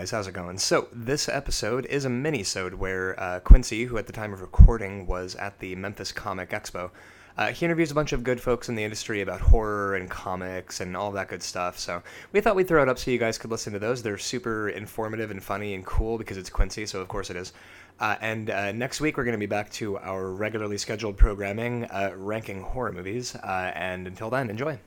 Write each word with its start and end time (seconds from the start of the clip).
Guys, 0.00 0.12
how's 0.12 0.26
it 0.26 0.32
going? 0.32 0.56
So 0.56 0.88
this 0.94 1.28
episode 1.28 1.84
is 1.84 2.06
a 2.06 2.08
mini-sode 2.08 2.72
where 2.72 3.20
uh, 3.20 3.40
Quincy, 3.40 3.84
who 3.84 3.98
at 3.98 4.06
the 4.06 4.14
time 4.14 4.32
of 4.32 4.40
recording 4.40 5.06
was 5.06 5.34
at 5.34 5.58
the 5.58 5.74
Memphis 5.74 6.10
Comic 6.10 6.48
Expo, 6.52 6.90
uh, 7.36 7.48
he 7.48 7.66
interviews 7.66 7.90
a 7.90 7.94
bunch 7.94 8.14
of 8.14 8.24
good 8.24 8.40
folks 8.40 8.70
in 8.70 8.76
the 8.76 8.82
industry 8.82 9.20
about 9.20 9.42
horror 9.42 9.96
and 9.96 10.08
comics 10.08 10.80
and 10.80 10.96
all 10.96 11.10
that 11.12 11.28
good 11.28 11.42
stuff. 11.42 11.78
So 11.78 12.02
we 12.32 12.40
thought 12.40 12.56
we'd 12.56 12.66
throw 12.66 12.82
it 12.82 12.88
up 12.88 12.98
so 12.98 13.10
you 13.10 13.18
guys 13.18 13.36
could 13.36 13.50
listen 13.50 13.74
to 13.74 13.78
those. 13.78 14.02
They're 14.02 14.16
super 14.16 14.70
informative 14.70 15.30
and 15.30 15.42
funny 15.42 15.74
and 15.74 15.84
cool 15.84 16.16
because 16.16 16.38
it's 16.38 16.48
Quincy, 16.48 16.86
so 16.86 17.02
of 17.02 17.08
course 17.08 17.28
it 17.28 17.36
is. 17.36 17.52
Uh, 17.98 18.16
and 18.22 18.48
uh, 18.48 18.72
next 18.72 19.02
week 19.02 19.18
we're 19.18 19.24
going 19.24 19.32
to 19.32 19.38
be 19.38 19.44
back 19.44 19.68
to 19.72 19.98
our 19.98 20.30
regularly 20.30 20.78
scheduled 20.78 21.18
programming, 21.18 21.84
uh, 21.84 22.12
ranking 22.16 22.62
horror 22.62 22.92
movies. 22.92 23.36
Uh, 23.36 23.70
and 23.74 24.06
until 24.06 24.30
then, 24.30 24.48
enjoy. 24.48 24.80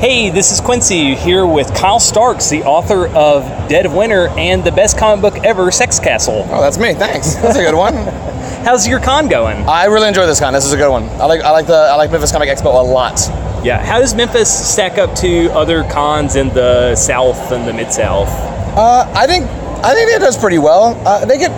Hey, 0.00 0.30
this 0.30 0.50
is 0.50 0.62
Quincy 0.62 1.14
here 1.14 1.44
with 1.44 1.74
Kyle 1.74 2.00
Starks, 2.00 2.48
the 2.48 2.62
author 2.62 3.06
of 3.08 3.44
Dead 3.68 3.84
of 3.84 3.94
Winter 3.94 4.28
and 4.28 4.64
the 4.64 4.72
best 4.72 4.96
comic 4.96 5.20
book 5.20 5.44
ever, 5.44 5.70
Sex 5.70 5.98
Castle. 5.98 6.46
Oh, 6.48 6.62
that's 6.62 6.78
me. 6.78 6.94
Thanks. 6.94 7.34
That's 7.34 7.58
a 7.58 7.62
good 7.62 7.74
one. 7.74 7.92
How's 8.64 8.88
your 8.88 8.98
con 8.98 9.28
going? 9.28 9.58
I 9.68 9.84
really 9.84 10.08
enjoy 10.08 10.24
this 10.26 10.40
con. 10.40 10.54
This 10.54 10.64
is 10.64 10.72
a 10.72 10.78
good 10.78 10.90
one. 10.90 11.04
I 11.04 11.26
like 11.26 11.42
I 11.42 11.50
like 11.50 11.66
the 11.66 11.74
I 11.74 11.96
like 11.96 12.10
Memphis 12.10 12.32
Comic 12.32 12.48
Expo 12.48 12.66
a 12.66 12.82
lot. 12.82 13.20
Yeah, 13.62 13.84
how 13.84 14.00
does 14.00 14.14
Memphis 14.14 14.48
stack 14.72 14.96
up 14.96 15.14
to 15.16 15.50
other 15.52 15.84
cons 15.84 16.36
in 16.36 16.48
the 16.48 16.96
South 16.96 17.52
and 17.52 17.68
the 17.68 17.74
Mid 17.74 17.92
South? 17.92 18.28
Uh, 18.76 19.10
I 19.14 19.26
think 19.26 19.44
I 19.84 19.92
think 19.92 20.10
it 20.10 20.20
does 20.20 20.38
pretty 20.38 20.58
well. 20.58 20.94
Uh, 21.06 21.26
they 21.26 21.36
get 21.36 21.50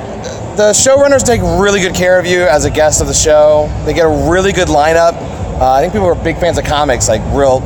the 0.56 0.72
showrunners 0.72 1.24
take 1.24 1.40
really 1.42 1.80
good 1.80 1.94
care 1.94 2.18
of 2.18 2.26
you 2.26 2.42
as 2.42 2.64
a 2.64 2.70
guest 2.70 3.00
of 3.00 3.06
the 3.06 3.14
show. 3.14 3.70
They 3.86 3.94
get 3.94 4.04
a 4.04 4.30
really 4.30 4.52
good 4.52 4.68
lineup. 4.68 5.14
Uh, 5.62 5.74
I 5.74 5.80
think 5.80 5.92
people 5.92 6.08
are 6.08 6.16
big 6.16 6.38
fans 6.38 6.58
of 6.58 6.64
comics, 6.64 7.08
like 7.08 7.22
real 7.32 7.60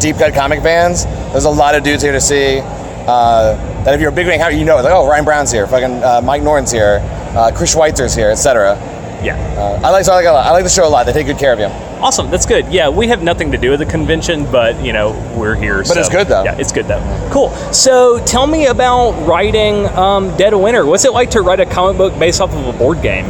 deep 0.00 0.16
cut 0.18 0.34
comic 0.34 0.60
fans. 0.60 1.06
There's 1.32 1.46
a 1.46 1.50
lot 1.50 1.74
of 1.74 1.82
dudes 1.82 2.02
here 2.02 2.12
to 2.12 2.20
see. 2.20 2.58
Uh, 2.58 3.56
that 3.84 3.94
if 3.94 4.02
you're 4.02 4.10
a 4.10 4.14
big 4.14 4.26
fan, 4.26 4.38
how 4.38 4.48
you 4.48 4.66
know, 4.66 4.76
like 4.76 4.92
oh 4.92 5.08
Ryan 5.08 5.24
Browne's 5.24 5.50
here, 5.50 5.66
fucking 5.66 6.04
uh, 6.04 6.20
Mike 6.22 6.42
Norton's 6.42 6.70
here, 6.70 7.00
uh, 7.34 7.50
Chris 7.56 7.74
Schweitzer's 7.74 8.14
here, 8.14 8.30
etc. 8.30 8.76
Yeah. 9.24 9.38
Uh, 9.56 9.80
I 9.82 9.90
like 9.90 10.04
so 10.04 10.12
I 10.12 10.16
like 10.16 10.26
a 10.26 10.30
lot. 10.30 10.46
I 10.46 10.50
like 10.50 10.64
the 10.64 10.68
show 10.68 10.86
a 10.86 10.90
lot. 10.90 11.06
They 11.06 11.14
take 11.14 11.26
good 11.26 11.38
care 11.38 11.54
of 11.54 11.58
you. 11.58 11.68
Awesome, 12.04 12.30
that's 12.30 12.44
good. 12.44 12.66
Yeah, 12.66 12.90
we 12.90 13.08
have 13.08 13.22
nothing 13.22 13.50
to 13.52 13.56
do 13.56 13.70
with 13.70 13.80
the 13.80 13.86
convention, 13.86 14.44
but 14.52 14.84
you 14.84 14.92
know 14.92 15.12
we're 15.34 15.54
here. 15.54 15.82
But 15.84 15.96
it's 15.96 16.10
good, 16.10 16.26
though. 16.26 16.44
Yeah, 16.44 16.58
it's 16.58 16.70
good 16.70 16.86
though. 16.86 17.30
Cool. 17.32 17.48
So 17.72 18.22
tell 18.26 18.46
me 18.46 18.66
about 18.66 19.12
writing 19.26 19.86
um, 19.96 20.36
Dead 20.36 20.52
of 20.52 20.60
Winter. 20.60 20.84
What's 20.84 21.06
it 21.06 21.12
like 21.12 21.30
to 21.30 21.40
write 21.40 21.60
a 21.60 21.66
comic 21.66 21.96
book 21.96 22.18
based 22.18 22.42
off 22.42 22.52
of 22.52 22.74
a 22.74 22.76
board 22.76 23.00
game? 23.00 23.24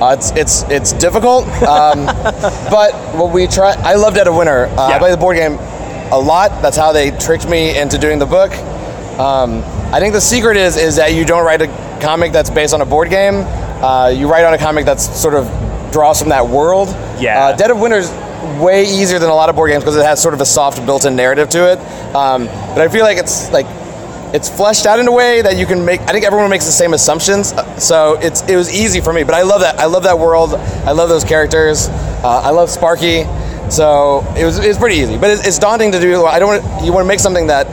Uh, 0.00 0.16
it's 0.18 0.30
it's 0.32 0.62
it's 0.70 0.92
difficult, 0.94 1.46
um, 1.62 2.06
but 2.70 2.92
what 3.14 3.32
we 3.32 3.46
try. 3.46 3.72
I 3.78 3.94
loved 3.96 4.16
Dead 4.16 4.28
of 4.28 4.34
Winter. 4.34 4.66
Uh, 4.66 4.88
Yeah. 4.88 4.96
I 4.96 4.98
play 4.98 5.10
the 5.10 5.16
board 5.16 5.36
game 5.36 5.54
a 6.12 6.18
lot. 6.18 6.62
That's 6.62 6.76
how 6.76 6.92
they 6.92 7.10
tricked 7.12 7.48
me 7.48 7.78
into 7.78 7.98
doing 7.98 8.18
the 8.18 8.26
book. 8.26 8.52
Um, 9.18 9.62
I 9.92 10.00
think 10.00 10.14
the 10.14 10.20
secret 10.20 10.56
is 10.56 10.76
is 10.76 10.96
that 10.96 11.12
you 11.12 11.24
don't 11.24 11.44
write 11.44 11.60
a 11.62 11.66
comic 12.00 12.32
that's 12.32 12.48
based 12.50 12.72
on 12.72 12.80
a 12.80 12.86
board 12.86 13.10
game. 13.10 13.44
Uh, 13.82 14.08
you 14.08 14.26
write 14.30 14.44
on 14.44 14.54
a 14.54 14.58
comic 14.58 14.84
that's 14.86 15.04
sort 15.20 15.34
of 15.34 15.46
draws 15.92 16.18
from 16.20 16.30
that 16.30 16.46
world. 16.46 16.88
Yeah. 17.18 17.44
Uh, 17.46 17.56
Dead 17.56 17.70
of 17.70 17.78
Winter's 17.80 18.10
way 18.58 18.84
easier 18.84 19.18
than 19.18 19.28
a 19.28 19.34
lot 19.34 19.50
of 19.50 19.56
board 19.56 19.70
games 19.70 19.82
because 19.84 19.96
it 19.96 20.04
has 20.04 20.20
sort 20.22 20.32
of 20.32 20.40
a 20.40 20.46
soft 20.46 20.84
built-in 20.86 21.14
narrative 21.14 21.48
to 21.50 21.70
it. 21.72 21.78
Um, 22.14 22.46
but 22.46 22.78
I 22.80 22.88
feel 22.88 23.04
like 23.04 23.18
it's 23.18 23.50
like 23.52 23.66
it's 24.34 24.48
fleshed 24.48 24.86
out 24.86 24.98
in 25.00 25.08
a 25.08 25.12
way 25.12 25.42
that 25.42 25.56
you 25.56 25.66
can 25.66 25.84
make. 25.84 26.00
I 26.02 26.12
think 26.12 26.24
everyone 26.24 26.50
makes 26.50 26.66
the 26.66 26.72
same 26.72 26.94
assumptions, 26.94 27.52
uh, 27.52 27.78
so 27.78 28.18
it's 28.20 28.42
it 28.48 28.56
was 28.56 28.72
easy 28.72 29.00
for 29.00 29.12
me. 29.12 29.24
But 29.24 29.34
I 29.34 29.42
love 29.42 29.60
that. 29.60 29.78
I 29.78 29.86
love 29.86 30.04
that 30.04 30.18
world. 30.18 30.54
I 30.54 30.92
love 30.92 31.08
those 31.08 31.24
characters. 31.24 31.88
Uh, 31.88 32.40
I 32.44 32.50
love 32.50 32.70
Sparky. 32.70 33.24
So 33.70 34.24
it 34.36 34.44
was 34.44 34.58
it 34.58 34.68
was 34.68 34.78
pretty 34.78 34.96
easy. 34.96 35.16
But 35.18 35.30
it's, 35.30 35.46
it's 35.46 35.58
daunting 35.58 35.92
to 35.92 36.00
do. 36.00 36.24
I 36.24 36.38
don't. 36.38 36.62
Want, 36.64 36.84
you 36.84 36.92
want 36.92 37.04
to 37.04 37.08
make 37.08 37.20
something 37.20 37.46
that 37.48 37.66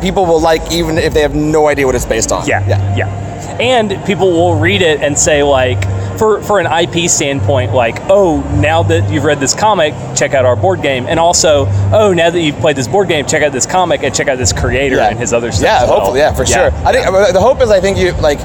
people 0.00 0.26
will 0.26 0.40
like, 0.40 0.72
even 0.72 0.98
if 0.98 1.14
they 1.14 1.22
have 1.22 1.34
no 1.34 1.68
idea 1.68 1.86
what 1.86 1.94
it's 1.94 2.04
based 2.06 2.32
on. 2.32 2.46
Yeah, 2.46 2.66
Yeah. 2.68 2.96
yeah. 2.96 3.58
And 3.60 4.04
people 4.04 4.30
will 4.32 4.56
read 4.56 4.82
it 4.82 5.00
and 5.00 5.16
say 5.16 5.42
like, 5.44 5.78
for 6.18 6.42
for 6.42 6.60
an 6.60 6.66
IP 6.66 7.08
standpoint, 7.10 7.72
like, 7.72 7.96
oh, 8.10 8.40
now 8.60 8.82
that 8.84 9.10
you've 9.10 9.24
read 9.24 9.40
this 9.40 9.54
comic, 9.54 9.94
check 10.16 10.34
out 10.34 10.44
our 10.44 10.56
board 10.56 10.82
game, 10.82 11.06
and 11.06 11.18
also, 11.20 11.66
oh, 11.92 12.12
now 12.14 12.30
that 12.30 12.40
you've 12.40 12.56
played 12.56 12.76
this 12.76 12.88
board 12.88 13.08
game, 13.08 13.26
check 13.26 13.42
out 13.42 13.52
this 13.52 13.66
comic 13.66 14.02
and 14.02 14.14
check 14.14 14.28
out 14.28 14.38
this 14.38 14.52
creator 14.52 14.96
Yeah. 14.96 15.08
and 15.08 15.18
his 15.18 15.32
other 15.32 15.50
stuff. 15.52 15.64
Yeah, 15.64 15.84
well. 15.84 15.98
hopefully, 16.00 16.20
yeah, 16.20 16.32
for 16.32 16.46
sure. 16.46 16.70
I 16.84 16.92
think 16.92 17.06
uh, 17.06 17.32
the 17.32 17.40
hope 17.40 17.60
is, 17.60 17.70
I 17.70 17.80
think 17.80 17.98
you 17.98 18.12
like 18.12 18.38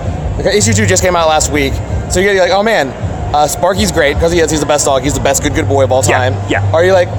issue 0.45 0.73
two 0.73 0.85
just 0.85 1.03
came 1.03 1.15
out 1.15 1.27
last 1.27 1.51
week, 1.51 1.73
so 2.11 2.19
you're 2.19 2.35
like, 2.35 2.51
oh 2.51 2.63
man, 2.63 2.89
uh, 3.33 3.47
Sparky's 3.47 3.91
great 3.91 4.13
because 4.15 4.31
he 4.31 4.39
is. 4.39 4.49
He's 4.51 4.59
the 4.61 4.65
best 4.65 4.85
dog. 4.85 5.03
He's 5.03 5.13
the 5.13 5.19
best 5.19 5.43
good 5.43 5.53
good 5.55 5.67
boy 5.67 5.83
of 5.83 5.91
all 5.91 6.03
Yeah, 6.05 6.29
time. 6.29 6.49
yeah. 6.49 6.71
Are 6.73 6.83
you 6.85 6.93
like, 6.93 7.09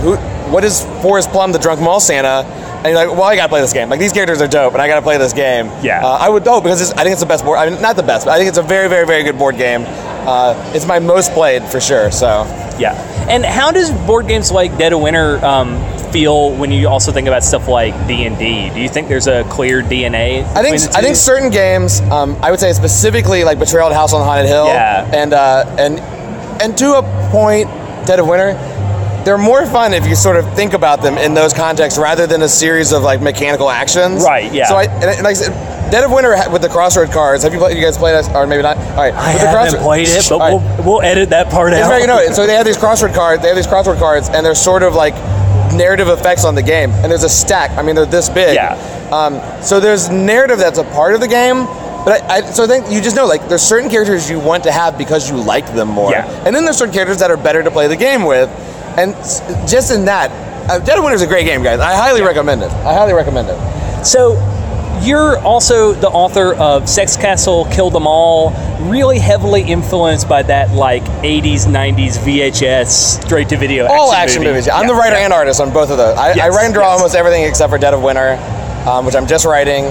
who? 0.00 0.16
What 0.50 0.64
is 0.64 0.84
Forrest 1.02 1.30
Plum, 1.30 1.52
the 1.52 1.58
drunk 1.60 1.80
mall 1.80 2.00
Santa? 2.00 2.44
And 2.82 2.86
you're 2.88 3.06
like, 3.06 3.10
well, 3.12 3.24
I 3.24 3.36
gotta 3.36 3.48
play 3.50 3.60
this 3.60 3.72
game. 3.72 3.88
Like 3.90 4.00
these 4.00 4.12
characters 4.12 4.40
are 4.40 4.48
dope, 4.48 4.72
and 4.72 4.80
I 4.82 4.88
gotta 4.88 5.02
play 5.02 5.18
this 5.18 5.32
game. 5.32 5.66
Yeah. 5.82 6.00
Uh, 6.04 6.08
I 6.20 6.28
would 6.28 6.46
oh 6.48 6.60
because 6.60 6.80
it's, 6.80 6.92
I 6.92 7.02
think 7.02 7.12
it's 7.12 7.20
the 7.20 7.26
best 7.26 7.44
board. 7.44 7.58
I 7.58 7.68
mean, 7.68 7.80
not 7.82 7.96
the 7.96 8.02
best, 8.02 8.26
but 8.26 8.32
I 8.32 8.38
think 8.38 8.48
it's 8.48 8.58
a 8.58 8.62
very 8.62 8.88
very 8.88 9.06
very 9.06 9.22
good 9.22 9.38
board 9.38 9.56
game. 9.56 9.84
Uh, 9.86 10.54
it's 10.74 10.86
my 10.86 10.98
most 10.98 11.32
played 11.32 11.62
for 11.64 11.80
sure. 11.80 12.10
So 12.10 12.44
Yeah. 12.78 12.94
And 13.28 13.44
how 13.44 13.70
does 13.70 13.90
board 14.06 14.26
games 14.28 14.50
like 14.50 14.76
Dead 14.78 14.92
of 14.92 15.00
Winter 15.00 15.44
um, 15.44 15.78
feel 16.10 16.50
when 16.56 16.72
you 16.72 16.88
also 16.88 17.12
think 17.12 17.28
about 17.28 17.44
stuff 17.44 17.68
like 17.68 17.94
D 18.08 18.24
and 18.26 18.38
D? 18.38 18.70
Do 18.70 18.80
you 18.80 18.88
think 18.88 19.08
there's 19.08 19.28
a 19.28 19.44
clear 19.44 19.82
DNA? 19.82 20.42
I 20.56 20.62
think 20.62 20.80
I 20.96 21.00
think 21.02 21.16
certain 21.16 21.50
games, 21.50 22.00
um, 22.02 22.36
I 22.42 22.50
would 22.50 22.60
say 22.60 22.72
specifically 22.72 23.44
like 23.44 23.58
Betrayal 23.58 23.88
at 23.88 23.92
House 23.94 24.12
on 24.12 24.24
Haunted 24.24 24.46
Hill, 24.46 24.66
Yeah. 24.66 25.08
and 25.12 25.32
uh, 25.32 25.64
and 25.78 26.00
and 26.62 26.76
to 26.78 26.94
a 26.94 27.02
point, 27.30 27.68
Dead 28.06 28.18
of 28.18 28.26
Winter, 28.26 28.52
they're 29.24 29.38
more 29.38 29.66
fun 29.66 29.94
if 29.94 30.06
you 30.06 30.14
sort 30.14 30.36
of 30.36 30.52
think 30.54 30.72
about 30.72 31.02
them 31.02 31.16
in 31.18 31.34
those 31.34 31.52
contexts 31.52 31.98
rather 31.98 32.26
than 32.26 32.42
a 32.42 32.48
series 32.48 32.92
of 32.92 33.02
like 33.02 33.20
mechanical 33.20 33.70
actions. 33.70 34.22
Right, 34.24 34.52
yeah. 34.52 34.66
So 34.68 34.76
I 34.76 34.84
and, 34.84 35.04
and 35.04 35.22
like 35.22 35.30
I 35.30 35.34
said, 35.34 35.90
Dead 35.90 36.04
of 36.04 36.12
Winter 36.12 36.36
with 36.50 36.62
the 36.62 36.68
crossroad 36.68 37.10
cards. 37.10 37.42
Have 37.42 37.52
you 37.52 37.58
played? 37.58 37.76
You 37.76 37.82
guys 37.82 37.98
played 37.98 38.14
it, 38.14 38.28
or 38.34 38.46
maybe 38.46 38.62
not? 38.62 38.76
All 38.76 38.96
right. 38.96 39.12
I 39.14 39.32
with 39.34 39.42
haven't 39.42 39.54
crossroad- 39.54 39.82
played 39.82 40.08
it, 40.08 40.26
but 40.28 40.38
right. 40.38 40.52
we'll, 40.54 40.84
we'll 40.84 41.02
edit 41.02 41.30
that 41.30 41.50
part 41.50 41.72
It's 41.72 41.82
out. 41.82 41.88
very, 41.88 42.06
no, 42.06 42.32
so 42.32 42.46
they 42.46 42.54
have 42.54 42.66
these 42.66 42.76
crossroad 42.76 43.14
cards. 43.14 43.42
They 43.42 43.48
have 43.48 43.56
these 43.56 43.66
crossroad 43.66 43.98
cards, 43.98 44.28
and 44.28 44.44
they're 44.46 44.54
sort 44.54 44.82
of 44.82 44.94
like 44.94 45.14
narrative 45.74 46.08
effects 46.08 46.44
on 46.44 46.54
the 46.54 46.62
game. 46.62 46.90
And 46.90 47.10
there's 47.10 47.24
a 47.24 47.28
stack. 47.28 47.70
I 47.72 47.82
mean, 47.82 47.96
they're 47.96 48.06
this 48.06 48.28
big. 48.28 48.54
Yeah. 48.54 48.74
Um, 49.10 49.40
so 49.62 49.80
there's 49.80 50.08
narrative 50.08 50.58
that's 50.58 50.78
a 50.78 50.84
part 50.84 51.14
of 51.14 51.20
the 51.20 51.28
game. 51.28 51.66
But 52.04 52.22
I, 52.22 52.36
I, 52.36 52.40
so 52.42 52.64
I 52.64 52.66
think 52.66 52.90
you 52.90 53.00
just 53.02 53.14
know, 53.14 53.26
like, 53.26 53.46
there's 53.48 53.60
certain 53.62 53.90
characters 53.90 54.30
you 54.30 54.38
want 54.40 54.64
to 54.64 54.72
have 54.72 54.96
because 54.96 55.28
you 55.28 55.36
like 55.36 55.66
them 55.74 55.88
more. 55.88 56.10
Yeah. 56.12 56.26
And 56.46 56.54
then 56.56 56.64
there's 56.64 56.78
certain 56.78 56.94
characters 56.94 57.18
that 57.18 57.30
are 57.30 57.36
better 57.36 57.62
to 57.62 57.70
play 57.70 57.88
the 57.88 57.96
game 57.96 58.24
with. 58.24 58.48
And 59.00 59.14
just 59.66 59.90
in 59.90 60.04
that, 60.04 60.30
uh, 60.70 60.78
Dead 60.78 60.98
of 60.98 61.04
Winter 61.04 61.16
is 61.16 61.22
a 61.22 61.26
great 61.26 61.46
game, 61.46 61.62
guys. 61.62 61.80
I 61.80 61.94
highly 61.94 62.20
recommend 62.20 62.62
it. 62.62 62.70
I 62.70 62.92
highly 62.92 63.14
recommend 63.14 63.48
it. 63.48 64.04
So, 64.04 64.34
you're 65.02 65.38
also 65.38 65.94
the 65.94 66.08
author 66.08 66.54
of 66.54 66.86
Sex 66.86 67.16
Castle, 67.16 67.64
Kill 67.72 67.88
Them 67.88 68.06
All, 68.06 68.50
really 68.90 69.18
heavily 69.18 69.62
influenced 69.62 70.28
by 70.28 70.42
that 70.42 70.72
like 70.72 71.02
80s, 71.22 71.64
90s 71.64 72.18
VHS 72.18 73.24
straight 73.24 73.48
to 73.48 73.56
video 73.56 73.86
All 73.86 74.12
action 74.12 74.42
movies. 74.42 74.68
I'm 74.68 74.86
the 74.86 74.94
writer 74.94 75.16
and 75.16 75.32
artist 75.32 75.62
on 75.62 75.72
both 75.72 75.90
of 75.90 75.96
those. 75.96 76.18
I, 76.18 76.32
I 76.38 76.48
write 76.50 76.66
and 76.66 76.74
draw 76.74 76.90
yes. 76.90 76.98
almost 76.98 77.14
everything 77.14 77.44
except 77.44 77.70
for 77.70 77.78
Dead 77.78 77.94
of 77.94 78.02
Winter, 78.02 78.32
um, 78.86 79.06
which 79.06 79.14
I'm 79.14 79.26
just 79.26 79.46
writing, 79.46 79.86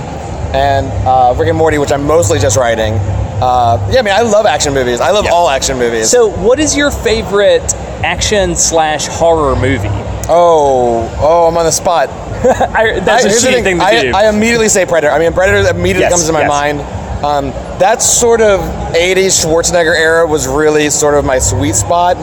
and 0.54 0.86
uh, 1.08 1.34
Rick 1.36 1.50
and 1.50 1.58
Morty, 1.58 1.80
which 1.80 1.92
I'm 1.92 2.06
mostly 2.06 2.38
just 2.38 2.58
writing. 2.58 2.94
Uh, 3.42 3.90
yeah, 3.92 4.00
I 4.00 4.02
mean, 4.02 4.14
I 4.14 4.22
love 4.22 4.46
action 4.46 4.74
movies. 4.74 5.00
I 5.00 5.12
love 5.12 5.26
Yeah. 5.26 5.32
all 5.32 5.50
action 5.50 5.78
movies. 5.78 6.10
So, 6.10 6.30
what 6.30 6.60
is 6.60 6.76
your 6.76 6.92
favorite 6.92 7.74
action 8.04 8.56
slash 8.56 9.08
horror 9.08 9.56
movie? 9.56 9.88
oh, 10.32 11.10
oh, 11.20 11.48
I'm 11.48 11.58
on 11.58 11.66
the 11.66 11.72
spot. 11.72 12.10
I, 12.40 13.00
that's 13.00 13.26
I, 13.26 13.30
a 13.30 13.40
cheating 13.40 13.64
thing 13.64 13.78
to 13.80 13.84
I, 13.84 14.02
do. 14.04 14.12
I 14.14 14.30
immediately 14.30 14.70
say 14.70 14.86
Predator. 14.86 15.12
I 15.12 15.18
mean, 15.20 15.34
Predator 15.34 15.68
immediately 15.70 16.02
Yes, 16.02 16.12
comes 16.12 16.28
to 16.28 16.34
my 16.34 16.42
yes. 16.42 16.50
mind. 16.50 16.82
Um, 17.26 17.46
that 17.80 18.02
sort 18.02 18.40
of 18.42 18.60
80s 18.94 19.44
Schwarzenegger 19.44 19.96
era 19.98 20.28
was 20.28 20.48
really 20.48 20.90
sort 20.92 21.16
of 21.16 21.26
my 21.26 21.40
sweet 21.40 21.76
spot. 21.76 22.16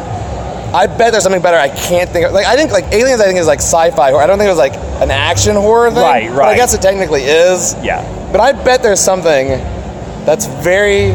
I 0.74 0.86
bet 0.86 1.12
there's 1.12 1.22
something 1.24 1.42
better. 1.42 1.56
I 1.58 1.68
can't 1.68 2.08
think 2.10 2.26
of. 2.26 2.32
Like 2.32 2.46
I 2.46 2.54
think 2.56 2.70
like 2.72 2.84
Aliens. 2.92 3.20
I 3.20 3.24
think 3.26 3.38
is 3.38 3.46
like 3.46 3.58
sci-fi. 3.60 4.10
horror. 4.10 4.22
I 4.22 4.26
don't 4.26 4.38
think 4.38 4.46
it 4.48 4.50
was 4.50 4.58
like 4.58 4.74
an 5.02 5.10
action 5.10 5.56
horror 5.56 5.90
thing. 5.90 6.02
Right, 6.02 6.30
But 6.30 6.44
I 6.44 6.56
guess 6.56 6.74
it 6.74 6.82
technically 6.82 7.22
is. 7.24 7.74
yeah. 7.82 8.02
But 8.32 8.40
I 8.40 8.52
bet 8.52 8.82
there's 8.82 9.00
something 9.00 9.48
that's 10.26 10.46
very 10.46 11.12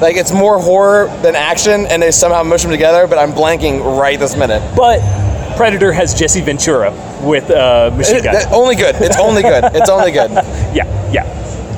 like 0.00 0.16
it's 0.16 0.32
more 0.32 0.58
horror 0.60 1.06
than 1.22 1.34
action, 1.36 1.86
and 1.86 2.02
they 2.02 2.10
somehow 2.10 2.42
mush 2.42 2.62
them 2.62 2.70
together. 2.70 3.06
But 3.06 3.18
I'm 3.18 3.32
blanking 3.32 3.98
right 3.98 4.18
this 4.18 4.36
minute. 4.36 4.62
But 4.76 5.00
Predator 5.56 5.92
has 5.92 6.12
Jesse 6.14 6.40
Ventura 6.42 6.90
with 7.22 7.50
uh, 7.50 7.90
machine 7.96 8.16
It- 8.16 8.24
gun. 8.24 8.34
that- 8.34 8.52
only 8.52 8.74
good. 8.76 8.94
It's 8.96 9.18
only 9.18 9.42
good. 9.42 9.64
It's 9.74 9.88
only 9.88 10.10
good. 10.12 10.30
yeah, 10.74 11.10
yeah. 11.12 11.24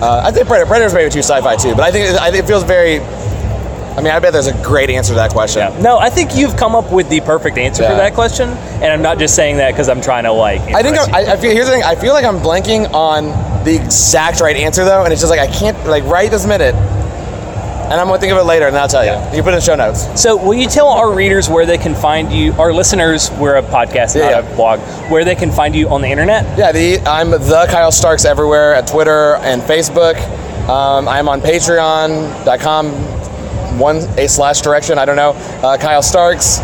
Uh, 0.01 0.23
I 0.25 0.31
think 0.33 0.47
Predator. 0.47 0.69
Predator's 0.69 0.95
maybe 0.95 1.11
too 1.11 1.21
sci-fi 1.21 1.57
too, 1.57 1.75
but 1.75 1.81
I 1.81 1.91
think 1.91 2.11
it, 2.11 2.17
I 2.21 2.31
think 2.31 2.45
it 2.45 2.47
feels 2.47 2.65
very. 2.65 2.99
I 3.99 4.01
mean, 4.01 4.13
I 4.13 4.19
bet 4.21 4.33
there's 4.33 4.47
a 4.47 4.63
great 4.63 4.91
answer 4.91 5.11
to 5.13 5.17
that 5.17 5.33
question. 5.33 5.61
Yeah. 5.61 5.81
No, 5.81 5.99
I 5.99 6.09
think 6.09 6.37
you've 6.37 6.57
come 6.57 6.75
up 6.77 6.93
with 6.93 7.09
the 7.11 7.21
perfect 7.21 7.59
answer 7.59 7.83
Yeah. 7.83 7.91
for 7.91 7.97
that 7.97 8.15
question, 8.15 8.49
and 8.49 8.85
I'm 8.93 9.03
not 9.03 9.19
just 9.19 9.35
saying 9.35 9.57
that 9.57 9.73
because 9.73 9.89
I'm 9.89 10.01
trying 10.01 10.25
to 10.25 10.33
like. 10.33 10.61
I 10.73 10.83
think 10.83 10.97
I. 10.99 11.33
I 11.33 11.37
feel. 11.37 11.51
Here's 11.51 11.67
the 11.67 11.73
thing. 11.73 11.83
I 11.83 11.95
feel 11.97 12.13
like 12.13 12.25
I'm 12.25 12.39
blanking 12.39 12.93
on 12.95 13.65
the 13.65 13.75
exact 13.75 14.41
right 14.41 14.57
answer 14.57 14.85
though, 14.85 15.03
and 15.05 15.13
it's 15.13 15.21
just 15.21 15.31
like 15.31 15.41
I 15.41 15.49
can't 15.53 15.77
like 15.87 16.05
right 16.05 16.31
this 16.31 16.47
minute. 16.47 16.75
and 17.91 17.99
I'm 17.99 18.07
gonna 18.07 18.19
think 18.21 18.33
of 18.33 18.39
it 18.39 18.43
later, 18.45 18.67
and 18.67 18.77
I'll 18.77 18.87
tell 18.87 19.05
you. 19.05 19.13
You 19.35 19.43
put 19.43 19.49
it 19.49 19.57
in 19.57 19.61
the 19.61 19.61
show 19.63 19.75
notes. 19.75 20.07
So, 20.21 20.37
will 20.37 20.53
you 20.55 20.69
tell 20.69 20.89
our 20.89 21.11
readers 21.11 21.49
where 21.49 21.65
they 21.65 21.79
can 21.79 21.95
find 21.95 22.31
you, 22.31 22.53
our 22.59 22.71
listeners, 22.73 23.31
we're 23.41 23.57
a 23.57 23.63
podcast, 23.63 24.15
not 24.15 24.31
Yeah. 24.31 24.39
a 24.41 24.57
blog, 24.57 24.79
where 25.11 25.25
they 25.25 25.35
can 25.35 25.51
find 25.51 25.75
you 25.75 25.89
on 25.89 26.03
the 26.03 26.09
internet? 26.09 26.45
Yeah, 26.59 26.71
the, 26.71 27.01
I'm 27.07 27.31
the 27.31 27.67
Kyle 27.71 27.91
Starks 27.91 28.27
everywhere 28.27 28.75
at 28.75 28.87
Twitter 28.87 29.37
and 29.37 29.63
Facebook. 29.63 30.17
Um, 30.69 31.09
I'm 31.09 31.31
on 31.31 31.41
Patreon.com, 31.41 32.91
one 33.79 33.97
a 34.19 34.29
slash 34.29 34.61
direction. 34.61 34.99
I 34.99 35.05
don't 35.05 35.17
know. 35.17 35.31
Uh, 35.63 35.77
Kyle 35.79 36.03
Starks. 36.03 36.59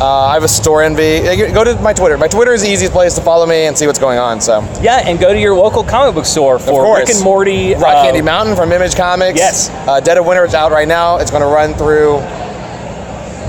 Uh, 0.00 0.26
I 0.26 0.34
have 0.34 0.42
a 0.42 0.46
Storenvy. 0.46 1.54
Go 1.54 1.62
to 1.62 1.76
my 1.80 1.92
Twitter. 1.92 2.18
My 2.18 2.26
Twitter 2.26 2.52
is 2.52 2.62
the 2.62 2.68
easiest 2.68 2.92
place 2.92 3.14
to 3.14 3.20
follow 3.20 3.46
me 3.46 3.66
and 3.66 3.78
see 3.78 3.86
what's 3.86 3.98
going 4.00 4.18
on. 4.18 4.40
So, 4.40 4.60
Yeah, 4.80 5.00
and 5.08 5.20
go 5.20 5.32
to 5.32 5.38
your 5.38 5.54
local 5.54 5.84
comic 5.84 6.14
book 6.14 6.24
store 6.24 6.58
for. 6.58 6.96
Rick 6.96 7.10
and 7.10 7.22
Morty. 7.22 7.74
Rock 7.74 7.84
uh, 7.84 8.02
Candy 8.02 8.22
Mountain 8.22 8.56
from 8.56 8.72
Image 8.72 8.96
Comics. 8.96 9.38
Yes. 9.38 9.70
Uh, 9.70 10.00
Dead 10.00 10.18
of 10.18 10.26
Winter 10.26 10.44
is 10.44 10.54
out 10.54 10.72
right 10.72 10.88
now. 10.88 11.18
It's 11.18 11.30
going 11.30 11.42
to 11.42 11.46
run 11.48 11.74
through 11.74 12.18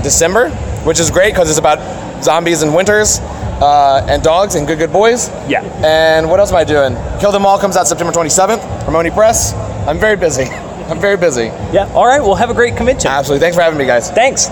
December, 0.02 0.50
which 0.84 1.00
is 1.00 1.10
great 1.10 1.32
because 1.32 1.48
it's 1.50 1.58
about 1.58 2.22
zombies 2.22 2.62
and 2.62 2.74
winters 2.74 3.18
uh, 3.60 4.06
and 4.08 4.22
dogs 4.22 4.54
and 4.54 4.66
good, 4.66 4.78
good 4.78 4.92
boys. 4.92 5.28
Yeah. 5.48 5.62
And 5.84 6.28
what 6.30 6.38
else 6.40 6.50
am 6.50 6.56
I 6.56 6.64
doing? 6.64 6.94
Kill 7.20 7.32
Them 7.32 7.46
All 7.46 7.58
comes 7.58 7.76
out 7.76 7.88
September 7.88 8.12
27th. 8.12 8.60
Ramoni 8.86 9.10
Press. 9.12 9.54
I'm 9.88 9.98
very 9.98 10.16
busy. 10.16 10.44
I'm 10.90 11.00
very 11.00 11.16
busy. 11.16 11.44
Yeah. 11.72 11.90
All 11.94 12.06
right. 12.06 12.20
Well, 12.20 12.34
have 12.34 12.50
a 12.50 12.54
great 12.54 12.76
convention. 12.76 13.10
Absolutely. 13.10 13.40
Thanks 13.40 13.56
for 13.56 13.62
having 13.62 13.78
me, 13.78 13.86
guys. 13.86 14.10
Thanks. 14.10 14.48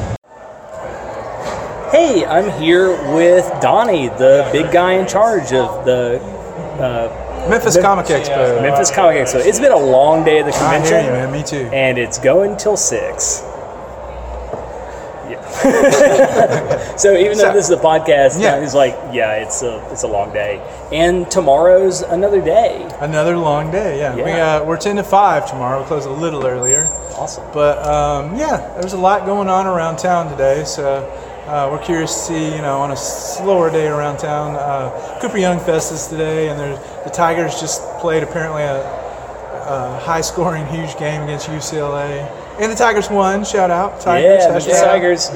Hey, 1.93 2.25
I'm 2.25 2.51
here 2.61 2.91
with 3.15 3.45
Donnie, 3.61 4.09
the 4.09 4.49
big 4.51 4.73
guy 4.73 4.93
in 4.95 5.07
charge 5.07 5.53
of 5.53 5.85
the 5.85 6.19
uh, 6.81 7.47
Memphis 7.51 7.77
Comic 7.79 8.07
Expo. 8.07 8.63
Memphis 8.63 8.91
Comic 8.91 9.17
Expo. 9.19 9.45
It's 9.45 9.61
been 9.61 9.73
a 9.73 9.77
long 9.77 10.25
day 10.25 10.39
at 10.39 10.47
the 10.47 10.55
I 10.57 10.77
convention. 10.79 11.01
hear 11.05 11.05
you, 11.05 11.11
man. 11.11 11.33
Me 11.33 11.43
too. 11.43 11.69
and 11.71 11.99
it's 11.99 12.19
going 12.19 12.57
till 12.57 12.79
six. 12.79 13.43
So 16.97 17.15
even 17.17 17.37
though 17.39 17.45
So- 17.45 17.53
this 17.53 17.67
is 17.67 17.71
a 17.71 17.77
podcast, 17.77 18.41
Yeah. 18.41 18.61
he's 18.61 18.75
like, 18.75 18.97
yeah, 19.13 19.33
it's 19.43 19.63
a 19.63 19.83
it's 19.91 20.03
a 20.03 20.07
long 20.09 20.33
day, 20.33 20.61
and 20.93 21.31
tomorrow's 21.31 22.03
another 22.03 22.41
day. 22.41 22.87
Another 23.01 23.37
long 23.37 23.71
day. 23.71 23.99
Yeah. 23.99 24.15
We 24.15 24.23
Yeah. 24.23 24.57
uh, 24.57 24.65
we're 24.65 24.77
ten 24.77 24.97
to 24.97 25.03
five 25.05 25.49
tomorrow. 25.49 25.81
We 25.81 25.87
close 25.87 26.05
a 26.07 26.11
little 26.11 26.47
earlier, 26.47 26.91
Awesome. 27.19 27.45
but 27.53 27.85
um, 27.87 28.37
yeah, 28.37 28.57
there's 28.81 28.93
a 28.93 28.99
lot 28.99 29.27
going 29.27 29.49
on 29.49 29.67
around 29.67 29.97
town 29.99 30.31
today. 30.31 30.65
So. 30.65 31.09
Uh, 31.43 31.69
we're 31.73 31.85
curious 31.85 32.15
to 32.15 32.21
see, 32.33 32.55
you 32.55 32.63
know, 32.63 32.79
on 32.81 32.93
a 32.93 32.97
slower 32.97 33.69
day 33.69 33.89
around 33.89 34.17
town. 34.19 34.55
Uh, 34.55 35.19
Cooper 35.21 35.39
Young 35.39 35.59
Fest 35.59 35.91
is 35.91 36.07
today, 36.07 36.49
and 36.49 36.57
the 37.05 37.11
Tigers 37.11 37.61
just 37.61 37.83
played 37.99 38.23
apparently 38.23 38.63
a, 38.63 38.77
a 39.67 39.99
high-scoring, 40.05 40.65
huge 40.69 40.97
game 40.99 41.21
against 41.23 41.49
UCLA, 41.49 42.25
and 42.63 42.73
the 42.73 42.77
Tigers 42.77 43.11
won. 43.11 43.45
Shout 43.45 43.71
out, 43.71 44.01
Tigers! 44.01 44.45
yeah, 44.45 44.75
hashtag. 44.75 44.85
Tigers. 44.85 45.31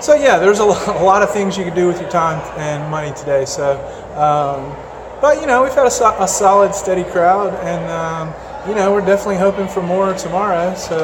So 0.00 0.14
yeah, 0.14 0.38
there's 0.38 0.60
a, 0.60 0.64
lo- 0.64 1.00
a 1.00 1.04
lot 1.04 1.22
of 1.22 1.30
things 1.30 1.58
you 1.58 1.64
can 1.64 1.74
do 1.74 1.86
with 1.86 2.00
your 2.00 2.10
time 2.10 2.40
and 2.58 2.90
money 2.90 3.12
today. 3.14 3.44
So, 3.44 3.72
um, 4.16 4.74
but 5.20 5.40
you 5.42 5.46
know, 5.46 5.62
we've 5.62 5.74
had 5.74 5.86
a, 5.86 5.90
so- 5.90 6.16
a 6.18 6.26
solid, 6.26 6.74
steady 6.74 7.04
crowd, 7.04 7.52
and 7.64 7.84
um, 7.90 8.68
you 8.68 8.74
know, 8.74 8.92
we're 8.92 9.04
definitely 9.04 9.36
hoping 9.36 9.68
for 9.68 9.82
more 9.82 10.14
tomorrow. 10.14 10.74
So, 10.74 10.96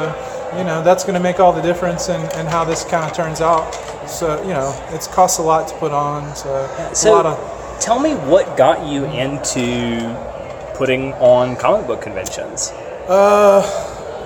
you 0.57 0.63
know, 0.63 0.83
that's 0.83 1.03
going 1.03 1.13
to 1.13 1.19
make 1.19 1.39
all 1.39 1.53
the 1.53 1.61
difference 1.61 2.09
in, 2.09 2.21
in 2.39 2.45
how 2.47 2.63
this 2.63 2.83
kind 2.83 3.03
of 3.05 3.13
turns 3.15 3.39
out. 3.41 3.71
So, 4.09 4.41
you 4.41 4.49
know, 4.49 4.73
it's 4.89 5.05
costs 5.07 5.37
a 5.37 5.43
lot 5.43 5.67
to 5.67 5.75
put 5.75 5.91
on. 5.91 6.35
So, 6.35 6.67
it's 6.89 7.05
a 7.05 7.11
lot 7.11 7.25
of 7.27 7.79
tell 7.79 7.99
me 7.99 8.13
what 8.15 8.57
got 8.57 8.87
you 8.87 9.05
into 9.05 10.15
putting 10.75 11.13
on 11.15 11.55
comic 11.55 11.85
book 11.85 12.01
conventions? 12.01 12.71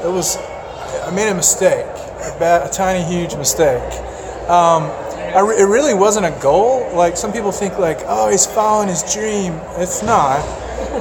It 0.03 0.11
was 0.11 0.37
I 0.37 1.11
made 1.11 1.29
a 1.29 1.35
mistake, 1.35 1.85
a, 1.85 2.35
bad, 2.39 2.67
a 2.67 2.71
tiny, 2.71 3.03
huge 3.03 3.35
mistake. 3.35 3.81
Um, 4.49 4.83
re- 5.33 5.57
it 5.57 5.67
really 5.67 5.93
wasn't 5.93 6.25
a 6.25 6.41
goal. 6.41 6.89
Like 6.93 7.17
some 7.17 7.31
people 7.31 7.51
think, 7.51 7.77
like, 7.77 7.99
oh, 8.05 8.29
he's 8.29 8.45
following 8.45 8.89
his 8.89 9.03
dream. 9.13 9.59
It's 9.77 10.03
not. 10.03 10.39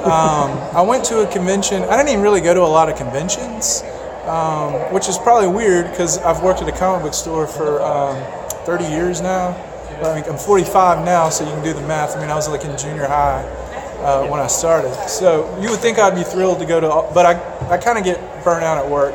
Um, 0.04 0.50
I 0.76 0.82
went 0.82 1.04
to 1.06 1.20
a 1.20 1.32
convention. 1.32 1.82
I 1.84 1.96
didn't 1.96 2.10
even 2.10 2.22
really 2.22 2.40
go 2.40 2.54
to 2.54 2.60
a 2.60 2.62
lot 2.62 2.88
of 2.88 2.96
conventions, 2.96 3.82
um, 4.24 4.74
which 4.92 5.08
is 5.08 5.18
probably 5.18 5.48
weird 5.48 5.90
because 5.90 6.18
I've 6.18 6.42
worked 6.42 6.62
at 6.62 6.68
a 6.68 6.72
comic 6.72 7.02
book 7.02 7.14
store 7.14 7.46
for 7.46 7.82
um, 7.82 8.16
30 8.64 8.84
years 8.84 9.20
now. 9.20 9.56
I 10.02 10.14
mean, 10.14 10.24
I'm 10.30 10.38
45 10.38 11.04
now, 11.04 11.28
so 11.28 11.44
you 11.44 11.50
can 11.50 11.62
do 11.62 11.72
the 11.74 11.86
math. 11.86 12.16
I 12.16 12.20
mean, 12.20 12.30
I 12.30 12.34
was 12.34 12.48
like 12.48 12.64
in 12.64 12.76
junior 12.78 13.06
high 13.06 13.42
uh, 14.02 14.26
when 14.26 14.40
I 14.40 14.46
started. 14.46 14.94
So 15.08 15.58
you 15.60 15.70
would 15.70 15.80
think 15.80 15.98
I'd 15.98 16.14
be 16.14 16.24
thrilled 16.24 16.58
to 16.60 16.66
go 16.66 16.80
to, 16.80 17.14
but 17.14 17.26
I, 17.26 17.68
I 17.68 17.78
kind 17.78 17.98
of 17.98 18.04
get 18.04 18.18
burnt 18.44 18.64
out 18.64 18.78
at 18.78 18.90
work 18.90 19.14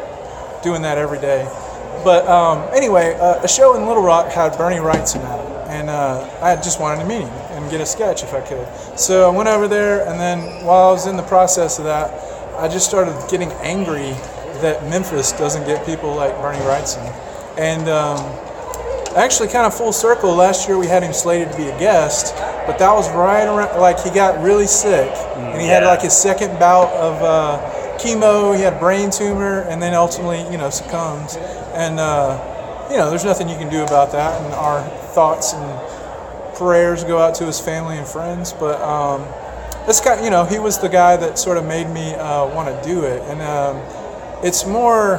doing 0.64 0.82
that 0.84 0.98
every 0.98 1.20
day. 1.20 1.46
But 2.04 2.28
um, 2.28 2.68
anyway, 2.74 3.16
uh, 3.16 3.44
a 3.44 3.48
show 3.48 3.76
in 3.76 3.86
Little 3.88 4.04
Rock 4.04 4.32
had 4.32 4.58
Bernie 4.58 4.78
Wrightson 4.78 5.24
at 5.24 5.40
it, 5.40 5.70
and 5.70 5.90
uh, 5.90 6.30
I 6.42 6.56
just 6.56 6.80
wanted 6.80 7.02
to 7.02 7.08
meet 7.08 7.22
him 7.22 7.30
and 7.30 7.72
get 7.72 7.82
a 7.82 7.86
sketch 7.86 8.24
if 8.24 8.34
I 8.34 8.42
could. 8.42 8.68
So 9.00 9.32
I 9.32 9.36
went 9.36 9.50
over 9.50 9.68
there, 9.68 10.08
and 10.08 10.20
then 10.20 10.64
while 10.64 10.90
I 10.90 10.92
was 10.92 11.08
in 11.08 11.18
the 11.18 11.24
process 11.24 11.80
of 11.80 11.86
that, 11.86 12.12
I 12.60 12.68
just 12.68 12.88
started 12.88 13.16
getting 13.30 13.52
angry 13.64 14.12
that 14.62 14.84
Memphis 14.90 15.32
doesn't 15.34 15.66
get 15.66 15.86
people 15.86 16.14
like 16.16 16.34
Bernie 16.38 16.60
Wrightson. 16.60 17.04
And 17.58 17.90
um, 17.90 18.18
actually 19.16 19.50
kind 19.50 19.66
of 19.66 19.76
full 19.76 19.94
circle 19.94 20.36
last 20.36 20.68
year 20.68 20.78
we 20.78 20.88
had 20.88 21.02
him 21.02 21.14
slated 21.14 21.52
to 21.52 21.58
be 21.58 21.68
a 21.68 21.80
guest 21.80 22.36
but 22.66 22.80
that 22.80 22.92
was 22.94 23.10
right 23.12 23.46
around 23.46 23.80
like 23.80 24.00
he 24.00 24.10
got 24.10 24.42
really 24.42 24.68
sick 24.68 25.10
and 25.36 25.62
he 25.62 25.68
had 25.68 25.84
like 25.84 26.02
his 26.02 26.16
second 26.16 26.58
bout 26.60 26.92
of 26.94 27.22
uh, 27.22 27.98
chemo. 28.00 28.56
He 28.56 28.62
had 28.62 28.80
brain 28.80 29.10
tumor 29.10 29.62
and 29.62 29.82
then 29.82 29.94
ultimately 29.94 30.42
you 30.52 30.58
know 30.58 30.70
succumbs. 30.70 31.36
and 31.74 32.00
uh, 32.00 32.88
you 32.90 32.98
know 32.98 33.10
there's 33.10 33.26
nothing 33.26 33.50
you 33.50 33.58
can 33.58 33.70
do 33.70 33.84
about 33.84 34.12
that 34.12 34.42
and 34.42 34.54
our 34.54 34.82
thoughts 35.14 35.54
and 35.54 36.56
prayers 36.56 37.04
go 37.04 37.20
out 37.20 37.36
to 37.36 37.46
his 37.46 37.60
family 37.60 37.98
and 37.98 38.08
friends. 38.08 38.54
But 38.54 38.82
um, 38.82 39.22
this 39.86 40.00
guy 40.00 40.24
you 40.24 40.30
know 40.30 40.46
he 40.46 40.60
was 40.60 40.80
the 40.80 40.90
guy 40.90 41.18
that 41.18 41.38
sort 41.38 41.58
of 41.58 41.66
made 41.66 41.90
me 41.90 42.14
uh, 42.16 42.48
want 42.54 42.70
to 42.70 42.88
do 42.88 43.04
it. 43.04 43.22
And 43.24 43.42
um, 43.42 43.78
it's 44.44 44.66
more 44.66 45.18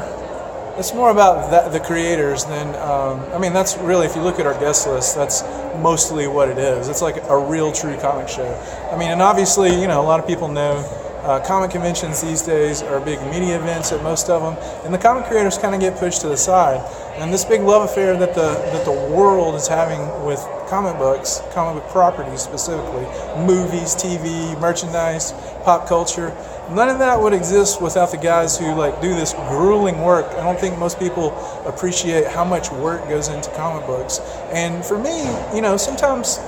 it's 0.79 0.93
more 0.93 1.11
about 1.11 1.51
that, 1.51 1.73
the 1.73 1.81
creators 1.81 2.45
than 2.45 2.69
um, 2.77 3.21
I 3.33 3.39
mean 3.39 3.53
that's 3.53 3.77
really 3.79 4.07
if 4.07 4.15
you 4.15 4.23
look 4.23 4.39
at 4.39 4.47
our 4.47 4.59
guest 4.61 4.87
list 4.87 5.15
that's 5.15 5.43
mostly 5.81 6.27
what 6.27 6.49
it 6.49 6.59
is. 6.59 6.89
It's 6.89 7.03
like 7.03 7.17
a 7.29 7.39
real 7.39 7.73
true 7.73 7.97
comic 7.99 8.29
show. 8.29 8.53
I 8.93 8.97
mean 8.99 9.11
and 9.11 9.23
obviously 9.23 9.81
you 9.81 9.87
know 9.87 10.01
a 10.01 10.07
lot 10.07 10.21
of 10.21 10.27
people 10.27 10.49
know 10.49 10.77
uh, 11.23 11.41
comic 11.45 11.71
conventions 11.71 12.21
these 12.21 12.43
days 12.43 12.83
are 12.83 13.01
big 13.01 13.21
media 13.23 13.57
events 13.59 13.91
at 13.91 14.03
most 14.03 14.29
of 14.29 14.43
them 14.43 14.57
and 14.85 14.95
the 14.95 14.99
comic 14.99 15.25
creators 15.25 15.59
kind 15.59 15.75
of 15.75 15.81
get 15.81 15.99
pushed 15.99 16.21
to 16.21 16.29
the 16.29 16.37
side 16.37 16.81
and 17.19 17.33
this 17.33 17.45
big 17.45 17.63
love 17.63 17.83
affair 17.83 18.17
that 18.17 18.35
the 18.35 18.53
that 18.73 18.85
the 18.85 19.15
world 19.15 19.55
is 19.55 19.67
having 19.67 20.01
with 20.25 20.39
comic 20.69 20.97
books 20.99 21.43
comic 21.53 21.83
book 21.83 21.93
properties 21.93 22.41
specifically 22.41 23.05
movies 23.47 23.95
TV 23.95 24.59
merchandise 24.61 25.33
pop 25.65 25.89
culture 25.89 26.37
none 26.71 26.89
of 26.89 26.99
that 26.99 27.21
would 27.21 27.33
exist 27.33 27.81
without 27.81 28.11
the 28.11 28.17
guys 28.17 28.59
who 28.59 28.75
like 28.75 29.01
do 29.01 29.15
this 29.15 29.35
grueling 29.49 30.03
work. 30.03 30.27
I 30.33 30.43
don't 30.43 30.59
think 30.59 30.79
most 30.79 30.99
people 30.99 31.33
appreciate 31.67 32.27
how 32.27 32.45
much 32.45 32.71
work 32.71 33.09
goes 33.09 33.29
into 33.29 33.51
comic 33.51 33.87
books. 33.87 34.21
And 34.53 34.85
for 34.85 34.99
me, 34.99 35.25
you 35.55 35.63
know, 35.63 35.77
sometimes 35.77 36.41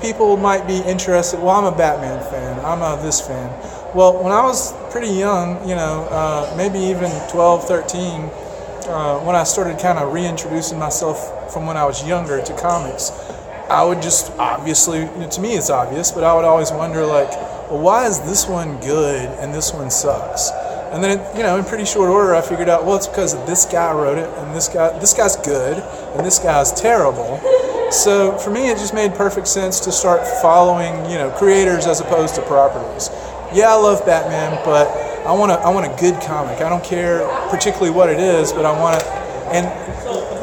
people 0.00 0.36
might 0.36 0.66
be 0.66 0.78
interested. 0.78 1.40
Well, 1.40 1.50
I'm 1.50 1.72
a 1.72 1.76
Batman 1.76 2.20
fan. 2.30 2.64
I'm 2.64 2.80
a 2.82 3.02
this 3.02 3.20
fan. 3.20 3.50
Well, 3.94 4.22
when 4.22 4.32
I 4.32 4.42
was 4.42 4.72
pretty 4.90 5.12
young, 5.12 5.68
you 5.68 5.74
know, 5.74 6.06
uh, 6.10 6.54
maybe 6.56 6.78
even 6.78 7.10
12, 7.28 7.66
13, 7.66 8.30
uh, 8.86 9.20
when 9.20 9.36
I 9.36 9.44
started 9.44 9.78
kind 9.78 9.98
of 9.98 10.12
reintroducing 10.12 10.78
myself 10.78 11.52
from 11.52 11.66
when 11.66 11.76
I 11.76 11.84
was 11.84 12.06
younger 12.06 12.42
to 12.42 12.56
comics, 12.56 13.10
I 13.68 13.84
would 13.84 14.02
just 14.02 14.32
obviously, 14.32 15.08
to 15.28 15.40
me 15.40 15.54
it's 15.54 15.70
obvious, 15.70 16.10
but 16.10 16.24
I 16.24 16.34
would 16.34 16.44
always 16.44 16.72
wonder 16.72 17.06
like, 17.06 17.30
well, 17.70 17.80
why 17.80 18.06
is 18.06 18.20
this 18.20 18.46
one 18.46 18.80
good 18.80 19.26
and 19.38 19.54
this 19.54 19.72
one 19.72 19.90
sucks? 19.90 20.50
And 20.90 21.04
then, 21.04 21.20
it, 21.20 21.36
you 21.36 21.44
know, 21.44 21.56
in 21.56 21.64
pretty 21.64 21.84
short 21.84 22.10
order, 22.10 22.34
I 22.34 22.42
figured 22.42 22.68
out, 22.68 22.84
well, 22.84 22.96
it's 22.96 23.06
because 23.06 23.34
this 23.46 23.64
guy 23.64 23.92
wrote 23.92 24.18
it, 24.18 24.28
and 24.38 24.52
this 24.52 24.66
guy, 24.66 24.98
this 24.98 25.14
guy's 25.14 25.36
good, 25.36 25.78
and 25.78 26.26
this 26.26 26.40
guy's 26.40 26.72
terrible. 26.72 27.38
So 27.92 28.36
for 28.38 28.50
me, 28.50 28.70
it 28.70 28.76
just 28.76 28.92
made 28.92 29.14
perfect 29.14 29.46
sense 29.46 29.78
to 29.80 29.92
start 29.92 30.26
following, 30.42 31.08
you 31.08 31.16
know, 31.16 31.30
creators 31.38 31.86
as 31.86 32.00
opposed 32.00 32.34
to 32.34 32.42
properties. 32.42 33.08
Yeah, 33.54 33.70
I 33.70 33.74
love 33.74 34.04
Batman, 34.04 34.60
but 34.64 34.88
I 35.26 35.32
want 35.32 35.52
a, 35.52 35.56
I 35.56 35.68
want 35.68 35.86
a 35.86 36.00
good 36.00 36.20
comic. 36.22 36.60
I 36.60 36.68
don't 36.68 36.84
care 36.84 37.26
particularly 37.50 37.90
what 37.90 38.08
it 38.08 38.18
is, 38.18 38.52
but 38.52 38.64
I 38.64 38.72
want 38.78 39.02
it. 39.02 39.08
And 39.52 39.66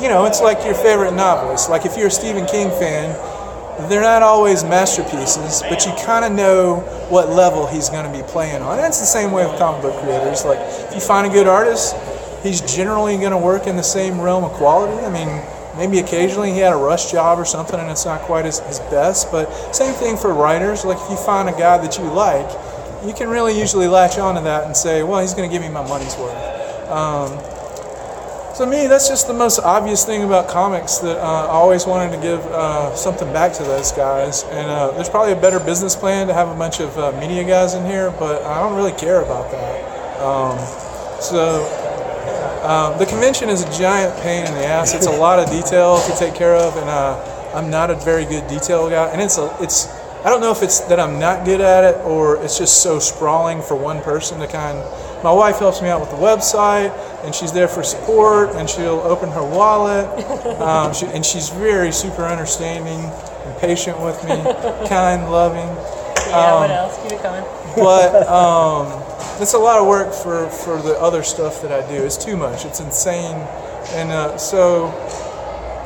you 0.01 0.09
know, 0.09 0.25
it's 0.25 0.41
like 0.41 0.63
your 0.63 0.75
favorite 0.75 1.13
novelist. 1.13 1.69
Like 1.69 1.85
if 1.85 1.97
you're 1.97 2.07
a 2.07 2.11
Stephen 2.11 2.45
King 2.45 2.69
fan, 2.69 3.15
they're 3.89 4.01
not 4.01 4.21
always 4.21 4.63
masterpieces, 4.63 5.63
but 5.69 5.85
you 5.85 5.93
kind 6.05 6.25
of 6.25 6.31
know 6.31 6.77
what 7.09 7.29
level 7.29 7.67
he's 7.67 7.89
going 7.89 8.11
to 8.11 8.15
be 8.15 8.23
playing 8.27 8.61
on. 8.61 8.77
And 8.77 8.87
it's 8.87 8.99
the 8.99 9.05
same 9.05 9.31
way 9.31 9.45
with 9.45 9.57
comic 9.57 9.81
book 9.81 10.01
creators. 10.03 10.45
Like 10.45 10.59
if 10.61 10.93
you 10.95 11.01
find 11.01 11.25
a 11.25 11.29
good 11.29 11.47
artist, 11.47 11.95
he's 12.43 12.61
generally 12.61 13.17
going 13.17 13.31
to 13.31 13.37
work 13.37 13.67
in 13.67 13.75
the 13.75 13.83
same 13.83 14.19
realm 14.19 14.43
of 14.43 14.51
quality. 14.53 15.03
I 15.05 15.09
mean, 15.09 15.43
maybe 15.77 15.99
occasionally 15.99 16.51
he 16.51 16.59
had 16.59 16.73
a 16.73 16.77
rush 16.77 17.11
job 17.11 17.39
or 17.39 17.45
something 17.45 17.79
and 17.79 17.89
it's 17.89 18.05
not 18.05 18.21
quite 18.21 18.45
his, 18.45 18.59
his 18.59 18.79
best, 18.91 19.31
but 19.31 19.47
same 19.75 19.93
thing 19.93 20.17
for 20.17 20.33
writers. 20.33 20.83
Like 20.83 20.97
if 20.99 21.09
you 21.09 21.17
find 21.17 21.47
a 21.47 21.53
guy 21.53 21.77
that 21.77 21.97
you 21.97 22.03
like, 22.05 22.49
you 23.07 23.13
can 23.13 23.29
really 23.29 23.57
usually 23.57 23.87
latch 23.87 24.17
on 24.17 24.35
to 24.35 24.41
that 24.41 24.65
and 24.65 24.75
say, 24.75 25.03
well, 25.03 25.21
he's 25.21 25.33
going 25.33 25.49
to 25.49 25.53
give 25.53 25.61
me 25.61 25.69
my 25.69 25.87
money's 25.87 26.15
worth. 26.17 26.89
Um, 26.89 27.31
me, 28.65 28.87
that's 28.87 29.07
just 29.07 29.27
the 29.27 29.33
most 29.33 29.59
obvious 29.59 30.03
thing 30.03 30.23
about 30.23 30.47
comics 30.47 30.97
that 30.97 31.17
uh, 31.17 31.45
I 31.45 31.49
always 31.49 31.85
wanted 31.85 32.15
to 32.15 32.21
give 32.21 32.39
uh, 32.47 32.95
something 32.95 33.31
back 33.31 33.53
to 33.53 33.63
those 33.63 33.91
guys. 33.91 34.43
And 34.45 34.67
uh, 34.67 34.91
there's 34.91 35.09
probably 35.09 35.33
a 35.33 35.39
better 35.39 35.59
business 35.59 35.95
plan 35.95 36.27
to 36.27 36.33
have 36.33 36.49
a 36.49 36.55
bunch 36.55 36.79
of 36.79 36.97
uh, 36.97 37.11
media 37.19 37.43
guys 37.43 37.75
in 37.75 37.85
here, 37.85 38.11
but 38.17 38.41
I 38.43 38.59
don't 38.59 38.75
really 38.75 38.93
care 38.93 39.21
about 39.21 39.51
that. 39.51 40.21
Um, 40.21 40.57
so 41.21 41.65
um, 42.63 42.97
the 42.97 43.05
convention 43.05 43.49
is 43.49 43.63
a 43.63 43.77
giant 43.77 44.19
pain 44.21 44.45
in 44.45 44.53
the 44.55 44.65
ass. 44.65 44.95
It's 44.95 45.07
a 45.07 45.11
lot 45.11 45.39
of 45.39 45.49
detail 45.49 46.01
to 46.01 46.15
take 46.17 46.33
care 46.33 46.55
of, 46.55 46.75
and 46.77 46.89
uh, 46.89 47.53
I'm 47.53 47.69
not 47.69 47.91
a 47.91 47.95
very 47.95 48.25
good 48.25 48.47
detail 48.47 48.89
guy. 48.89 49.07
And 49.09 49.21
it's 49.21 49.37
a, 49.37 49.55
it's 49.61 49.85
I 50.27 50.29
don't 50.29 50.41
know 50.41 50.51
if 50.51 50.61
it's 50.61 50.81
that 50.81 50.99
I'm 50.99 51.19
not 51.21 51.45
good 51.45 51.61
at 51.61 51.85
it 51.85 52.01
or 52.03 52.43
it's 52.43 52.57
just 52.57 52.83
so 52.83 52.99
sprawling 52.99 53.61
for 53.61 53.75
one 53.77 54.01
person 54.01 54.41
to 54.41 54.47
kind. 54.47 54.77
My 55.23 55.31
wife 55.31 55.59
helps 55.59 55.81
me 55.81 55.87
out 55.87 56.01
with 56.01 56.09
the 56.09 56.17
website, 56.17 56.91
and 57.23 57.33
she's 57.33 57.53
there 57.53 57.69
for 57.69 57.81
support, 57.81 58.49
and 58.55 58.69
she'll 58.69 58.99
open 58.99 59.29
her 59.29 59.41
wallet, 59.41 60.05
um, 60.61 60.93
she, 60.93 61.05
and 61.05 61.25
she's 61.25 61.47
very 61.47 61.93
super 61.93 62.25
understanding 62.25 62.99
and 62.99 63.57
patient 63.59 64.01
with 64.01 64.21
me, 64.25 64.31
kind, 64.89 65.31
loving. 65.31 65.69
Yeah, 66.27 66.59
what 66.59 66.71
else? 66.71 67.01
Keep 67.03 67.13
it 67.13 67.21
coming. 67.21 67.43
But 67.77 68.27
um, 68.27 69.01
it's 69.41 69.53
a 69.53 69.57
lot 69.57 69.79
of 69.79 69.87
work 69.87 70.13
for, 70.13 70.49
for 70.49 70.81
the 70.81 70.99
other 70.99 71.23
stuff 71.23 71.61
that 71.61 71.71
I 71.71 71.87
do. 71.89 72.03
It's 72.03 72.17
too 72.17 72.35
much. 72.35 72.65
It's 72.65 72.81
insane, 72.81 73.37
and 73.91 74.11
uh, 74.11 74.37
so 74.37 74.91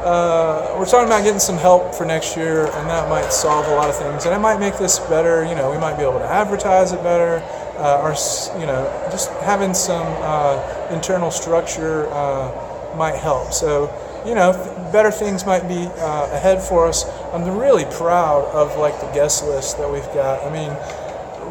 uh, 0.04 0.76
we're 0.78 0.86
talking 0.86 1.08
about 1.08 1.24
getting 1.24 1.40
some 1.40 1.58
help 1.58 1.94
for 1.94 2.06
next 2.06 2.36
year, 2.36 2.66
and 2.66 2.90
that 2.90 3.10
might 3.10 3.32
solve 3.32 3.68
a 3.68 3.76
lot 3.76 3.90
of 3.90 3.96
things, 3.96 4.26
and 4.26 4.34
it 4.34 4.40
might 4.40 4.60
make 4.60 4.78
this 4.78 5.00
better. 5.00 5.46
You 5.46 5.56
know, 5.56 5.72
we 5.72 5.78
might 5.78 5.98
be 5.98 6.04
able 6.04 6.20
to 6.20 6.26
advertise 6.26 6.92
it 6.92 7.04
better, 7.04 7.44
uh, 7.78 8.02
or 8.02 8.12
you 8.60 8.66
know, 8.66 9.08
just 9.12 9.30
having 9.42 9.74
some 9.74 10.08
uh, 10.22 10.88
internal 10.92 11.32
structure 11.32 12.08
uh, 12.12 12.96
might 12.98 13.16
help. 13.16 13.54
So, 13.54 13.90
you 14.26 14.36
know, 14.36 14.54
better 14.92 15.12
things 15.12 15.46
might 15.46 15.68
be 15.68 15.86
uh, 15.86 16.30
ahead 16.32 16.62
for 16.62 16.88
us. 16.88 17.06
I'm 17.34 17.58
really 17.58 17.86
proud 17.86 18.46
of 18.54 18.78
like 18.78 19.00
the 19.00 19.12
guest 19.12 19.46
list 19.46 19.78
that 19.78 19.92
we've 19.92 20.04
got. 20.14 20.44
I 20.44 20.52
mean, 20.52 20.70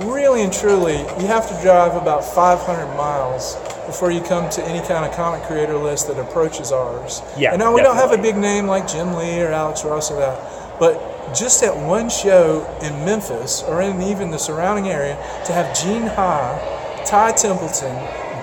really 0.04 0.42
and 0.42 0.52
truly, 0.52 0.98
you 0.98 1.26
have 1.26 1.48
to 1.48 1.62
drive 1.62 1.94
about 2.00 2.24
500 2.24 2.96
miles 2.96 3.56
before 3.86 4.10
you 4.10 4.20
come 4.20 4.48
to 4.50 4.64
any 4.64 4.86
kind 4.86 5.04
of 5.04 5.12
comic 5.12 5.42
creator 5.44 5.76
list 5.76 6.08
that 6.08 6.18
approaches 6.18 6.72
ours. 6.72 7.22
Yeah, 7.36 7.50
And 7.52 7.58
now 7.58 7.74
we 7.74 7.82
don't 7.82 7.96
have 7.96 8.12
a 8.12 8.18
big 8.18 8.36
name 8.36 8.66
like 8.66 8.86
Jim 8.86 9.14
Lee 9.14 9.40
or 9.40 9.48
Alex 9.48 9.84
Ross 9.84 10.10
or 10.10 10.18
that, 10.18 10.78
but 10.78 11.34
just 11.34 11.62
at 11.62 11.76
one 11.76 12.08
show 12.08 12.66
in 12.82 13.04
Memphis 13.04 13.62
or 13.62 13.82
in 13.82 14.00
even 14.02 14.30
the 14.30 14.38
surrounding 14.38 14.88
area 14.88 15.16
to 15.46 15.52
have 15.52 15.76
Gene 15.76 16.06
Ha, 16.06 17.04
Ty 17.06 17.32
Templeton, 17.32 17.94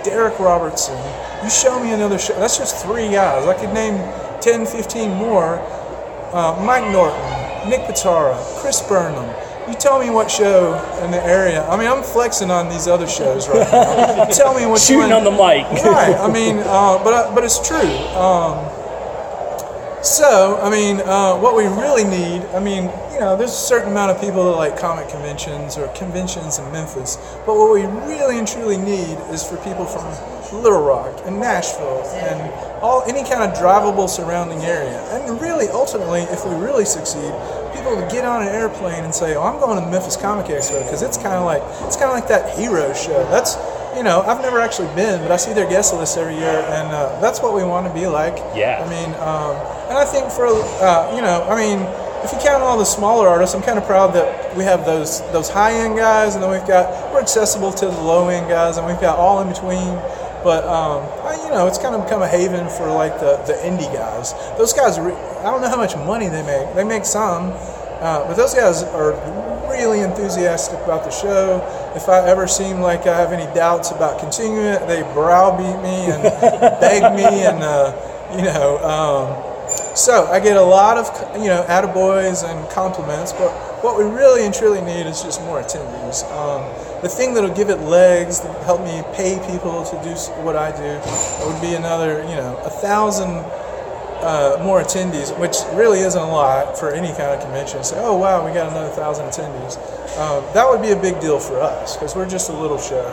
Darick 0.03 0.39
Robertson, 0.39 0.97
you 1.43 1.49
show 1.49 1.81
me 1.81 1.93
another 1.93 2.17
show. 2.17 2.37
That's 2.39 2.57
just 2.57 2.83
three 2.85 3.09
guys. 3.09 3.45
I 3.45 3.53
could 3.59 3.73
name 3.73 3.97
10, 4.41 4.65
15 4.65 5.11
more. 5.11 5.59
Uh, 6.33 6.61
Mike 6.65 6.91
Norton, 6.91 7.69
Nick 7.69 7.81
Pitarra, 7.87 8.37
Chris 8.59 8.81
Burnham. 8.81 9.25
You 9.67 9.73
tell 9.73 9.99
me 9.99 10.09
what 10.09 10.31
show 10.31 10.75
in 11.03 11.11
the 11.11 11.21
area. 11.21 11.67
I 11.67 11.75
mean, 11.75 11.87
I'm 11.87 12.01
flexing 12.01 12.49
on 12.49 12.69
these 12.69 12.87
other 12.87 13.07
shows 13.07 13.49
right 13.49 13.69
now. 13.69 14.25
tell 14.25 14.57
me 14.57 14.65
what 14.65 14.79
Shooting 14.79 15.11
on 15.11 15.25
the 15.25 15.31
mic. 15.31 15.65
right. 15.83 16.15
I 16.15 16.31
mean, 16.31 16.59
uh, 16.59 17.03
but 17.03 17.35
but 17.35 17.43
it's 17.43 17.59
true. 17.67 17.89
Um, 18.15 18.63
so, 20.03 20.57
I 20.61 20.69
mean, 20.69 21.01
uh, 21.01 21.37
what 21.37 21.55
we 21.55 21.65
really 21.65 22.05
need, 22.05 22.43
I 22.55 22.59
mean, 22.59 22.85
you 23.17 23.23
know, 23.23 23.35
there's 23.35 23.49
a 23.49 23.65
certain 23.73 23.89
amount 23.89 24.11
of 24.11 24.21
people 24.21 24.45
that 24.45 24.57
like 24.57 24.77
comic 24.77 25.09
conventions 25.09 25.75
or 25.75 25.87
conventions 25.97 26.59
in 26.59 26.71
Memphis, 26.71 27.17
but 27.47 27.57
what 27.57 27.73
we 27.73 27.81
really 28.05 28.37
and 28.37 28.47
truly 28.47 28.77
need 28.77 29.17
is 29.33 29.43
for 29.43 29.57
people 29.65 29.85
from 29.85 30.05
Little 30.61 30.83
Rock 30.85 31.25
and 31.25 31.39
Nashville 31.39 32.05
and 32.13 32.37
all 32.79 33.01
any 33.09 33.27
kind 33.27 33.41
of 33.41 33.57
drivable 33.57 34.07
surrounding 34.07 34.59
area. 34.61 35.01
And 35.09 35.41
really, 35.41 35.67
ultimately, 35.69 36.21
if 36.29 36.45
we 36.45 36.53
really 36.61 36.85
succeed, 36.85 37.33
people 37.73 37.97
to 37.97 38.07
get 38.13 38.23
on 38.23 38.43
an 38.43 38.49
airplane 38.49 39.03
and 39.03 39.15
say, 39.15 39.33
"Oh, 39.33 39.41
I'm 39.41 39.59
going 39.59 39.79
to 39.79 39.85
the 39.85 39.91
Memphis 39.91 40.15
Comic 40.15 40.45
Expo," 40.45 40.83
because 40.83 41.01
it's 41.01 41.17
kind 41.17 41.41
of 41.41 41.45
like 41.45 41.63
it's 41.87 41.97
kind 41.97 42.11
of 42.11 42.13
like 42.13 42.27
that 42.27 42.55
hero 42.55 42.93
show. 42.93 43.25
That's 43.31 43.57
you 43.97 44.03
know, 44.03 44.21
I've 44.21 44.43
never 44.43 44.59
actually 44.59 44.93
been, 44.93 45.23
but 45.23 45.31
I 45.31 45.37
see 45.37 45.53
their 45.53 45.67
guest 45.67 45.91
list 45.91 46.19
every 46.19 46.35
year, 46.35 46.61
and 46.69 46.93
uh, 46.93 47.19
that's 47.19 47.41
what 47.41 47.55
we 47.55 47.63
want 47.63 47.87
to 47.87 47.93
be 47.99 48.05
like. 48.05 48.37
Yeah. 48.53 48.77
I 48.77 48.87
mean, 48.87 49.09
um, 49.25 49.57
and 49.89 49.97
I 49.97 50.05
think 50.05 50.29
for 50.29 50.45
uh, 50.45 51.15
you 51.15 51.23
know, 51.23 51.41
I 51.49 51.57
mean, 51.57 51.81
if 52.27 52.33
you 52.33 52.39
count 52.39 52.61
all 52.61 52.77
the 52.77 52.83
smaller 52.83 53.25
artists, 53.29 53.55
I'm 53.55 53.61
kind 53.61 53.77
of 53.77 53.85
proud 53.85 54.13
that 54.15 54.55
we 54.57 54.65
have 54.65 54.85
those 54.85 55.21
those 55.31 55.47
high 55.47 55.71
end 55.71 55.95
guys, 55.95 56.35
and 56.35 56.43
then 56.43 56.51
we've 56.51 56.67
got 56.67 57.13
we're 57.13 57.21
accessible 57.21 57.71
to 57.71 57.85
the 57.85 58.01
low 58.01 58.27
end 58.27 58.49
guys, 58.49 58.75
and 58.75 58.85
we've 58.85 58.99
got 58.99 59.17
all 59.17 59.41
in 59.41 59.47
between. 59.47 59.95
But 60.43 60.65
um, 60.65 61.07
I, 61.23 61.41
you 61.45 61.51
know, 61.51 61.67
it's 61.67 61.77
kind 61.77 61.95
of 61.95 62.03
become 62.03 62.21
a 62.21 62.27
haven 62.27 62.67
for 62.67 62.91
like 62.91 63.17
the, 63.21 63.37
the 63.47 63.53
indie 63.63 63.91
guys. 63.93 64.33
Those 64.57 64.73
guys, 64.73 64.99
re- 64.99 65.13
I 65.13 65.43
don't 65.43 65.61
know 65.61 65.69
how 65.69 65.77
much 65.77 65.95
money 65.95 66.27
they 66.27 66.43
make. 66.43 66.75
They 66.75 66.83
make 66.83 67.05
some, 67.05 67.51
uh, 68.03 68.27
but 68.27 68.35
those 68.35 68.53
guys 68.53 68.83
are 68.83 69.13
really 69.71 70.01
enthusiastic 70.01 70.79
about 70.81 71.05
the 71.05 71.11
show. 71.11 71.63
If 71.95 72.09
I 72.09 72.27
ever 72.27 72.45
seem 72.45 72.81
like 72.81 73.07
I 73.07 73.15
have 73.15 73.31
any 73.31 73.51
doubts 73.55 73.91
about 73.91 74.19
continuing 74.19 74.65
it, 74.65 74.85
they 74.85 75.01
browbeat 75.13 75.81
me 75.81 76.11
and 76.11 76.23
beg 76.83 77.15
me, 77.15 77.23
and 77.23 77.63
uh, 77.63 78.35
you 78.35 78.43
know. 78.43 78.77
Um, 78.83 79.46
so 79.97 80.27
I 80.27 80.39
get 80.39 80.57
a 80.57 80.61
lot 80.61 80.97
of 80.97 81.07
you 81.41 81.47
know 81.47 81.65
attaboys 81.67 82.47
and 82.47 82.69
compliments, 82.69 83.33
but 83.33 83.49
what 83.83 83.97
we 83.97 84.03
really 84.05 84.45
and 84.45 84.53
truly 84.53 84.81
need 84.81 85.07
is 85.07 85.23
just 85.23 85.41
more 85.41 85.61
attendees. 85.61 86.23
Um, 86.31 86.61
the 87.01 87.09
thing 87.09 87.33
that'll 87.33 87.55
give 87.55 87.69
it 87.69 87.79
legs, 87.81 88.41
that 88.41 88.63
help 88.63 88.81
me 88.81 89.01
pay 89.13 89.39
people 89.49 89.83
to 89.85 89.95
do 90.03 90.13
what 90.43 90.55
I 90.55 90.69
do, 90.71 91.01
would 91.49 91.61
be 91.61 91.73
another 91.73 92.21
you 92.29 92.35
know 92.35 92.57
a 92.63 92.69
thousand 92.69 93.43
uh, 94.21 94.61
more 94.63 94.81
attendees, 94.81 95.37
which 95.39 95.57
really 95.73 95.99
isn't 95.99 96.21
a 96.21 96.31
lot 96.31 96.77
for 96.77 96.91
any 96.91 97.09
kind 97.09 97.33
of 97.33 97.41
convention. 97.41 97.83
Say, 97.83 97.97
oh 97.99 98.17
wow, 98.17 98.45
we 98.45 98.53
got 98.53 98.69
another 98.69 98.93
thousand 98.93 99.25
attendees. 99.25 99.77
Um, 100.17 100.45
that 100.53 100.67
would 100.69 100.81
be 100.81 100.91
a 100.91 101.01
big 101.01 101.19
deal 101.19 101.39
for 101.39 101.59
us 101.59 101.97
because 101.97 102.15
we're 102.15 102.29
just 102.29 102.49
a 102.49 102.53
little 102.53 102.77
show. 102.77 103.05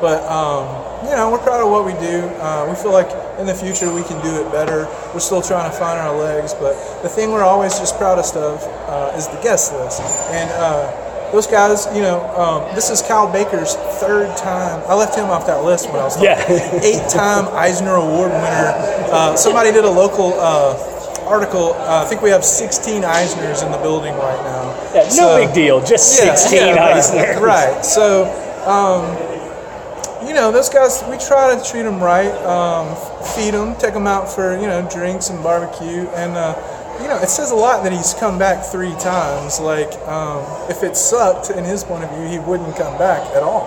But 0.00 0.22
um, 0.26 0.66
you 1.06 1.14
know, 1.14 1.30
we're 1.30 1.38
proud 1.38 1.62
of 1.62 1.70
what 1.70 1.86
we 1.86 1.92
do. 2.04 2.26
Uh, 2.42 2.66
we 2.68 2.74
feel 2.74 2.92
like 2.92 3.10
in 3.38 3.46
the 3.46 3.54
future 3.54 3.92
we 3.92 4.02
can 4.04 4.20
do 4.22 4.40
it 4.46 4.50
better. 4.52 4.86
We're 5.12 5.20
still 5.20 5.42
trying 5.42 5.70
to 5.70 5.76
find 5.76 5.98
our 5.98 6.16
legs, 6.16 6.54
but 6.54 6.74
the 7.02 7.08
thing 7.08 7.32
we're 7.32 7.42
always 7.44 7.78
just 7.78 7.96
proudest 7.98 8.36
of 8.36 8.62
uh, 8.88 9.16
is 9.16 9.26
the 9.28 9.40
guest 9.42 9.72
list. 9.72 10.00
And 10.30 10.50
uh, 10.52 11.30
those 11.32 11.46
guys, 11.48 11.86
you 11.94 12.02
know, 12.02 12.22
um, 12.38 12.74
this 12.76 12.90
is 12.90 13.02
Kyle 13.02 13.30
Baker's 13.30 13.74
third 13.98 14.36
time. 14.36 14.82
I 14.86 14.94
left 14.94 15.16
him 15.16 15.26
off 15.30 15.46
that 15.46 15.64
list 15.64 15.86
when 15.90 15.96
I 15.96 16.04
was 16.04 16.22
Yeah. 16.22 16.38
eight-time 16.82 17.48
Eisner 17.56 17.94
Award 17.96 18.30
winner. 18.30 18.72
Uh, 19.10 19.34
somebody 19.36 19.72
did 19.72 19.84
a 19.84 19.90
local 19.90 20.34
uh, 20.38 21.26
article. 21.26 21.72
Uh, 21.74 22.04
I 22.04 22.08
think 22.08 22.22
we 22.22 22.30
have 22.30 22.44
16 22.44 23.02
Eisners 23.02 23.64
in 23.66 23.72
the 23.72 23.78
building 23.78 24.14
right 24.14 24.40
now. 24.44 24.70
Yeah, 24.94 25.02
no 25.02 25.08
So- 25.10 25.36
big 25.44 25.52
deal. 25.54 25.80
Just 25.84 26.22
yeah, 26.22 26.34
16 26.36 26.58
yeah, 26.58 26.74
right, 26.74 26.96
Eisner. 26.98 27.40
Right. 27.40 27.84
So, 27.84 28.30
um, 28.66 29.10
you 30.26 30.34
know, 30.34 30.52
those 30.52 30.68
guys, 30.68 31.02
we 31.10 31.18
try 31.18 31.54
to 31.54 31.62
treat 31.70 31.82
them 31.82 32.00
right, 32.00 32.30
um, 32.46 32.86
feed 33.26 33.54
them, 33.54 33.74
take 33.76 33.94
them 33.94 34.06
out 34.06 34.30
for, 34.30 34.54
you 34.58 34.66
know, 34.66 34.86
drinks 34.90 35.30
and 35.30 35.42
barbecue. 35.42 36.08
And, 36.14 36.32
uh, 36.36 36.54
you 37.00 37.08
know, 37.08 37.18
it 37.18 37.28
says 37.28 37.50
a 37.50 37.54
lot 37.54 37.82
that 37.82 37.92
he's 37.92 38.14
come 38.14 38.38
back 38.38 38.64
three 38.64 38.94
times. 39.00 39.58
Like, 39.60 39.92
um, 40.06 40.44
if 40.70 40.82
it 40.82 40.96
sucked 40.96 41.50
in 41.50 41.64
his 41.64 41.82
point 41.82 42.04
of 42.04 42.10
view, 42.10 42.26
he 42.28 42.38
wouldn't 42.38 42.76
come 42.76 42.96
back 42.98 43.20
at 43.34 43.42
all. 43.42 43.66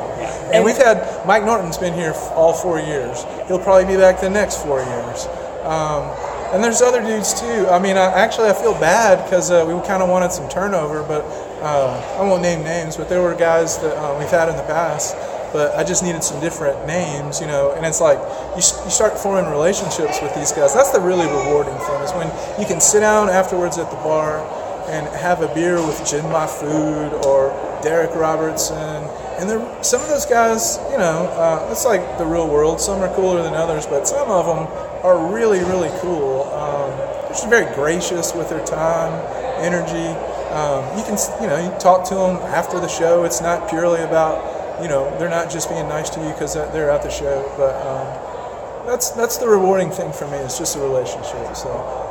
And 0.54 0.64
we've 0.64 0.78
had 0.78 1.26
Mike 1.28 1.44
Norton's 1.44 1.78
been 1.78 1.94
here 1.94 2.14
all 2.32 2.54
four 2.54 2.80
years. 2.80 3.26
He'll 3.48 3.60
probably 3.60 3.86
be 3.86 3.98
back 4.00 4.22
the 4.22 4.30
next 4.30 4.64
four 4.64 4.80
years. 4.80 5.28
Um, 5.64 6.08
and 6.54 6.64
there's 6.64 6.82
other 6.82 7.02
dudes 7.02 7.38
too. 7.38 7.68
I 7.68 7.80
mean, 7.80 7.98
I, 7.98 8.06
actually, 8.14 8.48
I 8.48 8.54
feel 8.54 8.74
bad 8.74 9.22
because 9.26 9.52
uh, 9.52 9.66
we 9.68 9.74
kind 9.86 10.02
of 10.02 10.08
wanted 10.08 10.32
some 10.32 10.48
turnover, 10.48 11.04
but 11.04 11.26
uh, 11.62 12.18
I 12.18 12.22
won't 12.22 12.42
name 12.42 12.64
names. 12.64 12.96
But 12.96 13.10
there 13.10 13.22
were 13.22 13.36
guys 13.36 13.78
that 13.80 13.98
uh, 13.98 14.18
we've 14.18 14.30
had 14.30 14.48
in 14.48 14.56
the 14.56 14.64
past, 14.64 15.16
but 15.54 15.76
I 15.76 15.84
just 15.84 16.04
needed 16.04 16.24
some 16.24 16.40
different 16.40 16.86
names, 16.88 17.40
you 17.42 17.48
know. 17.48 17.72
And 17.74 17.86
it's 17.86 18.02
like 18.02 18.18
you, 18.52 18.64
you 18.86 18.92
start 18.92 19.18
forming 19.18 19.50
relationships 19.50 20.22
with 20.22 20.34
these 20.36 20.52
guys. 20.52 20.74
That's 20.74 20.92
the 20.92 21.02
really 21.02 21.26
rewarding 21.26 21.78
thing 21.78 22.02
is 22.02 22.12
when 22.12 22.28
you 22.60 22.66
can 22.66 22.82
sit 22.82 23.02
down 23.02 23.30
afterwards 23.30 23.78
at 23.78 23.90
the 23.90 23.98
bar 23.98 24.42
and 24.88 25.06
have 25.16 25.42
a 25.42 25.54
beer 25.54 25.76
with 25.86 25.98
Jim 26.10 26.26
Mahfood 26.26 27.12
or 27.26 27.52
Darick 27.84 28.16
Robertson. 28.16 29.04
And 29.38 29.86
some 29.86 30.02
of 30.02 30.08
those 30.08 30.26
guys, 30.26 30.80
you 30.92 30.98
know, 30.98 31.28
uh, 31.36 31.68
it's 31.72 31.86
like 31.86 32.18
the 32.18 32.26
real 32.26 32.48
world. 32.48 32.80
Some 32.80 33.02
are 33.02 33.14
cooler 33.14 33.44
than 33.44 33.54
others, 33.54 33.86
but 33.86 34.08
some 34.08 34.32
of 34.32 34.46
them 34.46 34.66
are 35.04 35.32
really, 35.32 35.60
really 35.60 35.92
cool. 36.00 36.44
Um, 36.54 36.90
they're 36.98 37.30
just 37.30 37.50
very 37.50 37.74
gracious 37.76 38.34
with 38.34 38.50
their 38.50 38.66
time, 38.66 39.14
energy. 39.62 40.08
Um, 40.50 40.98
you 40.98 41.04
can, 41.04 41.18
you 41.42 41.48
know, 41.48 41.60
you 41.60 41.78
talk 41.80 42.08
to 42.10 42.16
them 42.16 42.38
after 42.56 42.80
the 42.80 42.88
show. 42.88 43.26
It's 43.26 43.42
not 43.42 43.70
purely 43.70 44.02
about, 44.02 44.42
you 44.82 44.88
know, 44.88 45.16
they're 45.18 45.30
not 45.30 45.50
just 45.50 45.70
being 45.70 45.88
nice 45.88 46.10
to 46.12 46.20
you 46.22 46.30
because 46.30 46.54
they're 46.54 46.90
at 46.90 47.04
the 47.04 47.10
show, 47.10 47.52
but 47.58 47.76
um, 47.86 48.86
that's 48.86 49.10
that's 49.12 49.38
the 49.38 49.48
rewarding 49.48 49.92
thing 49.92 50.12
for 50.12 50.28
me. 50.28 50.38
It's 50.38 50.58
just 50.58 50.76
a 50.76 50.80
relationship. 50.80 51.56
So. 51.56 52.04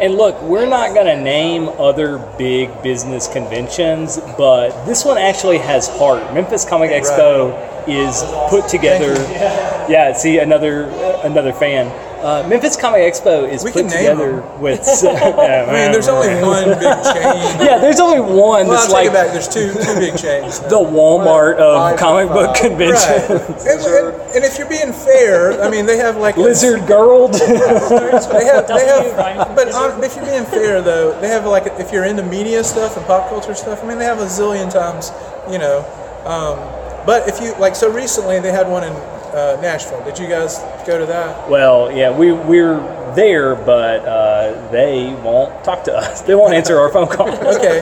And 0.00 0.14
look, 0.14 0.40
we're 0.42 0.68
not 0.68 0.94
going 0.94 1.06
to 1.06 1.20
name 1.20 1.68
other 1.70 2.18
big 2.38 2.82
business 2.82 3.26
conventions, 3.26 4.18
but 4.36 4.70
this 4.86 5.04
one 5.04 5.18
actually 5.18 5.58
has 5.58 5.88
heart. 5.88 6.32
Memphis 6.32 6.64
Comic 6.64 6.92
Expo 6.92 7.50
is 7.88 8.22
put 8.50 8.68
together. 8.68 9.12
you. 9.14 9.64
Yeah, 9.88 10.12
see 10.12 10.36
another 10.36 10.82
another 11.24 11.50
fan. 11.54 11.86
Uh, 12.22 12.46
Memphis 12.46 12.76
Comic 12.76 13.00
Expo 13.10 13.48
is 13.50 13.64
We 13.64 13.72
put 13.72 13.88
together 13.88 14.42
them. 14.42 14.60
with. 14.60 14.80
I 15.02 15.64
I 15.64 15.72
mean, 15.72 15.92
there's 15.92 16.08
only 16.08 16.28
one 16.42 16.64
big 16.78 16.92
chain. 17.08 17.64
Yeah, 17.64 17.78
there's 17.80 17.98
only 17.98 18.20
one 18.20 18.66
Well, 18.68 18.76
that's 18.76 18.82
I'll 18.82 18.88
take 18.88 18.92
like 18.92 19.06
it 19.06 19.12
back. 19.14 19.32
There's 19.32 19.48
two 19.48 19.72
two 19.72 19.94
big 19.98 20.18
chains. 20.18 20.60
now. 20.60 20.68
the 20.68 20.76
Walmart 20.76 21.56
of 21.56 21.74
Five, 21.92 21.98
comic 21.98 22.28
book 22.28 22.54
five. 22.54 22.66
convention. 22.68 23.32
Right. 23.38 23.64
And, 23.64 23.80
and, 23.80 24.14
and 24.36 24.44
if 24.44 24.58
you're 24.58 24.68
being 24.68 24.92
fair, 24.92 25.58
I 25.62 25.70
mean, 25.70 25.86
they 25.86 25.96
have 25.96 26.18
like 26.18 26.36
a- 26.36 26.40
Lizard 26.40 26.86
Girl. 26.86 27.28
They 27.28 27.46
have, 27.46 28.68
they 28.68 28.84
have, 28.86 29.48
but 29.48 29.54
Blizzard. 29.54 29.74
um, 29.92 30.04
if 30.04 30.16
you're 30.16 30.26
being 30.26 30.44
fair 30.44 30.82
though, 30.82 31.18
they 31.22 31.28
have 31.28 31.46
like 31.46 31.64
if 31.80 31.92
you're 31.92 32.04
into 32.04 32.22
media 32.24 32.62
stuff 32.62 32.98
and 32.98 33.06
pop 33.06 33.30
culture 33.30 33.54
stuff. 33.54 33.82
I 33.82 33.86
mean, 33.88 33.98
they 33.98 34.04
have 34.04 34.18
a 34.20 34.26
zillion 34.26 34.70
times, 34.70 35.12
you 35.50 35.56
know. 35.58 35.80
Um, 36.26 36.58
but 37.06 37.28
if 37.28 37.40
you 37.40 37.54
like, 37.58 37.74
so 37.76 37.90
recently 37.92 38.40
they 38.40 38.50
had 38.52 38.68
one 38.68 38.84
in 38.84 38.92
uh, 38.92 39.58
Nashville. 39.60 40.02
Did 40.04 40.18
you 40.18 40.26
guys 40.28 40.58
go 40.86 40.98
to 40.98 41.06
that? 41.06 41.48
well, 41.50 41.90
yeah, 41.92 42.10
we 42.16 42.32
we're 42.32 42.78
there, 43.14 43.54
but 43.54 44.04
uh, 44.06 44.70
they 44.70 45.12
won't 45.24 45.64
talk 45.64 45.84
to 45.84 45.94
us. 45.96 46.20
They 46.22 46.34
won't 46.34 46.54
answer 46.54 46.78
our 46.78 46.90
phone 46.92 47.08
call. 47.08 47.28
Okay. 47.56 47.80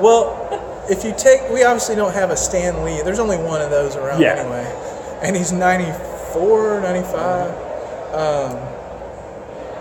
Well, 0.00 0.34
if 0.90 1.04
you 1.04 1.12
take, 1.18 1.48
we 1.50 1.64
obviously 1.64 1.96
don't 1.96 2.14
have 2.14 2.30
a 2.30 2.36
Stan 2.36 2.82
Lee. 2.84 3.02
There's 3.02 3.18
only 3.18 3.36
one 3.36 3.60
of 3.60 3.70
those 3.70 3.94
around 3.96 4.20
Yeah. 4.22 4.34
anyway, 4.36 4.64
and 5.22 5.36
he's 5.36 5.52
94, 5.52 6.80
95. 6.80 7.50
Um, 8.14 8.56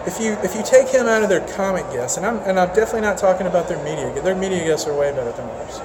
if 0.05 0.19
you 0.21 0.33
if 0.43 0.55
you 0.55 0.63
take 0.63 0.87
him 0.89 1.05
out 1.07 1.21
of 1.23 1.29
their 1.29 1.45
comic 1.55 1.83
guests, 1.91 2.17
and 2.17 2.25
I'm 2.25 2.37
and 2.39 2.59
I'm 2.59 2.69
definitely 2.69 3.01
not 3.01 3.17
talking 3.17 3.45
about 3.47 3.67
their 3.67 3.81
media. 3.83 4.21
Their 4.21 4.35
media 4.35 4.63
guests 4.65 4.87
are 4.87 4.97
way 4.97 5.11
better 5.11 5.31
than 5.31 5.49
ours. 5.49 5.79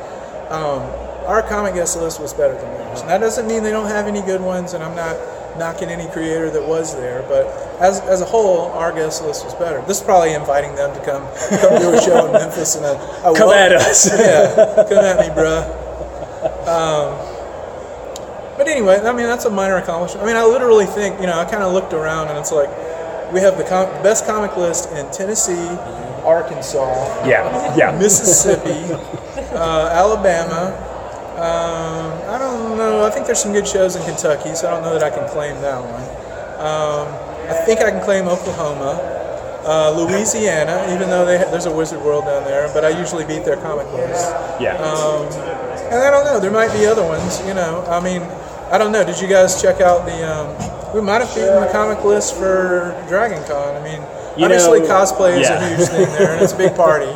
Um, 0.50 0.82
our 1.26 1.42
comic 1.42 1.74
guest 1.74 1.96
list 1.96 2.20
was 2.20 2.32
better 2.32 2.54
than 2.54 2.64
theirs. 2.74 3.00
And 3.00 3.10
that 3.10 3.18
doesn't 3.18 3.46
mean 3.46 3.62
they 3.62 3.70
don't 3.70 3.88
have 3.88 4.06
any 4.06 4.22
good 4.22 4.40
ones, 4.40 4.74
and 4.74 4.82
I'm 4.82 4.94
not 4.96 5.16
knocking 5.58 5.88
any 5.90 6.10
creator 6.10 6.50
that 6.50 6.66
was 6.66 6.94
there. 6.96 7.22
But 7.28 7.46
as, 7.80 8.00
as 8.00 8.20
a 8.20 8.24
whole, 8.24 8.66
our 8.72 8.92
guest 8.92 9.22
list 9.22 9.44
was 9.44 9.54
better. 9.54 9.82
This 9.86 9.98
is 10.00 10.04
probably 10.04 10.34
inviting 10.34 10.74
them 10.74 10.94
to 10.94 11.04
come 11.04 11.22
come 11.60 11.80
do 11.80 11.94
a 11.94 12.00
show 12.00 12.26
in 12.26 12.32
Memphis, 12.32 12.76
and 12.76 12.86
I, 12.86 13.30
I 13.30 13.34
Come 13.34 13.50
at 13.50 13.72
us. 13.72 14.06
yeah, 14.18 14.84
come 14.88 15.04
at 15.04 15.18
me, 15.20 15.26
bruh. 15.34 15.64
Um, 16.66 17.28
but 18.56 18.68
anyway, 18.68 18.98
I 19.00 19.12
mean 19.12 19.26
that's 19.26 19.44
a 19.44 19.50
minor 19.50 19.76
accomplishment. 19.76 20.24
I 20.24 20.26
mean, 20.26 20.36
I 20.36 20.44
literally 20.44 20.86
think 20.86 21.20
you 21.20 21.26
know 21.26 21.38
I 21.38 21.44
kind 21.44 21.62
of 21.62 21.72
looked 21.72 21.92
around, 21.92 22.28
and 22.28 22.38
it's 22.38 22.52
like 22.52 22.68
we 23.32 23.40
have 23.40 23.56
the 23.56 23.64
com- 23.64 23.90
best 24.02 24.26
comic 24.26 24.56
list 24.56 24.90
in 24.92 25.10
Tennessee, 25.10 25.68
Arkansas, 26.24 27.26
Yeah, 27.26 27.74
yeah. 27.76 27.98
Mississippi, 27.98 28.92
uh, 29.54 29.88
Alabama. 29.92 30.88
Um, 31.42 32.12
I 32.30 32.38
don't 32.38 32.76
know. 32.78 33.04
I 33.04 33.10
think 33.10 33.26
there's 33.26 33.42
some 33.42 33.52
good 33.52 33.66
shows 33.66 33.96
in 33.96 34.02
Kentucky, 34.04 34.54
so 34.54 34.68
I 34.68 34.70
don't 34.70 34.82
know 34.82 34.94
that 34.96 35.02
I 35.02 35.10
can 35.10 35.28
claim 35.28 35.60
that 35.60 35.80
one. 35.82 36.02
Um, 36.62 37.08
I 37.50 37.54
think 37.66 37.80
I 37.80 37.90
can 37.90 38.00
claim 38.00 38.28
Oklahoma, 38.28 38.94
uh, 39.66 39.90
Louisiana, 39.98 40.86
even 40.94 41.10
though 41.10 41.26
ha- 41.26 41.50
there's 41.50 41.66
a 41.66 41.72
Wizard 41.74 42.00
World 42.00 42.24
down 42.26 42.44
there, 42.44 42.70
but 42.72 42.84
I 42.84 42.90
usually 42.90 43.24
beat 43.24 43.44
their 43.44 43.56
comic 43.56 43.90
list. 43.92 44.30
Yeah. 44.60 44.76
Um, 44.78 45.26
and 45.90 45.98
I 46.00 46.10
don't 46.10 46.24
know. 46.24 46.38
There 46.38 46.50
might 46.52 46.72
be 46.72 46.86
other 46.86 47.02
ones. 47.04 47.40
You 47.46 47.54
know. 47.54 47.84
I 47.90 47.98
mean, 47.98 48.22
I 48.70 48.78
don't 48.78 48.92
know. 48.92 49.04
Did 49.04 49.20
you 49.20 49.26
guys 49.28 49.60
check 49.60 49.80
out 49.80 50.06
the? 50.06 50.22
Um, 50.22 50.94
we 50.94 51.00
might 51.00 51.22
have 51.24 51.34
beaten 51.34 51.58
the 51.60 51.68
comic 51.72 52.04
list 52.04 52.36
for 52.36 52.94
Dragon 53.08 53.42
Con. 53.44 53.74
I 53.74 53.82
mean, 53.82 54.00
You 54.38 54.44
obviously 54.44 54.80
know, 54.80 54.86
cosplay 54.86 55.40
is 55.40 55.48
yeah. 55.48 55.58
a 55.58 55.76
huge 55.76 55.88
thing 55.88 56.06
there, 56.18 56.32
and 56.34 56.42
it's 56.42 56.52
a 56.52 56.56
big 56.56 56.74
party. 56.86 57.10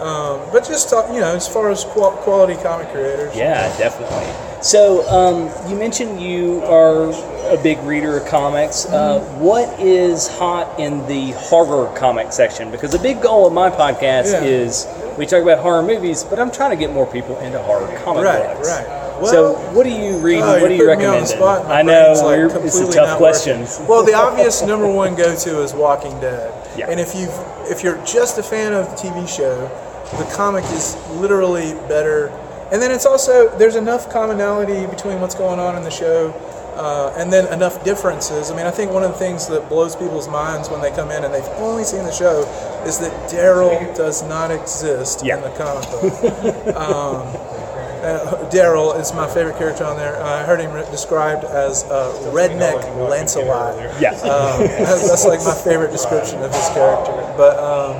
Um, 0.00 0.40
but 0.52 0.64
just 0.64 0.88
talk, 0.90 1.12
you 1.12 1.20
know, 1.20 1.34
as 1.34 1.48
far 1.48 1.70
as 1.70 1.84
qual- 1.84 2.12
quality 2.12 2.54
comic 2.62 2.88
creators. 2.92 3.34
Yeah, 3.36 3.66
definitely. 3.78 4.26
So, 4.62 5.08
um, 5.08 5.50
you 5.70 5.76
mentioned 5.76 6.20
you 6.20 6.62
are 6.64 7.10
a 7.52 7.60
big 7.62 7.78
reader 7.82 8.16
of 8.18 8.26
comics. 8.26 8.86
Uh, 8.86 9.18
Mm-hmm. 9.20 9.40
what 9.40 9.80
is 9.80 10.28
hot 10.28 10.78
in 10.80 11.06
the 11.06 11.32
horror 11.32 11.86
comic 11.96 12.32
section? 12.32 12.70
Because 12.70 12.92
a 12.94 12.98
big 12.98 13.20
goal 13.22 13.46
of 13.46 13.52
my 13.52 13.70
podcast 13.70 14.32
Yeah. 14.32 14.42
is 14.42 14.86
we 15.16 15.26
talk 15.26 15.42
about 15.42 15.58
horror 15.58 15.82
movies, 15.82 16.24
but 16.24 16.38
I'm 16.38 16.50
trying 16.50 16.70
to 16.70 16.76
get 16.76 16.92
more 16.92 17.06
people 17.06 17.38
into 17.38 17.58
horror 17.60 17.86
comic 18.04 18.24
Right, 18.24 18.54
books. 18.54 18.68
right. 18.68 18.86
so, 19.30 19.52
Well- 19.52 19.54
what 19.74 19.84
do 19.84 19.90
you 19.90 20.16
read? 20.18 20.42
Oh, 20.42 20.60
what 20.60 20.68
do 20.68 20.74
you're 20.74 20.90
you 20.90 20.96
putting 20.96 20.98
me 21.00 21.04
on 21.06 21.12
recommend? 21.12 21.24
the 21.24 21.28
spot. 21.28 21.68
My 21.68 21.78
I 21.78 21.82
know 21.82 22.12
like, 22.52 22.64
it's 22.64 22.78
a 22.80 22.90
tough 22.92 23.16
question. 23.18 23.66
Well, 23.88 24.04
the 24.04 24.14
obvious 24.26 24.62
number 24.62 24.86
one 24.88 25.14
go-to 25.14 25.62
is 25.62 25.72
Walking 25.72 26.18
Dead. 26.20 26.52
Yeah. 26.76 26.86
And 26.90 27.00
if 27.00 27.14
you 27.14 27.28
if 27.70 27.82
you're 27.84 27.98
just 28.04 28.38
a 28.38 28.42
fan 28.42 28.72
of 28.72 28.88
the 28.90 28.96
TV 28.96 29.26
show, 29.28 29.68
the 30.16 30.24
comic 30.34 30.64
is 30.72 30.96
literally 31.12 31.74
better. 31.88 32.28
And 32.72 32.80
then 32.82 32.90
it's 32.90 33.06
also 33.06 33.48
there's 33.58 33.76
enough 33.76 34.10
commonality 34.10 34.86
between 34.86 35.20
what's 35.20 35.34
going 35.34 35.58
on 35.58 35.76
in 35.76 35.82
the 35.84 35.90
show. 35.90 36.30
Uh, 36.76 37.12
and 37.18 37.32
then 37.32 37.52
enough 37.52 37.82
differences. 37.82 38.52
I 38.52 38.56
mean, 38.56 38.64
I 38.64 38.70
think 38.70 38.92
one 38.92 39.02
of 39.02 39.10
the 39.10 39.18
things 39.18 39.48
that 39.48 39.68
blows 39.68 39.96
people's 39.96 40.28
minds 40.28 40.68
when 40.70 40.80
they 40.80 40.92
come 40.92 41.10
in 41.10 41.24
and 41.24 41.34
they've 41.34 41.42
only 41.58 41.82
seen 41.82 42.04
the 42.04 42.12
show 42.12 42.42
is 42.86 42.98
that 43.00 43.10
Daryl 43.28 43.96
does 43.96 44.22
not 44.22 44.52
exist 44.52 45.24
Yeah. 45.24 45.38
in 45.38 45.42
the 45.42 45.50
comic 45.58 45.90
book. 45.90 46.76
Uh, 46.76 48.48
Daryl 48.48 48.98
is 49.00 49.12
my 49.12 49.26
favorite 49.26 49.58
character 49.58 49.82
on 49.84 49.96
there. 49.96 50.22
I 50.22 50.44
heard 50.44 50.60
him 50.60 50.72
re- 50.72 50.84
described 50.92 51.42
as 51.44 51.82
uh, 51.84 52.12
redneck 52.32 52.78
Lancelot. 53.10 53.74
Yeah. 54.00 54.10
Um, 54.12 54.60
that's, 54.68 55.08
that's 55.08 55.24
like 55.26 55.42
my 55.42 55.54
favorite 55.54 55.90
description 55.90 56.40
of 56.42 56.54
his 56.54 56.68
character. 56.68 57.12
But 57.36 57.58
um, 57.58 57.96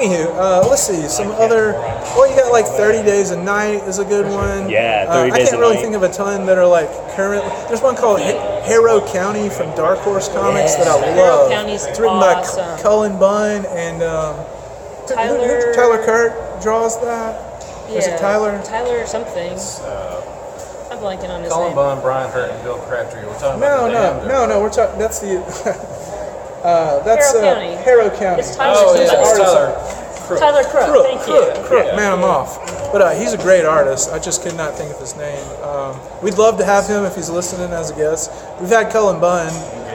anywho, 0.00 0.26
uh, 0.36 0.68
let's 0.68 0.86
see 0.86 1.08
some 1.08 1.28
other. 1.32 1.72
Well, 2.14 2.28
you 2.30 2.36
got 2.36 2.52
like 2.52 2.66
30 2.66 3.02
Days 3.02 3.30
a 3.30 3.36
Night 3.42 3.82
is 3.88 3.98
a 3.98 4.04
good 4.04 4.26
one. 4.26 4.68
Yeah, 4.68 5.06
Uh, 5.08 5.14
30 5.14 5.32
I 5.32 5.36
Days 5.38 5.48
can't 5.50 5.56
a 5.56 5.60
really 5.60 5.74
Night. 5.76 5.82
think 5.82 5.94
of 5.96 6.02
a 6.02 6.08
ton 6.12 6.46
that 6.46 6.58
are 6.58 6.66
like 6.66 6.88
current. 7.16 7.44
There's 7.68 7.82
one 7.82 7.96
called 7.96 8.20
Ha- 8.20 8.60
Harrow 8.62 9.00
County 9.12 9.48
from 9.48 9.74
Dark 9.74 9.98
Horse 10.00 10.28
Comics 10.28 10.74
that 10.76 10.86
I 10.88 10.92
love. 10.94 11.04
Harrow 11.04 11.36
love. 11.36 11.50
County's 11.50 11.84
it's 11.84 11.98
written 11.98 12.16
awesome. 12.16 12.64
by 12.64 12.76
C- 12.76 12.82
Cullen 12.82 13.18
Bunn 13.18 13.64
and 13.66 14.02
um, 14.02 14.34
who- 14.36 15.14
who- 15.14 15.14
Tyler- 15.14 15.72
Tyler 15.74 16.04
Kurt 16.04 16.62
draws 16.62 17.00
that. 17.00 17.64
Yeah. 17.90 17.98
Is 17.98 18.06
it 18.08 18.18
Tyler? 18.18 18.60
Tyler 18.64 19.06
something. 19.06 19.52
I'm 20.90 20.98
blanking 20.98 21.28
on 21.30 21.42
his 21.42 21.52
Colin 21.52 21.68
name. 21.68 21.74
Cullen 21.74 21.74
Bunn, 21.74 22.00
Brian 22.00 22.30
Hurtt, 22.30 22.50
and 22.50 22.62
Bill 22.64 22.78
Crabtree. 22.78 23.24
We're 23.26 23.38
talking 23.38 23.60
No, 23.60 23.86
about 23.86 24.22
the 24.22 24.28
no, 24.28 24.46
no, 24.46 24.46
no. 24.46 24.60
We're 24.60 24.70
talking. 24.70 24.98
That's 24.98 25.18
the. 25.20 25.36
uh, 26.66 27.02
that's 27.04 27.32
Harrow 27.32 27.46
uh, 27.46 27.54
County. 27.54 27.74
Harrow 27.84 28.10
County. 28.10 28.40
It's 28.40 28.56
Tyler 28.56 28.74
Oh, 28.76 28.94
yeah, 29.00 29.06
something. 29.06 29.20
it's 29.22 29.38
Tyler. 29.38 30.38
Tyler 30.38 30.64
Crook. 30.64 30.86
Crook, 30.90 31.06
Thank 31.06 31.20
Crook, 31.22 31.56
you. 31.56 31.62
Crook. 31.64 31.86
Man, 31.94 32.12
I'm 32.12 32.24
off. 32.24 32.58
But 32.92 33.00
uh, 33.02 33.10
he's 33.14 33.32
a 33.32 33.38
great 33.38 33.64
artist. 33.64 34.10
I 34.10 34.18
just 34.18 34.42
could 34.42 34.56
not 34.56 34.74
think 34.74 34.90
of 34.92 34.98
his 34.98 35.16
name. 35.16 35.38
Um, 35.62 36.00
we'd 36.22 36.34
love 36.38 36.58
to 36.58 36.64
have 36.64 36.86
him 36.88 37.04
if 37.04 37.14
he's 37.14 37.30
listening 37.30 37.70
as 37.70 37.90
a 37.90 37.94
guest. 37.96 38.32
We've 38.60 38.68
had 38.68 38.90
Cullen 38.90 39.20
Bunn. 39.20 39.52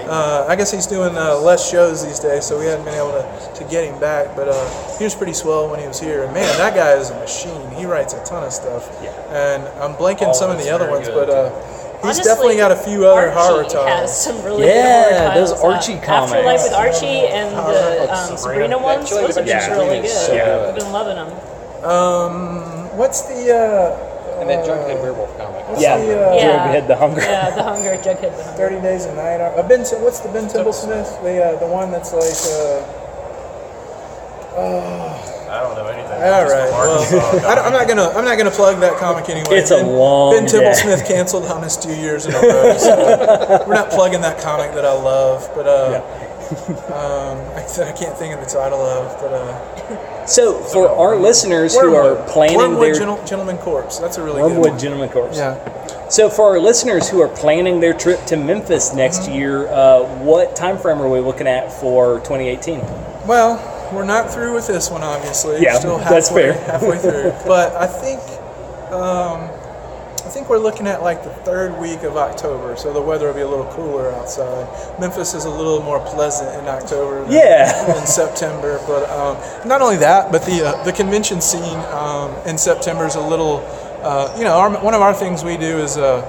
Uh, 0.08 0.46
I 0.48 0.56
guess 0.56 0.72
he's 0.72 0.88
doing 0.88 1.16
uh, 1.18 1.36
less 1.36 1.70
shows 1.70 2.06
these 2.06 2.20
days, 2.20 2.46
so 2.46 2.60
we 2.60 2.66
hadn't 2.66 2.84
been 2.86 2.96
able 2.96 3.12
to, 3.12 3.54
to 3.56 3.64
get 3.70 3.86
him 3.86 3.98
back. 4.00 4.36
But 4.36 4.48
uh, 4.50 4.98
he 4.98 5.04
was 5.04 5.16
pretty 5.16 5.34
swell 5.34 5.70
when 5.70 5.80
he 5.80 5.88
was 5.88 6.00
here. 6.00 6.24
And 6.24 6.34
man, 6.34 6.48
that 6.58 6.76
guy 6.76 6.94
is 6.96 7.10
a 7.12 7.20
machine. 7.20 7.70
He 7.72 7.86
writes 7.86 8.14
a 8.14 8.24
ton 8.24 8.44
of 8.44 8.52
stuff. 8.54 8.88
Yeah. 9.04 9.12
And 9.32 9.64
I'm 9.84 9.96
blanking 9.96 10.28
All 10.28 10.34
some 10.34 10.50
of 10.52 10.58
of 10.60 10.64
the 10.64 10.70
other 10.72 10.90
ones, 10.90 11.08
good, 11.08 11.28
but 11.28 11.30
uh, 11.30 11.50
he's 12.02 12.18
Honestly, 12.18 12.24
definitely 12.24 12.58
got 12.58 12.72
a 12.72 12.76
few 12.76 13.06
other 13.06 13.30
Archie 13.32 13.40
horror 13.40 13.64
has 13.64 13.74
titles. 13.74 14.24
some 14.24 14.44
really 14.44 14.68
Yeah, 14.68 15.10
good 15.10 15.18
horror 15.18 15.34
those. 15.36 15.52
Archie 15.62 15.94
Uh, 15.94 16.06
comics. 16.06 16.34
Afterlife 16.34 16.64
with 16.64 16.74
Archie 16.74 17.28
and 17.28 17.56
the 17.56 18.14
um, 18.14 18.38
Sabrina 18.38 18.78
ones. 18.78 19.10
Those 19.10 19.38
are 19.38 19.42
the 19.44 19.48
just 19.52 19.70
really 19.70 20.02
good. 20.02 20.10
So 20.10 20.34
I've 20.70 20.76
been 20.76 20.92
loving 20.92 21.16
them. 21.16 21.30
Um, 21.86 22.98
what's 22.98 23.22
the 23.24 23.56
uh, 23.56 24.40
And 24.42 24.50
that 24.50 24.66
Jughead 24.66 25.02
Werewolf 25.02 25.38
comic. 25.38 25.66
Yeah, 25.80 25.98
the, 25.98 26.30
uh, 26.32 26.34
Yeah. 26.36 26.68
Jughead 26.68 26.88
the 26.88 26.96
Hunger. 26.96 27.22
Yeah, 27.22 27.50
the 27.56 27.64
Hunger, 27.64 27.98
Jughead 27.98 28.22
the 28.38 28.44
Hunger. 28.44 28.58
Thirty 28.58 28.82
Days 28.82 29.06
a 29.06 29.16
Night? 29.16 29.40
Uh, 29.42 29.62
ben, 29.68 29.84
Tim- 29.84 30.02
what's 30.02 30.20
the 30.20 30.30
Ben 30.30 30.48
Templesmith? 30.48 31.22
The 31.24 31.44
uh, 31.44 31.60
the 31.60 31.68
one 31.68 31.92
that's 31.92 32.12
like. 32.14 32.42
Uh, 32.52 32.98
I 34.58 35.60
don't 35.64 35.76
know 35.76 35.88
anything. 35.88 36.12
all 36.12 36.44
Just 36.44 36.54
right. 36.54 36.70
from 36.70 36.80
Arkansas 36.80 37.16
Well, 37.48 37.60
I, 37.64 37.68
am 37.68 37.74
not 37.74 37.88
gonna 37.88 38.10
I'm 38.10 38.26
not 38.26 38.38
gonna 38.38 38.52
plug 38.52 38.80
that 38.82 38.98
comic 39.00 39.30
anyway. 39.30 39.58
It's 39.58 39.72
a 39.72 39.84
long 39.84 40.34
Ben 40.34 40.46
day. 40.46 40.60
Templesmith 40.60 41.08
canceled 41.08 41.46
on 41.46 41.64
us 41.64 41.78
two 41.82 41.94
years 41.96 42.26
in 42.26 42.34
a 42.34 42.40
row. 42.42 42.78
So 42.78 43.64
we're 43.68 43.74
not 43.74 43.90
plugging 43.90 44.22
that 44.22 44.40
comic 44.42 44.74
that 44.74 44.86
I 44.86 44.94
love, 44.94 45.50
but 45.56 45.68
uh, 45.68 46.02
um, 46.88 47.38
I, 47.58 47.64
I 47.90 47.92
can't 47.94 48.18
think 48.18 48.34
of 48.34 48.40
the 48.42 48.46
title 48.46 48.82
of, 48.82 49.20
but 49.22 49.32
uh, 49.34 50.26
So, 50.26 50.60
for 50.64 50.90
our 50.90 51.16
listeners 51.16 51.74
who 51.78 51.96
are 51.96 52.16
planning 52.30 52.58
Wormwood 52.58 52.84
their 52.88 52.94
Gentle- 52.96 53.26
Gentleman 53.26 53.58
Corpse. 53.58 54.00
That's 54.00 54.18
a 54.18 54.24
really 54.24 54.42
good 54.42 54.52
Wormwood 54.52 54.72
one. 54.72 54.80
Gentleman 54.80 55.10
Corpse. 55.10 55.38
Yeah. 55.38 56.08
So, 56.10 56.30
for 56.30 56.44
our 56.52 56.60
listeners 56.60 57.10
who 57.10 57.22
are 57.22 57.30
planning 57.30 57.80
their 57.80 57.94
trip 57.94 58.26
to 58.26 58.36
Memphis 58.36 58.94
next 58.94 59.22
Mm-hmm. 59.22 59.34
year, 59.34 59.68
uh, 59.70 60.04
what 60.24 60.56
time 60.58 60.78
frame 60.78 61.02
are 61.02 61.10
we 61.10 61.20
looking 61.22 61.48
at 61.48 61.72
for 61.72 62.18
2018? 62.20 62.80
Well, 63.26 63.58
we're 63.94 64.06
not 64.06 64.32
through 64.34 64.54
with 64.54 64.68
this 64.68 64.90
one, 64.90 65.04
obviously. 65.04 65.62
Yeah, 65.62 65.74
We're 65.74 65.80
still 65.80 65.98
that's 65.98 66.28
halfway, 66.30 66.54
fair. 66.54 66.54
halfway 66.72 66.98
through. 66.98 67.34
But 67.46 67.76
I 67.76 67.88
think, 67.88 68.20
um, 68.92 69.50
I 70.24 70.34
think 70.34 70.50
we're 70.50 70.60
looking 70.60 70.88
at 70.88 71.02
like 71.02 71.24
the 71.24 71.30
third 71.30 71.78
week 71.80 72.04
of 72.04 72.16
October, 72.16 72.76
so 72.78 72.94
the 72.94 73.02
weather 73.02 73.28
will 73.28 73.34
be 73.34 73.42
a 73.42 73.48
little 73.48 73.70
cooler 73.74 74.12
outside. 74.14 74.68
Memphis 75.00 75.34
is 75.34 75.46
a 75.46 75.50
little 75.50 75.82
more 75.82 76.00
pleasant 76.00 76.50
in 76.62 76.68
October 76.70 77.24
than, 77.24 77.32
Yeah. 77.34 77.86
than 77.94 78.06
September. 78.06 78.80
But 78.88 79.10
um, 79.10 79.68
not 79.68 79.82
only 79.82 79.98
that, 79.98 80.32
but 80.32 80.46
the 80.46 80.68
uh, 80.68 80.84
the 80.84 80.94
convention 80.94 81.42
scene 81.42 81.80
um, 81.92 82.34
in 82.46 82.58
September 82.58 83.06
is 83.06 83.16
a 83.16 83.22
little, 83.22 83.58
uh, 84.04 84.34
you 84.38 84.44
know, 84.46 84.58
our, 84.58 84.70
one 84.82 84.94
of 84.94 85.02
our 85.02 85.14
things 85.14 85.44
we 85.44 85.58
do 85.58 85.78
is. 85.80 85.98
Uh, 85.98 86.22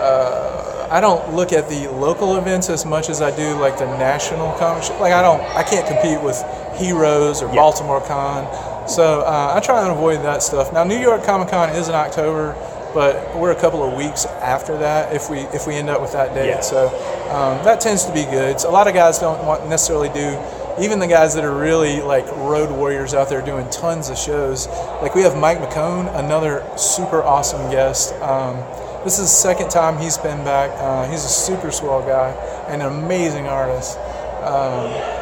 uh, 0.00 0.52
I 0.88 1.00
don't 1.00 1.34
look 1.34 1.52
at 1.52 1.68
the 1.68 1.88
local 1.88 2.36
events 2.36 2.70
as 2.70 2.86
much 2.86 3.08
as 3.08 3.20
I 3.20 3.34
do 3.34 3.54
like 3.58 3.76
the 3.76 3.86
national 3.98 4.52
comic. 4.52 4.88
Like 5.00 5.12
I 5.12 5.20
don't, 5.20 5.40
I 5.56 5.64
can't 5.64 5.84
compete 5.84 6.22
with 6.22 6.36
Heroes 6.76 7.42
or 7.42 7.48
Baltimore 7.54 8.00
Con. 8.00 8.46
So 8.88 9.20
uh, 9.20 9.52
I 9.54 9.60
try 9.60 9.82
and 9.82 9.90
avoid 9.90 10.22
that 10.24 10.42
stuff. 10.42 10.72
Now 10.72 10.84
New 10.84 10.98
York 10.98 11.24
Comic 11.24 11.48
Con 11.48 11.70
is 11.70 11.88
in 11.88 11.94
October, 11.94 12.54
but 12.94 13.36
we're 13.36 13.52
a 13.52 13.60
couple 13.60 13.82
of 13.82 13.94
weeks 13.94 14.26
after 14.26 14.78
that 14.78 15.12
if 15.14 15.28
we 15.28 15.40
if 15.56 15.66
we 15.66 15.74
end 15.74 15.90
up 15.90 16.00
with 16.00 16.12
that 16.12 16.34
date. 16.34 16.48
Yeah. 16.48 16.60
So 16.60 16.86
um, 17.30 17.62
that 17.64 17.80
tends 17.80 18.04
to 18.04 18.12
be 18.12 18.24
good. 18.24 18.60
So 18.60 18.70
a 18.70 18.72
lot 18.72 18.86
of 18.86 18.94
guys 18.94 19.18
don't 19.18 19.44
want 19.44 19.68
necessarily 19.68 20.08
do. 20.10 20.38
Even 20.78 20.98
the 20.98 21.06
guys 21.06 21.34
that 21.34 21.42
are 21.42 21.58
really 21.58 22.02
like 22.02 22.26
road 22.36 22.70
warriors 22.70 23.14
out 23.14 23.30
there 23.30 23.40
doing 23.40 23.68
tons 23.70 24.10
of 24.10 24.18
shows, 24.18 24.66
like 25.00 25.14
we 25.14 25.22
have 25.22 25.36
Mike 25.36 25.58
McKone, 25.58 26.14
another 26.18 26.62
super 26.76 27.22
awesome 27.22 27.70
guest. 27.70 28.12
Um, 28.16 28.56
this 29.02 29.14
is 29.18 29.26
the 29.26 29.26
second 29.26 29.70
time 29.70 29.98
he's 29.98 30.18
been 30.18 30.44
back. 30.44 30.70
Uh, 30.74 31.10
he's 31.10 31.24
a 31.24 31.28
super 31.28 31.70
swell 31.70 32.02
guy 32.02 32.30
and 32.68 32.82
an 32.82 32.92
amazing 32.92 33.46
artist. 33.46 33.96
Um, 34.42 35.15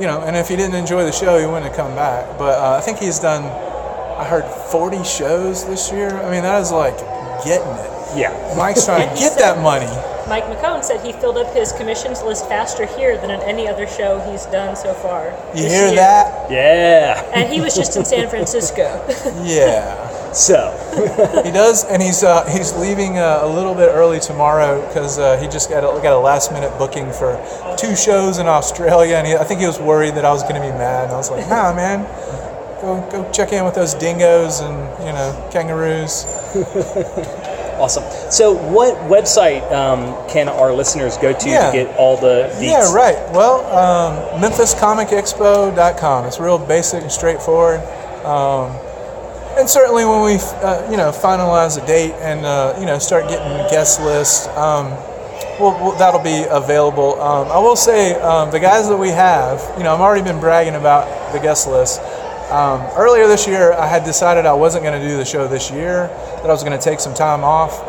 you 0.00 0.06
know, 0.06 0.22
and 0.22 0.36
if 0.36 0.48
he 0.48 0.56
didn't 0.56 0.74
enjoy 0.74 1.04
the 1.04 1.12
show, 1.12 1.38
he 1.38 1.46
wouldn't 1.46 1.66
have 1.66 1.76
come 1.76 1.94
back. 1.94 2.38
But 2.38 2.58
uh, 2.58 2.76
I 2.76 2.80
think 2.80 2.98
he's 2.98 3.18
done, 3.18 3.44
I 4.18 4.24
heard 4.24 4.44
40 4.44 5.04
shows 5.04 5.66
this 5.66 5.90
year. 5.90 6.10
I 6.10 6.30
mean, 6.30 6.42
that 6.42 6.60
is 6.60 6.70
like 6.70 6.96
getting 7.44 7.68
it. 7.68 7.90
Yeah. 8.16 8.54
Mike's 8.56 8.84
trying 8.84 9.08
to 9.08 9.14
get 9.18 9.38
that 9.38 9.58
money. 9.62 9.90
Mike 10.28 10.44
McKone 10.44 10.82
said 10.82 11.04
he 11.04 11.12
filled 11.12 11.38
up 11.38 11.54
his 11.54 11.70
commissions 11.72 12.20
list 12.22 12.48
faster 12.48 12.84
here 12.84 13.16
than 13.16 13.30
on 13.30 13.40
any 13.42 13.68
other 13.68 13.86
show 13.86 14.18
he's 14.28 14.44
done 14.46 14.74
so 14.74 14.92
far. 14.94 15.30
You 15.54 15.62
hear 15.62 15.86
year. 15.86 15.94
that? 15.94 16.50
Yeah. 16.50 17.30
And 17.32 17.52
he 17.52 17.60
was 17.60 17.76
just 17.76 17.96
in 17.96 18.04
San 18.04 18.28
Francisco. 18.28 19.04
Yeah. 19.44 20.05
So, 20.36 20.70
He 21.44 21.50
does, 21.50 21.84
and 21.84 22.02
he's 22.02 22.22
uh, 22.22 22.44
he's 22.46 22.74
leaving 22.76 23.16
uh, 23.18 23.40
a 23.42 23.48
little 23.48 23.74
bit 23.74 23.88
early 23.88 24.20
tomorrow 24.20 24.86
because 24.86 25.18
uh, 25.18 25.38
he 25.40 25.48
just 25.48 25.70
got 25.70 25.78
a, 25.82 26.00
got 26.02 26.12
a 26.12 26.18
last 26.18 26.52
minute 26.52 26.76
booking 26.76 27.10
for 27.10 27.40
two 27.78 27.96
shows 27.96 28.36
in 28.38 28.46
Australia, 28.46 29.16
and 29.16 29.26
he, 29.26 29.34
I 29.34 29.44
think 29.44 29.60
he 29.60 29.66
was 29.66 29.78
worried 29.80 30.14
that 30.16 30.24
I 30.26 30.32
was 30.32 30.42
going 30.42 30.56
to 30.56 30.60
be 30.60 30.68
mad. 30.76 31.04
And 31.04 31.12
I 31.12 31.16
was 31.16 31.30
like, 31.30 31.48
Nah, 31.48 31.72
man, 31.74 32.04
go 32.82 33.00
go 33.10 33.30
check 33.32 33.52
in 33.54 33.64
with 33.64 33.74
those 33.74 33.94
dingoes 33.94 34.60
and 34.60 34.76
you 35.06 35.12
know 35.12 35.48
kangaroos. 35.52 36.26
awesome. 37.80 38.04
So, 38.30 38.52
what 38.52 38.94
website 39.08 39.64
um, 39.72 40.12
can 40.28 40.48
our 40.50 40.70
listeners 40.72 41.16
go 41.16 41.32
to 41.32 41.48
Yeah. 41.48 41.70
to 41.70 41.76
get 41.84 41.96
all 41.96 42.16
the 42.18 42.50
deets? 42.56 42.62
Yeah, 42.62 42.92
right. 42.94 43.16
Well, 43.32 43.64
um, 43.74 44.40
MemphisComicExpo.com. 44.42 46.24
It's 46.26 46.38
real 46.40 46.58
basic 46.58 47.02
and 47.02 47.10
straightforward. 47.12 47.80
Um, 48.24 48.76
and 49.56 49.68
certainly 49.68 50.04
when 50.04 50.22
we, 50.22 50.34
uh, 50.62 50.90
you 50.90 50.96
know, 50.96 51.10
finalize 51.10 51.82
a 51.82 51.86
date 51.86 52.12
and 52.20 52.44
uh, 52.44 52.76
you 52.78 52.86
know 52.86 52.98
start 52.98 53.28
getting 53.28 53.48
guest 53.70 54.00
list 54.00 54.48
um, 54.50 54.92
well, 55.58 55.96
that'll 55.96 56.22
be 56.22 56.44
available. 56.50 57.20
Um, 57.20 57.48
I 57.48 57.58
will 57.58 57.76
say 57.76 58.14
um, 58.20 58.50
the 58.50 58.60
guys 58.60 58.88
that 58.88 58.96
we 58.96 59.08
have, 59.08 59.62
you 59.78 59.84
know, 59.84 59.94
I've 59.94 60.00
already 60.00 60.22
been 60.22 60.38
bragging 60.38 60.74
about 60.74 61.32
the 61.32 61.38
guest 61.38 61.66
list. 61.66 62.00
Um, 62.50 62.80
earlier 62.96 63.26
this 63.26 63.46
year, 63.46 63.72
I 63.72 63.86
had 63.86 64.04
decided 64.04 64.46
I 64.46 64.52
wasn't 64.52 64.84
going 64.84 65.00
to 65.00 65.06
do 65.06 65.16
the 65.16 65.24
show 65.24 65.48
this 65.48 65.70
year; 65.70 66.08
that 66.08 66.44
I 66.44 66.52
was 66.52 66.62
going 66.62 66.78
to 66.78 66.82
take 66.82 67.00
some 67.00 67.14
time 67.14 67.42
off. 67.42 67.80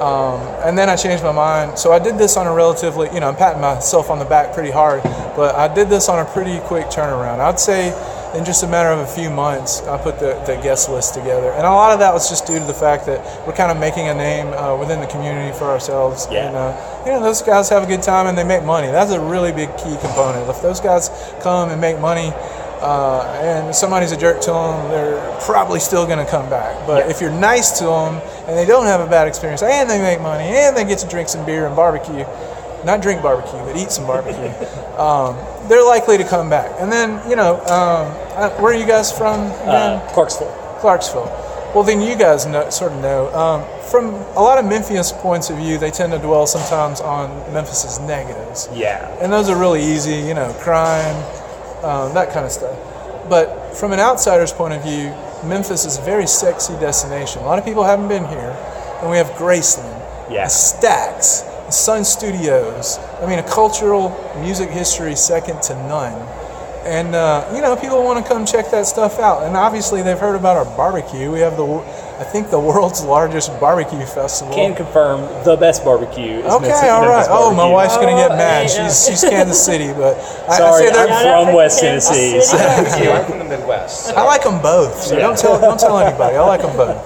Um, 0.00 0.40
and 0.64 0.78
then 0.78 0.88
I 0.88 0.94
changed 0.94 1.24
my 1.24 1.32
mind. 1.32 1.76
So 1.76 1.92
I 1.92 1.98
did 1.98 2.18
this 2.18 2.36
on 2.36 2.46
a 2.46 2.54
relatively, 2.54 3.12
you 3.12 3.18
know, 3.18 3.28
I'm 3.28 3.36
patting 3.36 3.60
myself 3.60 4.10
on 4.10 4.20
the 4.20 4.24
back 4.24 4.54
pretty 4.54 4.70
hard, 4.70 5.02
but 5.34 5.56
I 5.56 5.72
did 5.72 5.88
this 5.88 6.08
on 6.08 6.24
a 6.24 6.30
pretty 6.30 6.60
quick 6.60 6.86
turnaround. 6.86 7.40
I'd 7.40 7.58
say 7.58 7.90
in 8.34 8.44
just 8.44 8.62
a 8.62 8.66
matter 8.66 8.90
of 8.90 9.00
a 9.00 9.06
few 9.06 9.30
months, 9.30 9.82
I 9.82 9.96
put 9.98 10.18
the, 10.18 10.34
the 10.46 10.60
guest 10.62 10.88
list 10.88 11.14
together. 11.14 11.50
And 11.52 11.66
a 11.66 11.70
lot 11.70 11.92
of 11.92 11.98
that 12.00 12.12
was 12.12 12.28
just 12.28 12.46
due 12.46 12.58
to 12.58 12.64
the 12.64 12.74
fact 12.74 13.06
that 13.06 13.46
we're 13.46 13.54
kind 13.54 13.70
of 13.70 13.78
making 13.78 14.08
a 14.08 14.14
name 14.14 14.48
uh, 14.48 14.76
within 14.76 15.00
the 15.00 15.06
community 15.06 15.56
for 15.56 15.64
ourselves. 15.64 16.26
Yeah. 16.30 16.48
And, 16.48 16.56
uh, 16.56 17.04
you 17.06 17.12
know, 17.12 17.22
those 17.22 17.42
guys 17.42 17.68
have 17.70 17.82
a 17.82 17.86
good 17.86 18.02
time 18.02 18.26
and 18.26 18.36
they 18.36 18.44
make 18.44 18.64
money. 18.64 18.88
That's 18.88 19.12
a 19.12 19.20
really 19.20 19.52
big 19.52 19.70
key 19.78 19.96
component. 20.00 20.48
If 20.48 20.60
those 20.60 20.80
guys 20.80 21.10
come 21.40 21.70
and 21.70 21.80
make 21.80 21.98
money, 21.98 22.32
uh, 22.80 23.40
and 23.42 23.74
somebody's 23.74 24.12
a 24.12 24.16
jerk 24.16 24.40
to 24.42 24.52
them, 24.52 24.88
they're 24.90 25.40
probably 25.40 25.80
still 25.80 26.06
going 26.06 26.24
to 26.24 26.30
come 26.30 26.48
back. 26.48 26.86
But 26.86 27.10
if 27.10 27.20
you're 27.20 27.32
nice 27.32 27.78
to 27.78 27.84
them 27.84 28.14
and 28.46 28.56
they 28.56 28.66
don't 28.66 28.86
have 28.86 29.00
a 29.00 29.08
bad 29.08 29.26
experience, 29.26 29.62
and 29.62 29.90
they 29.90 30.00
make 30.00 30.20
money, 30.20 30.44
and 30.44 30.76
they 30.76 30.84
get 30.84 30.98
to 31.00 31.08
drink 31.08 31.28
some 31.28 31.44
beer 31.44 31.66
and 31.66 31.74
barbecue, 31.74 32.24
not 32.84 33.02
drink 33.02 33.22
barbecue, 33.22 33.58
but 33.60 33.76
eat 33.76 33.90
some 33.90 34.06
barbecue, 34.06 34.46
um, 34.98 35.34
they're 35.68 35.84
likely 35.84 36.18
to 36.18 36.24
come 36.24 36.48
back. 36.50 36.70
And 36.80 36.90
then, 36.90 37.20
you 37.28 37.36
know, 37.36 37.56
um, 37.66 38.12
uh, 38.36 38.50
where 38.60 38.72
are 38.72 38.76
you 38.78 38.86
guys 38.86 39.10
from 39.16 39.40
again? 39.46 39.98
Uh, 40.00 40.10
Clarksville. 40.14 40.52
Clarksville. 40.80 41.44
Well, 41.74 41.84
then 41.84 42.00
you 42.00 42.16
guys 42.16 42.46
know, 42.46 42.70
sort 42.70 42.92
of 42.92 43.00
know. 43.02 43.28
Um, 43.34 43.64
from 43.90 44.06
a 44.36 44.40
lot 44.40 44.58
of 44.58 44.64
Memphis 44.64 45.12
points 45.12 45.50
of 45.50 45.56
view, 45.58 45.76
they 45.78 45.90
tend 45.90 46.12
to 46.12 46.18
dwell 46.18 46.46
sometimes 46.46 47.00
on 47.00 47.28
Memphis's 47.52 47.98
negatives 48.00 48.68
Yeah. 48.72 49.06
and 49.20 49.32
those 49.32 49.48
are 49.50 49.56
really 49.56 49.82
easy, 49.82 50.16
you 50.16 50.34
know, 50.34 50.52
crime, 50.60 51.14
um, 51.84 52.14
that 52.14 52.32
kind 52.32 52.44
of 52.46 52.52
stuff. 52.52 52.76
But 53.28 53.76
from 53.76 53.92
an 53.92 54.00
outsider's 54.00 54.52
point 54.52 54.74
of 54.74 54.82
view, 54.82 55.12
Memphis 55.44 55.84
is 55.84 55.98
a 55.98 56.02
very 56.02 56.26
sexy 56.26 56.74
destination. 56.80 57.42
A 57.42 57.46
lot 57.46 57.58
of 57.58 57.64
people 57.64 57.84
haven't 57.84 58.08
been 58.08 58.26
here, 58.26 58.56
and 59.02 59.10
we 59.10 59.16
have 59.18 59.28
Graceland, 59.32 60.02
Yeah. 60.30 60.46
Stax, 60.46 61.44
Sun 61.70 62.04
Studios. 62.04 62.98
I 63.22 63.26
mean, 63.26 63.38
a 63.38 63.48
cultural 63.48 64.10
music 64.40 64.70
history 64.70 65.14
second 65.16 65.62
to 65.62 65.74
none. 65.88 66.12
And 66.86 67.14
uh, 67.14 67.50
you 67.54 67.60
know, 67.60 67.76
people 67.76 68.02
want 68.02 68.24
to 68.24 68.26
come 68.32 68.46
check 68.46 68.70
that 68.70 68.86
stuff 68.86 69.18
out. 69.18 69.42
And 69.44 69.56
obviously, 69.56 70.00
they've 70.00 70.18
heard 70.18 70.36
about 70.36 70.56
our 70.56 70.64
barbecue. 70.76 71.30
We 71.30 71.40
have 71.40 71.56
the, 71.58 71.66
I 71.66 72.24
think, 72.24 72.48
the 72.50 72.58
world's 72.58 73.04
largest 73.16 73.50
barbecue 73.60 74.06
festival. 74.06 74.54
Can 74.54 74.74
confirm 74.74 75.20
the 75.44 75.56
best 75.56 75.84
barbecue 75.84 76.38
is 76.40 76.46
Okay, 76.46 76.68
Memphis- 76.68 76.88
all 76.88 77.02
right. 77.02 77.16
Memphis 77.16 77.28
Oh, 77.30 77.52
my 77.54 77.68
wife's 77.68 77.96
gonna 77.96 78.12
get 78.16 78.30
Oh, 78.30 78.36
mad. 78.36 78.70
yeah. 78.70 78.88
She's 78.88 79.06
she's 79.06 79.20
Kansas 79.28 79.62
City, 79.62 79.92
but 79.92 80.16
I, 80.48 80.54
I 80.54 80.58
Sorry, 80.58 80.86
say 80.86 80.92
that 80.94 81.10
I'm 81.10 81.44
from 81.44 81.52
for 81.52 81.56
West 81.58 81.80
Kansas 81.82 82.08
Tennessee. 82.08 82.40
City. 82.40 83.04
so- 83.04 83.12
I'm 83.12 83.24
from 83.26 83.38
the 83.40 83.44
Midwest. 83.44 84.14
I 84.14 84.22
like 84.24 84.42
them 84.44 84.62
both. 84.62 85.02
So 85.02 85.16
don't 85.18 85.36
tell 85.36 85.60
don't 85.60 85.78
tell 85.78 85.98
anybody. 85.98 86.36
I 86.36 86.40
like 86.46 86.62
them 86.62 86.74
both. 86.74 86.96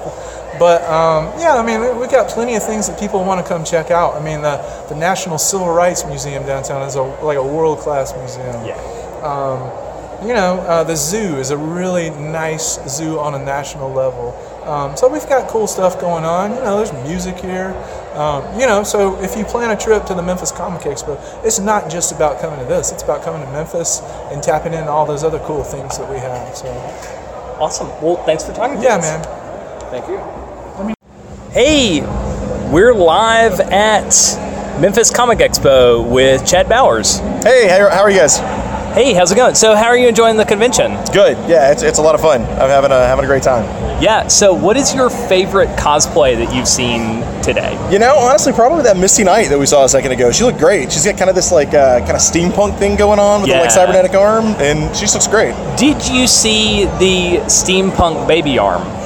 But 0.63 0.83
um, 0.85 1.23
yeah, 1.41 1.57
I 1.57 1.63
mean, 1.67 1.81
we- 1.81 1.99
we've 2.01 2.11
got 2.19 2.29
plenty 2.29 2.55
of 2.55 2.63
things 2.63 2.87
that 2.89 2.97
people 3.01 3.25
want 3.25 3.45
to 3.45 3.47
come 3.53 3.65
check 3.65 3.91
out. 3.91 4.15
I 4.15 4.21
mean, 4.21 4.43
the 4.43 4.57
the 4.89 4.95
National 4.95 5.37
Civil 5.39 5.73
Rights 5.83 6.05
Museum 6.05 6.47
downtown 6.47 6.83
is 6.87 6.95
a 6.95 7.03
like 7.29 7.37
a 7.37 7.43
world 7.57 7.79
class 7.81 8.15
museum. 8.17 8.65
yeah. 8.65 8.79
You 10.23 10.35
know, 10.35 10.61
uh, 10.71 10.85
the 10.85 10.95
zoo 10.95 11.37
is 11.43 11.51
a 11.51 11.57
really 11.57 12.11
nice 12.11 12.79
zoo 12.89 13.19
on 13.19 13.35
a 13.35 13.45
national 13.45 13.91
level. 13.93 14.27
Um, 14.65 14.97
so 14.97 15.09
we've 15.09 15.29
got 15.29 15.49
cool 15.49 15.67
stuff 15.67 16.01
going 16.01 16.25
on. 16.25 16.55
You 16.55 16.61
know, 16.63 16.77
there's 16.77 16.93
music 17.09 17.39
here. 17.39 17.75
Um, 18.15 18.45
you 18.61 18.67
know, 18.69 18.85
so 18.85 19.21
if 19.21 19.37
you 19.37 19.43
plan 19.45 19.73
a 19.77 19.77
trip 19.77 20.05
to 20.07 20.15
the 20.15 20.23
Memphis 20.23 20.53
Comic 20.53 20.83
Expo, 20.83 21.19
it's 21.45 21.59
not 21.59 21.91
just 21.91 22.13
about 22.13 22.39
coming 22.41 22.61
to 22.61 22.67
this. 22.67 22.93
It's 22.93 23.03
about 23.03 23.25
coming 23.25 23.45
to 23.45 23.51
Memphis 23.51 24.01
and 24.31 24.41
tapping 24.41 24.75
into 24.75 24.91
all 24.93 25.07
those 25.07 25.25
other 25.25 25.41
cool 25.41 25.65
things 25.65 25.99
that 25.99 26.09
we 26.09 26.19
have. 26.19 26.55
So 26.57 26.69
Awesome. 27.59 27.89
Well, 28.01 28.23
thanks 28.25 28.45
for 28.45 28.53
talking 28.55 28.77
to 28.77 28.81
me. 28.81 28.87
yeah, 28.87 28.99
man. 28.99 29.21
Thank 29.91 30.07
you. 30.07 30.42
Hey, 31.53 32.01
we're 32.73 32.95
live 32.95 33.61
at 33.61 34.09
Memphis 34.81 35.11
Comic 35.11 35.39
Expo 35.41 36.03
with 36.11 36.47
Chad 36.47 36.67
Bowers. 36.67 37.19
Hey, 37.45 37.69
how 37.69 37.91
how 37.91 38.01
are 38.01 38.11
you 38.11 38.17
guys? 38.17 38.39
Hey, 38.95 39.13
how's 39.13 39.33
it 39.33 39.37
going? 39.37 39.55
So, 39.55 39.77
how 39.77 39.89
are 39.89 39.97
you 39.99 40.09
enjoying 40.09 40.39
the 40.39 40.47
convention? 40.47 40.93
Good. 41.13 41.37
Yeah, 41.47 41.71
it's, 41.71 41.83
it's 41.83 41.99
a 41.99 42.03
lot 42.03 42.15
of 42.15 42.23
fun. 42.23 42.41
I'm 42.41 42.71
having 42.71 42.91
a 42.91 43.07
having 43.07 43.27
a 43.27 43.29
great 43.29 43.43
time. 43.43 43.65
Yeah. 44.03 44.29
So, 44.29 44.55
what 44.55 44.79
is 44.79 44.95
your 44.95 45.11
favorite 45.11 45.69
cosplay 45.77 46.43
that 46.43 46.55
you've 46.57 46.67
seen 46.67 47.21
today? 47.43 47.73
You 47.93 47.99
know, 47.99 48.17
honestly, 48.17 48.55
probably 48.55 48.85
that 48.85 48.97
Misty 48.97 49.23
Knight 49.23 49.51
that 49.51 49.59
we 49.59 49.67
saw 49.67 49.85
a 49.85 49.91
second 49.91 50.13
ago. 50.13 50.33
She 50.33 50.45
looked 50.45 50.59
great. 50.59 50.91
She's 50.91 51.05
got 51.05 51.19
kind 51.19 51.29
of 51.29 51.37
this 51.37 51.53
like 51.53 51.75
uh, 51.75 51.99
kind 51.99 52.13
of 52.13 52.23
steampunk 52.23 52.79
thing 52.79 52.97
going 52.97 53.19
on 53.19 53.43
with 53.43 53.51
the 53.51 53.59
like 53.59 53.71
cybernetic 53.71 54.15
arm, 54.15 54.47
and 54.57 54.97
she 54.97 55.03
just 55.03 55.15
looks 55.15 55.27
great. 55.27 55.53
Did 55.77 56.09
you 56.09 56.27
see 56.27 56.87
the 56.99 57.43
steampunk 57.45 58.27
baby 58.27 58.59
arm? 58.59 59.02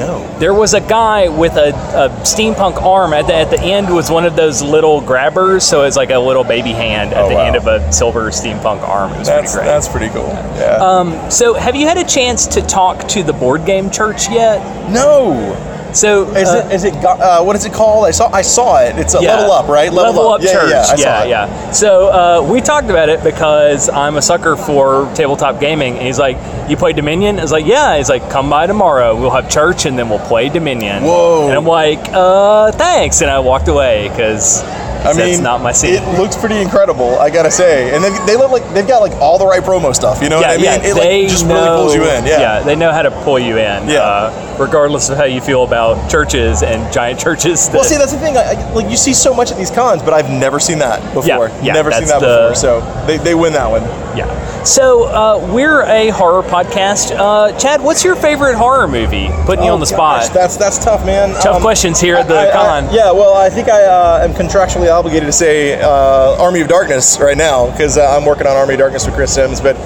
No. 0.00 0.26
There 0.38 0.54
was 0.54 0.74
a 0.74 0.80
guy 0.80 1.28
with 1.28 1.52
a, 1.56 1.68
a 1.68 2.08
steampunk 2.22 2.82
arm. 2.82 3.12
At 3.12 3.26
the, 3.26 3.34
at 3.34 3.50
the 3.50 3.60
end 3.60 3.94
was 3.94 4.10
one 4.10 4.24
of 4.24 4.34
those 4.34 4.62
little 4.62 5.00
grabbers, 5.00 5.62
so 5.62 5.84
it's 5.84 5.96
like 5.96 6.10
a 6.10 6.18
little 6.18 6.42
baby 6.42 6.70
hand 6.72 7.12
at 7.12 7.24
Oh, 7.24 7.28
the 7.28 7.34
wow. 7.34 7.44
end 7.44 7.56
of 7.56 7.66
a 7.66 7.92
silver 7.92 8.30
steampunk 8.30 8.80
arm. 8.88 9.12
It 9.12 9.18
was 9.18 9.28
That's 9.28 9.52
pretty 9.52 9.64
great. 9.66 9.72
that's 9.74 9.88
pretty 9.88 10.08
cool. 10.08 10.28
Yeah. 10.58 10.76
Um, 10.80 11.30
so, 11.30 11.54
have 11.54 11.76
you 11.76 11.86
had 11.86 11.98
a 11.98 12.04
chance 12.04 12.46
to 12.48 12.62
talk 12.62 13.06
to 13.10 13.22
the 13.22 13.32
board 13.34 13.66
game 13.66 13.90
church 13.90 14.28
yet? 14.30 14.58
no. 14.90 15.66
So, 15.92 16.24
Is 16.34 16.48
uh, 16.48 16.66
it 16.68 16.72
is 16.74 16.84
it 16.84 16.94
uh, 17.04 17.42
what 17.42 17.56
is 17.56 17.64
it 17.64 17.72
called? 17.72 18.06
I 18.06 18.10
saw 18.10 18.30
I 18.32 18.42
saw 18.42 18.80
it. 18.80 18.96
It's 18.98 19.14
a 19.14 19.20
Yeah. 19.22 19.36
level 19.36 19.52
up, 19.52 19.68
right? 19.68 19.92
Level, 19.92 20.28
up, 20.30 20.40
Yeah, 20.42 20.52
church. 20.52 20.70
Yeah, 20.70 20.82
saw 20.82 20.96
yeah, 20.96 21.24
yeah. 21.24 21.70
So 21.72 22.08
uh, 22.08 22.42
we 22.50 22.60
talked 22.60 22.90
about 22.90 23.08
it 23.08 23.22
because 23.24 23.88
I'm 23.88 24.16
a 24.16 24.22
sucker 24.22 24.56
for 24.56 25.10
tabletop 25.14 25.60
gaming. 25.60 25.96
And 25.96 26.06
he's 26.06 26.18
like, 26.18 26.36
"You 26.68 26.76
play 26.76 26.92
Dominion?" 26.92 27.38
I 27.38 27.42
was 27.42 27.52
like, 27.52 27.66
"Yeah." 27.66 27.96
He's 27.96 28.08
like, 28.08 28.28
"Come 28.30 28.48
by 28.50 28.66
tomorrow. 28.66 29.14
We'll 29.16 29.30
have 29.30 29.48
church, 29.50 29.86
and 29.86 29.98
then 29.98 30.08
we'll 30.08 30.26
play 30.26 30.48
Dominion." 30.48 31.02
Whoa. 31.04 31.48
And 31.48 31.56
I'm 31.56 31.66
like, 31.66 32.00
"Uh, 32.12 32.70
thanks." 32.72 33.20
And 33.22 33.30
I 33.30 33.38
walked 33.40 33.68
away 33.68 34.08
because 34.08 34.62
I 35.04 35.12
mean, 35.12 35.18
that's 35.18 35.38
not 35.40 35.60
my 35.62 35.72
scene. 35.72 35.94
It 35.94 36.18
looks 36.18 36.36
pretty 36.36 36.60
incredible, 36.60 37.18
I 37.18 37.30
gotta 37.30 37.50
say. 37.50 37.94
And 37.94 38.02
they, 38.04 38.10
they 38.26 38.36
look 38.36 38.50
like 38.50 38.62
they've 38.74 38.86
got 38.86 39.00
like 39.00 39.12
all 39.20 39.38
the 39.38 39.46
right 39.46 39.62
promo 39.62 39.94
stuff. 39.94 40.22
You 40.22 40.28
know 40.28 40.40
yeah, 40.40 40.48
what 40.48 40.50
I 40.52 40.56
mean? 40.56 40.64
yeah, 40.64 40.90
it 40.90 40.94
they 40.94 41.22
like 41.22 41.30
just 41.30 41.46
know, 41.46 41.54
really 41.54 41.68
pulls 41.68 41.94
you 41.94 42.02
in. 42.02 42.24
Yeah. 42.26 42.40
yeah, 42.40 42.62
they 42.62 42.76
know 42.76 42.92
how 42.92 43.02
to 43.02 43.10
pull 43.24 43.38
you 43.38 43.56
in. 43.58 43.88
Yeah. 43.88 44.00
uh, 44.00 44.56
regardless 44.58 45.08
of 45.08 45.16
how 45.16 45.24
you 45.24 45.40
feel 45.40 45.64
about 45.64 46.10
churches 46.10 46.62
and 46.62 46.92
giant 46.92 47.18
churches. 47.24 47.66
That, 47.68 47.74
Well, 47.76 47.84
see, 47.84 47.96
that's 47.96 48.12
the 48.12 48.18
thing. 48.18 48.36
I, 48.36 48.52
I- 48.52 48.72
like 48.72 48.90
you 48.90 48.96
see 48.96 49.14
so 49.14 49.32
much 49.34 49.50
at 49.50 49.56
these 49.58 49.70
cons, 49.70 50.02
but 50.02 50.12
I've 50.12 50.30
never 50.30 50.60
seen 50.60 50.78
that 50.80 51.02
before. 51.14 51.48
Yeah, 51.48 51.62
yeah, 51.62 51.72
never 51.72 51.90
seen 51.92 52.06
that 52.08 52.20
the- 52.20 52.48
before. 52.50 52.54
So 52.54 53.06
they, 53.06 53.16
they 53.18 53.34
win 53.34 53.52
that 53.54 53.70
one. 53.70 53.82
yeah. 54.16 54.26
So 54.64 55.04
uh, 55.04 55.50
we're 55.52 55.82
a 55.84 56.10
horror 56.10 56.42
podcast. 56.42 57.16
Uh, 57.16 57.58
Chad, 57.58 57.80
what's 57.82 58.04
your 58.04 58.14
favorite 58.14 58.56
horror 58.56 58.86
movie? 58.86 59.28
Putting 59.46 59.64
you 59.64 59.70
Oh, 59.70 59.74
on 59.74 59.80
the 59.80 59.86
gosh, 59.86 60.24
spot. 60.26 60.34
that's 60.34 60.56
that's 60.58 60.78
tough, 60.78 61.04
man. 61.06 61.32
Tough 61.40 61.56
Um, 61.56 61.62
questions 61.62 61.98
here 61.98 62.16
at 62.16 62.28
the 62.28 62.34
I- 62.36 62.48
I- 62.48 62.52
con. 62.82 62.94
yeah, 62.94 63.10
well, 63.10 63.34
I 63.34 63.48
think 63.48 63.68
I 63.70 63.84
uh, 63.84 64.20
am 64.22 64.34
contractually 64.34 64.92
obligated 64.92 65.26
to 65.26 65.32
say 65.32 65.80
uh, 65.80 66.36
Army 66.42 66.60
of 66.60 66.68
Darkness 66.68 67.18
right 67.18 67.38
now 67.38 67.70
because 67.70 67.96
uh, 67.96 68.14
I'm 68.16 68.26
working 68.26 68.46
on 68.46 68.54
Army 68.54 68.74
of 68.74 68.80
Darkness 68.80 69.06
with 69.06 69.14
Chris 69.14 69.32
Sims. 69.34 69.60
But 69.62 69.76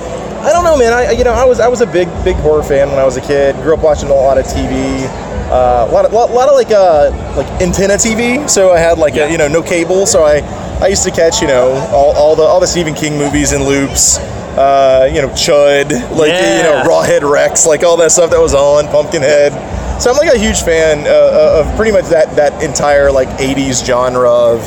I 0.43 0.53
don't 0.53 0.65
know, 0.65 0.77
man. 0.77 0.93
I 0.93 1.13
you 1.13 1.23
know 1.23 1.33
I 1.33 1.45
was 1.45 1.61
I 1.61 1.69
was 1.69 1.81
a 1.81 1.87
big 1.87 2.09
big 2.25 2.35
horror 2.37 2.65
fan 2.65 2.91
when 2.91 2.99
I 2.99 3.05
was 3.05 3.17
a 3.17 3.21
kid. 3.23 3.55
Grew 3.63 3.75
up 3.75 3.81
watching 3.81 4.09
a 4.11 4.15
lot 4.15 4.39
of 4.39 4.45
TV. 4.45 5.07
Uh, 5.51 5.87
a 5.89 5.93
lot 5.93 6.05
of 6.05 6.13
lot, 6.13 6.31
lot 6.33 6.49
of 6.49 6.57
like 6.57 6.73
uh 6.73 7.11
like 7.37 7.47
antenna 7.63 7.95
TV. 7.95 8.51
So 8.51 8.73
I 8.73 8.79
had 8.81 8.99
like 8.99 9.15
Yeah. 9.15 9.27
a, 9.29 9.31
you 9.31 9.39
know 9.39 9.47
no 9.47 9.63
cable. 9.63 10.05
So 10.05 10.25
I 10.25 10.39
I 10.83 10.89
used 10.89 11.05
to 11.05 11.13
catch 11.13 11.41
you 11.41 11.47
know 11.47 11.71
all, 11.95 12.13
all 12.17 12.35
the 12.35 12.43
all 12.43 12.59
the 12.59 12.67
Stephen 12.67 12.93
King 12.95 13.17
movies 13.17 13.53
in 13.53 13.63
loops. 13.63 14.19
Uh, 14.57 15.09
you 15.13 15.21
know 15.21 15.29
Chud, 15.31 15.91
like 16.17 16.31
you 16.31 16.63
know 16.63 16.83
Yeah. 16.83 16.85
Rawhead 16.87 17.29
Rex, 17.29 17.67
like 17.67 17.83
all 17.83 17.97
that 17.99 18.13
stuff 18.13 18.31
that 18.31 18.41
was 18.41 18.55
on 18.55 18.87
Pumpkinhead. 18.89 19.53
So 20.01 20.11
I'm 20.11 20.17
like 20.17 20.33
a 20.35 20.39
huge 20.39 20.61
fan 20.63 21.07
uh, 21.07 21.61
of 21.65 21.77
pretty 21.77 21.93
much 21.93 22.07
that 22.07 22.35
that 22.37 22.63
entire 22.63 23.11
like 23.11 23.29
'80s 23.39 23.85
genre 23.85 24.31
of 24.31 24.61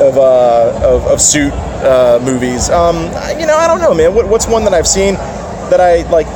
of 0.00 0.16
uh, 0.18 0.80
of, 0.82 1.06
of 1.06 1.20
suit 1.20 1.52
uh, 1.52 2.18
movies. 2.24 2.68
Um, 2.70 2.96
you 3.38 3.46
know, 3.46 3.56
I 3.56 3.66
don't 3.66 3.80
know, 3.80 3.94
man. 3.94 4.14
What, 4.14 4.28
what's 4.28 4.46
one 4.46 4.64
that 4.64 4.74
I've 4.74 4.86
seen 4.88 5.14
that 5.70 5.80
I 5.80 6.08
like? 6.10 6.26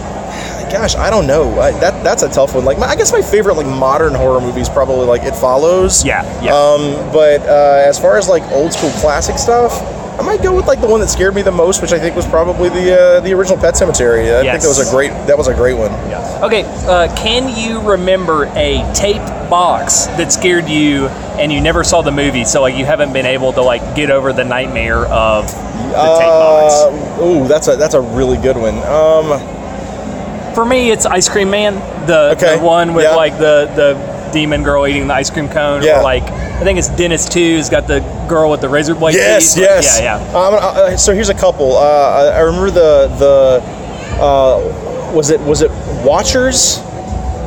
Gosh, 0.70 0.96
I 0.96 1.08
don't 1.08 1.26
know. 1.26 1.58
I, 1.58 1.70
that 1.80 2.04
that's 2.04 2.22
a 2.22 2.28
tough 2.28 2.54
one. 2.54 2.64
Like, 2.66 2.78
my, 2.78 2.86
I 2.86 2.94
guess 2.96 3.10
my 3.10 3.22
favorite 3.22 3.54
like 3.54 3.66
modern 3.66 4.14
horror 4.14 4.40
movie 4.40 4.60
is 4.60 4.68
probably 4.68 5.06
like 5.06 5.22
It 5.22 5.34
Follows. 5.34 6.04
Yeah, 6.04 6.22
yeah. 6.42 6.52
Um, 6.54 7.10
but 7.10 7.40
uh, 7.40 7.82
as 7.88 7.98
far 7.98 8.18
as 8.18 8.28
like 8.28 8.42
old 8.52 8.72
school 8.72 8.90
classic 9.00 9.38
stuff. 9.38 9.72
I 10.18 10.22
might 10.22 10.42
go 10.42 10.54
with 10.54 10.66
like 10.66 10.80
the 10.80 10.88
one 10.88 11.00
that 11.00 11.08
scared 11.08 11.34
me 11.34 11.42
the 11.42 11.52
most, 11.52 11.80
which 11.80 11.92
I 11.92 11.98
think 11.98 12.16
was 12.16 12.26
probably 12.26 12.68
the 12.70 13.00
uh, 13.00 13.20
the 13.20 13.32
original 13.32 13.56
Pet 13.56 13.74
Sematary. 13.74 14.34
I 14.36 14.42
think 14.42 14.62
that 14.62 14.68
was 14.68 14.86
a 14.86 14.90
great 14.90 15.10
that 15.28 15.38
was 15.38 15.46
a 15.46 15.54
great 15.54 15.74
one. 15.74 15.92
Okay, 16.42 16.64
uh, 16.86 17.14
can 17.16 17.56
you 17.56 17.80
remember 17.88 18.46
a 18.56 18.82
tape 18.94 19.22
box 19.48 20.06
that 20.18 20.32
scared 20.32 20.68
you 20.68 21.06
and 21.38 21.52
you 21.52 21.60
never 21.60 21.84
saw 21.84 22.02
the 22.02 22.10
movie, 22.10 22.44
so 22.44 22.60
like 22.62 22.74
you 22.74 22.84
haven't 22.84 23.12
been 23.12 23.26
able 23.26 23.52
to 23.52 23.62
like 23.62 23.94
get 23.94 24.10
over 24.10 24.32
the 24.32 24.44
nightmare 24.44 25.06
of 25.06 25.46
the 25.46 26.16
tape 26.18 26.26
box? 26.26 26.74
Uh, 26.74 27.22
ooh, 27.22 27.46
that's 27.46 27.68
a 27.68 27.76
that's 27.76 27.94
a 27.94 28.00
really 28.00 28.38
good 28.38 28.56
one. 28.56 28.78
Um, 28.78 29.38
For 30.54 30.64
me, 30.64 30.90
it's 30.90 31.06
Ice 31.06 31.28
Cream 31.28 31.50
Man, 31.50 31.74
the, 32.08 32.30
Okay, 32.32 32.58
the 32.58 32.64
one 32.64 32.92
with 32.94 33.04
yeah. 33.04 33.14
like 33.14 33.38
the 33.38 33.70
the 33.76 34.17
demon 34.32 34.62
girl 34.62 34.86
eating 34.86 35.06
the 35.08 35.14
ice 35.14 35.30
cream 35.30 35.48
cone. 35.48 35.82
Yeah. 35.82 36.00
Or 36.00 36.02
like 36.02 36.22
I 36.24 36.64
think 36.64 36.78
it's 36.78 36.88
Dennis 36.88 37.28
Two's 37.28 37.68
got 37.68 37.86
the 37.86 38.00
girl 38.28 38.50
with 38.50 38.60
the 38.60 38.68
razor 38.68 38.94
blade. 38.94 39.14
Yes, 39.14 39.54
teeth. 39.54 39.64
yes. 39.64 40.00
Yeah, 40.00 40.18
yeah. 40.20 40.38
Um, 40.38 40.54
uh, 40.54 40.96
so 40.96 41.12
here's 41.14 41.28
a 41.28 41.34
couple. 41.34 41.76
Uh, 41.76 42.32
I 42.34 42.40
remember 42.40 42.70
the 42.70 43.08
the 43.18 44.22
uh, 44.22 45.12
was 45.14 45.30
it 45.30 45.40
was 45.40 45.62
it 45.62 45.70
Watchers? 46.04 46.78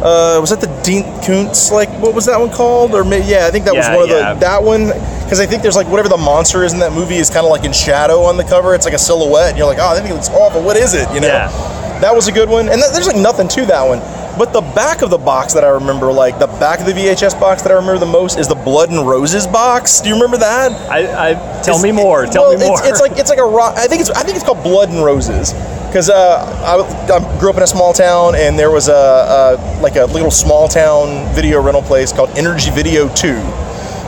Uh, 0.02 0.40
was 0.42 0.50
that 0.50 0.60
the 0.62 0.82
Dean 0.84 1.04
Koontz? 1.24 1.72
Like, 1.72 1.88
what 2.02 2.16
was 2.16 2.26
that 2.26 2.40
one 2.40 2.50
called? 2.50 2.96
Or 2.96 3.04
maybe, 3.04 3.28
yeah, 3.28 3.46
I 3.46 3.52
think 3.52 3.66
that 3.66 3.76
Yeah, 3.76 3.90
was 3.92 3.96
one 3.96 4.10
of 4.10 4.10
yeah. 4.10 4.34
the 4.34 4.40
that 4.40 4.64
one 4.64 4.88
because 5.24 5.40
I 5.40 5.46
think 5.46 5.62
there's 5.62 5.76
like 5.76 5.88
whatever 5.88 6.10
the 6.10 6.18
monster 6.18 6.64
is 6.64 6.74
in 6.74 6.80
that 6.80 6.92
movie 6.92 7.18
is 7.18 7.30
kind 7.30 7.46
of 7.46 7.52
like 7.52 7.64
in 7.66 7.72
shadow 7.72 8.22
on 8.24 8.36
the 8.36 8.44
cover. 8.44 8.74
It's 8.74 8.86
like 8.86 8.96
a 8.96 9.00
silhouette, 9.00 9.50
and 9.50 9.58
you're 9.60 9.68
like, 9.68 9.78
oh, 9.80 9.94
that 9.94 10.02
thing 10.04 10.12
looks 10.14 10.30
awful. 10.30 10.64
What 10.64 10.76
is 10.76 10.96
it? 10.96 11.08
You 11.14 11.20
know, 11.22 11.28
Yeah. 11.28 12.00
that 12.02 12.16
was 12.16 12.28
a 12.28 12.32
good 12.32 12.50
one. 12.50 12.68
And 12.68 12.82
th- 12.82 12.92
there's 12.94 13.06
like 13.06 13.16
nothing 13.16 13.48
to 13.50 13.66
that 13.68 13.84
one. 13.88 14.00
But 14.38 14.54
the 14.54 14.62
back 14.62 15.02
of 15.02 15.10
the 15.10 15.18
box 15.18 15.54
that 15.54 15.64
I 15.64 15.70
remember, 15.70 16.12
like 16.12 16.40
the 16.40 16.48
back 16.48 16.80
of 16.80 16.86
the 16.86 16.94
VHS 16.94 17.40
box 17.40 17.62
that 17.64 17.72
I 17.72 17.76
remember 17.76 18.00
the 18.00 18.12
most, 18.12 18.40
is 18.40 18.48
the 18.48 18.56
Blood 18.56 18.90
and 18.90 19.08
Roses 19.08 19.46
box. 19.46 20.00
Do 20.02 20.08
you 20.10 20.16
remember 20.16 20.38
that? 20.38 20.72
I, 20.90 21.32
I 21.32 21.34
tell 21.62 21.76
It's- 21.78 21.84
me 21.84 21.92
more. 21.92 22.26
Tell 22.26 22.44
well, 22.50 22.58
me 22.58 22.66
more. 22.66 22.80
It's, 22.80 22.90
it's 22.92 23.02
like 23.02 23.12
it's 23.20 23.30
like 23.30 23.40
a 23.40 23.46
rock. 23.46 23.78
I 23.78 23.88
think 23.88 24.02
it's 24.02 24.10
I 24.10 24.24
think 24.24 24.36
it's 24.38 24.46
called 24.46 24.64
Blood 24.64 24.90
and 24.90 25.04
Roses 25.04 25.54
because 25.88 26.10
uh, 26.10 26.16
I, 26.64 27.14
I 27.14 27.40
grew 27.40 27.50
up 27.50 27.58
in 27.58 27.64
a 27.64 27.68
small 27.68 27.92
town 27.94 28.34
and 28.36 28.58
there 28.58 28.72
was 28.72 28.88
a, 28.88 28.94
a 28.94 29.82
like 29.82 29.98
a 29.98 30.06
little 30.06 30.32
small 30.32 30.68
town 30.70 31.28
video 31.36 31.62
rental 31.62 31.82
place 31.84 32.14
called 32.14 32.30
Energy 32.38 32.72
Video 32.72 33.14
Two, 33.14 33.36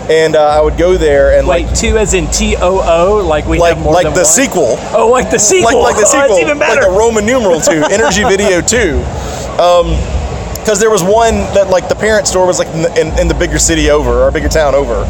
and 0.09 0.37
uh, 0.37 0.57
I 0.57 0.61
would 0.61 0.77
go 0.77 0.95
there 0.97 1.37
and 1.37 1.45
Wait, 1.45 1.65
like 1.65 1.75
two 1.77 1.97
as 1.97 2.13
in 2.13 2.27
T 2.27 2.55
O 2.57 2.79
O, 2.81 3.27
like 3.27 3.45
we 3.45 3.59
like 3.59 3.75
like 3.77 4.05
the 4.05 4.23
one? 4.23 4.25
sequel. 4.25 4.77
Oh, 4.95 5.09
like 5.11 5.29
the 5.29 5.37
sequel. 5.37 5.81
Like, 5.83 5.95
like 5.95 6.01
the 6.01 6.07
Oh, 6.07 6.11
sequel, 6.11 6.35
that's 6.37 6.41
even 6.41 6.57
better. 6.59 6.81
like 6.81 6.89
the 6.89 6.97
Roman 6.97 7.25
numeral 7.25 7.59
two, 7.59 7.83
Energy 7.91 8.23
Video 8.23 8.61
two, 8.61 9.03
because 9.53 10.79
there 10.79 10.89
was 10.89 11.03
one 11.03 11.35
that 11.53 11.69
like 11.69 11.89
the 11.89 11.95
parent 11.95 12.27
store 12.27 12.47
was 12.47 12.59
like 12.59 12.67
in 12.69 12.81
the, 12.83 12.91
in, 12.99 13.19
in 13.19 13.27
the 13.27 13.33
bigger 13.33 13.59
city 13.59 13.89
over 13.89 14.23
or 14.23 14.31
bigger 14.31 14.49
town 14.49 14.75
over, 14.75 15.03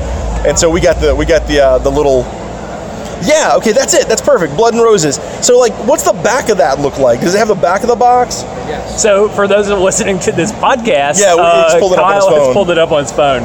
and 0.47 0.57
so 0.57 0.69
we 0.69 0.81
got 0.81 0.99
the 0.99 1.15
we 1.15 1.25
got 1.25 1.47
the 1.47 1.59
uh, 1.59 1.77
the 1.79 1.89
little. 1.89 2.23
Yeah, 3.23 3.55
okay, 3.55 3.71
that's 3.71 3.93
it. 3.93 4.09
That's 4.09 4.21
perfect. 4.21 4.57
Blood 4.57 4.73
and 4.73 4.83
roses. 4.83 5.15
So, 5.45 5.57
like, 5.57 5.71
what's 5.87 6.03
the 6.03 6.11
back 6.11 6.49
of 6.49 6.57
that 6.57 6.79
look 6.79 6.99
like? 6.99 7.21
Does 7.21 7.33
it 7.35 7.37
have 7.37 7.47
the 7.47 7.55
back 7.55 7.81
of 7.81 7.87
the 7.87 7.95
box? 7.95 8.41
Yes. 8.67 9.01
So, 9.01 9.29
for 9.29 9.47
those 9.47 9.69
of 9.69 9.79
listening 9.79 10.19
to 10.27 10.33
this 10.33 10.51
podcast, 10.51 11.21
Yeah, 11.21 11.35
we- 11.35 11.41
uh, 11.41 11.71
he's 11.71 11.79
pulled 11.79 11.93
it 11.93 11.99
up 11.99 12.05
on 12.05 12.15
his 12.15 12.25
Kyle 12.25 12.45
has 12.45 12.53
pulled 12.53 12.69
it 12.69 12.77
up 12.77 12.91
on 12.91 13.03
his 13.03 13.11
phone. 13.13 13.43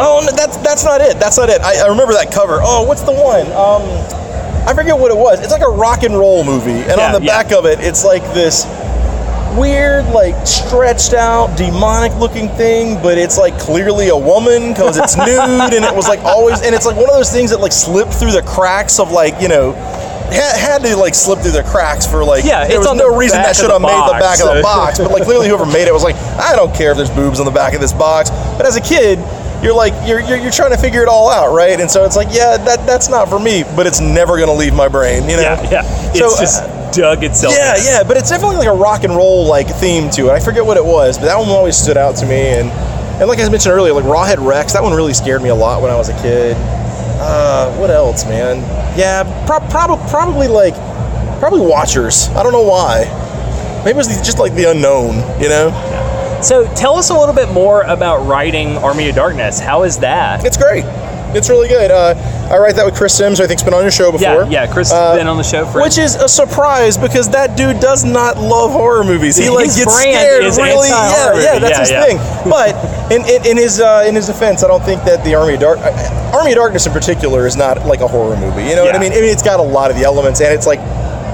Oh, 0.00 0.20
no, 0.26 0.32
that's 0.36 0.58
that's 0.58 0.84
not 0.84 1.00
it. 1.00 1.18
That's 1.18 1.38
not 1.38 1.48
it. 1.48 1.62
I, 1.62 1.84
I 1.84 1.88
remember 1.88 2.12
that 2.12 2.30
cover. 2.30 2.58
Oh, 2.60 2.82
what's 2.82 3.02
the 3.02 3.12
one? 3.12 3.46
Um, 3.52 3.88
I 4.68 4.74
forget 4.74 4.98
what 4.98 5.10
it 5.10 5.16
was. 5.16 5.40
It's 5.40 5.52
like 5.52 5.62
a 5.62 5.70
rock 5.70 6.02
and 6.02 6.12
roll 6.12 6.44
movie, 6.44 6.72
and 6.72 7.00
on 7.00 7.12
the 7.12 7.22
yeah. 7.22 7.42
back 7.42 7.52
of 7.52 7.64
it, 7.64 7.80
it's 7.80 8.04
like 8.04 8.22
this 8.34 8.66
weird, 9.58 10.06
like 10.06 10.46
stretched 10.46 11.12
out, 11.14 11.56
demonic 11.56 12.14
looking 12.18 12.48
thing, 12.50 13.00
but 13.02 13.18
it's 13.18 13.38
like 13.38 13.58
clearly 13.58 14.08
a 14.08 14.16
woman 14.16 14.72
because 14.72 14.96
it's 14.96 15.16
nude, 15.26 15.74
and 15.74 15.84
it 15.84 15.94
was 15.94 16.08
like 16.08 16.20
always, 16.20 16.62
and 16.62 16.74
it's 16.74 16.86
like 16.86 16.96
one 16.96 17.08
of 17.08 17.14
those 17.14 17.30
things 17.32 17.50
that 17.50 17.60
like 17.60 17.72
slipped 17.72 18.12
through 18.14 18.32
the 18.32 18.42
cracks 18.42 18.98
of 18.98 19.10
like 19.12 19.40
you 19.40 19.48
know. 19.48 19.72
Had, 20.30 20.56
had 20.56 20.82
to 20.84 20.94
like 20.96 21.16
slip 21.16 21.40
through 21.40 21.50
the 21.50 21.64
cracks 21.64 22.06
for 22.06 22.24
like 22.24 22.44
Yeah, 22.44 22.64
there 22.64 22.78
it's 22.78 22.86
was 22.86 22.96
no 22.96 23.10
the 23.10 23.18
reason 23.18 23.38
that 23.42 23.56
should 23.56 23.68
have 23.72 23.82
made 23.82 23.90
the 24.06 24.14
back 24.22 24.38
of 24.38 24.54
the 24.54 24.62
box 24.62 24.98
but 25.00 25.10
like 25.10 25.24
clearly 25.24 25.48
whoever 25.48 25.66
made 25.66 25.88
it 25.88 25.92
was 25.92 26.04
like 26.04 26.14
I 26.38 26.54
don't 26.54 26.72
care 26.72 26.92
if 26.92 26.96
there's 26.96 27.10
boobs 27.10 27.40
on 27.40 27.46
the 27.46 27.50
back 27.50 27.74
of 27.74 27.80
this 27.80 27.92
box 27.92 28.30
but 28.30 28.64
as 28.64 28.76
a 28.76 28.80
kid 28.80 29.18
you're 29.60 29.74
like 29.74 29.92
you're, 30.06 30.20
you're, 30.20 30.38
you're 30.38 30.52
trying 30.52 30.70
to 30.70 30.76
figure 30.78 31.02
it 31.02 31.08
all 31.08 31.28
out 31.28 31.52
right 31.52 31.80
and 31.80 31.90
so 31.90 32.04
it's 32.04 32.14
like 32.14 32.28
yeah 32.30 32.56
that 32.56 32.86
that's 32.86 33.08
not 33.08 33.28
for 33.28 33.40
me 33.40 33.64
but 33.74 33.88
it's 33.88 33.98
never 34.00 34.38
gonna 34.38 34.54
leave 34.54 34.72
my 34.72 34.86
brain 34.86 35.24
you 35.28 35.34
know 35.34 35.42
Yeah, 35.42 35.82
yeah. 35.82 36.10
It's 36.14 36.20
So, 36.20 36.30
just 36.38 36.62
uh, 36.62 36.69
dug 36.92 37.22
itself. 37.24 37.54
yeah 37.56 37.76
in. 37.76 37.84
yeah 37.84 38.02
but 38.02 38.16
it's 38.16 38.30
definitely 38.30 38.56
like 38.56 38.68
a 38.68 38.72
rock 38.72 39.04
and 39.04 39.14
roll 39.14 39.46
like 39.46 39.66
theme 39.68 40.10
to 40.10 40.26
it 40.28 40.30
I 40.32 40.40
forget 40.40 40.64
what 40.64 40.76
it 40.76 40.84
was 40.84 41.18
but 41.18 41.26
that 41.26 41.38
one 41.38 41.48
always 41.48 41.76
stood 41.76 41.96
out 41.96 42.16
to 42.16 42.26
me 42.26 42.40
and 42.58 42.68
and 43.20 43.28
like 43.28 43.38
I 43.38 43.48
mentioned 43.48 43.72
earlier 43.74 43.92
like 43.92 44.04
Rawhead 44.04 44.44
Rex 44.44 44.72
that 44.74 44.82
one 44.82 44.92
really 44.94 45.14
scared 45.14 45.42
me 45.42 45.48
a 45.50 45.54
lot 45.54 45.82
when 45.82 45.90
I 45.90 45.96
was 45.96 46.08
a 46.08 46.22
kid 46.22 46.56
uh, 47.22 47.74
what 47.76 47.90
else 47.90 48.24
man 48.24 48.58
yeah 48.98 49.24
pro- 49.46 49.60
prob- 49.68 50.08
probably 50.08 50.48
like 50.48 50.74
probably 51.38 51.60
Watchers 51.60 52.28
I 52.30 52.42
don't 52.42 52.52
know 52.52 52.62
why 52.66 53.04
maybe 53.84 53.90
it 53.90 53.96
was 53.96 54.08
just 54.08 54.38
like 54.38 54.54
the 54.54 54.70
unknown 54.70 55.16
you 55.40 55.48
know 55.48 55.70
So, 56.42 56.66
tell 56.74 56.96
us 56.96 57.10
a 57.10 57.14
little 57.14 57.34
bit 57.34 57.52
more 57.52 57.82
about 57.82 58.26
writing 58.26 58.78
Army 58.78 59.10
of 59.10 59.14
Darkness. 59.14 59.60
How 59.60 59.82
is 59.82 59.98
that? 59.98 60.42
It's 60.42 60.56
great. 60.56 60.84
It's 61.36 61.50
really 61.50 61.68
good. 61.68 61.90
Uh, 61.90 62.14
I 62.50 62.58
write 62.58 62.74
that 62.76 62.84
with 62.84 62.96
Chris 62.96 63.16
Sims, 63.16 63.38
who 63.38 63.44
I 63.44 63.46
think's 63.46 63.62
been 63.62 63.74
on 63.74 63.82
your 63.82 63.92
show 63.92 64.10
before. 64.10 64.42
Yeah, 64.50 64.64
yeah. 64.64 64.66
Chris 64.66 64.90
has 64.90 64.98
Uh, 64.98 65.16
been 65.16 65.28
on 65.28 65.36
the 65.36 65.44
show 65.44 65.66
for 65.66 65.80
Which 65.82 65.98
is 65.98 66.16
a 66.16 66.28
surprise 66.28 66.98
because 66.98 67.28
that 67.30 67.56
dude 67.56 67.78
does 67.78 68.04
not 68.04 68.38
love 68.38 68.72
horror 68.72 69.04
movies. 69.04 69.36
He 69.36 69.48
like 69.48 69.66
His 69.66 69.76
gets 69.76 69.94
scared 70.00 70.42
really. 70.58 70.88
Yeah, 70.88 71.34
yeah, 71.38 71.58
that's 71.60 71.70
Yeah, 71.70 71.78
his 71.80 71.90
yeah. 71.90 72.04
thing. 72.04 72.50
But 72.50 72.74
in, 73.12 73.22
in, 73.24 73.46
in 73.52 73.56
his 73.56 73.80
uh, 73.80 74.04
in 74.06 74.16
his 74.16 74.26
defense, 74.26 74.64
I 74.64 74.68
don't 74.68 74.82
think 74.82 75.04
that 75.04 75.22
the 75.24 75.34
Army 75.36 75.54
of 75.54 75.60
Dark 75.60 75.78
uh, 75.78 76.32
Army 76.36 76.50
of 76.52 76.56
Darkness 76.56 76.86
in 76.86 76.92
particular 76.92 77.46
is 77.46 77.56
not 77.56 77.86
like 77.86 78.00
a 78.00 78.08
horror 78.08 78.36
movie. 78.36 78.64
You 78.64 78.74
know 78.74 78.84
what 78.84 78.96
I 78.96 78.98
mean? 78.98 79.12
I 79.12 79.20
mean, 79.20 79.30
it's 79.30 79.42
got 79.44 79.60
a 79.60 79.62
lot 79.62 79.90
of 79.92 79.96
the 79.96 80.02
elements, 80.02 80.40
and 80.40 80.52
it's 80.52 80.66
like 80.66 80.80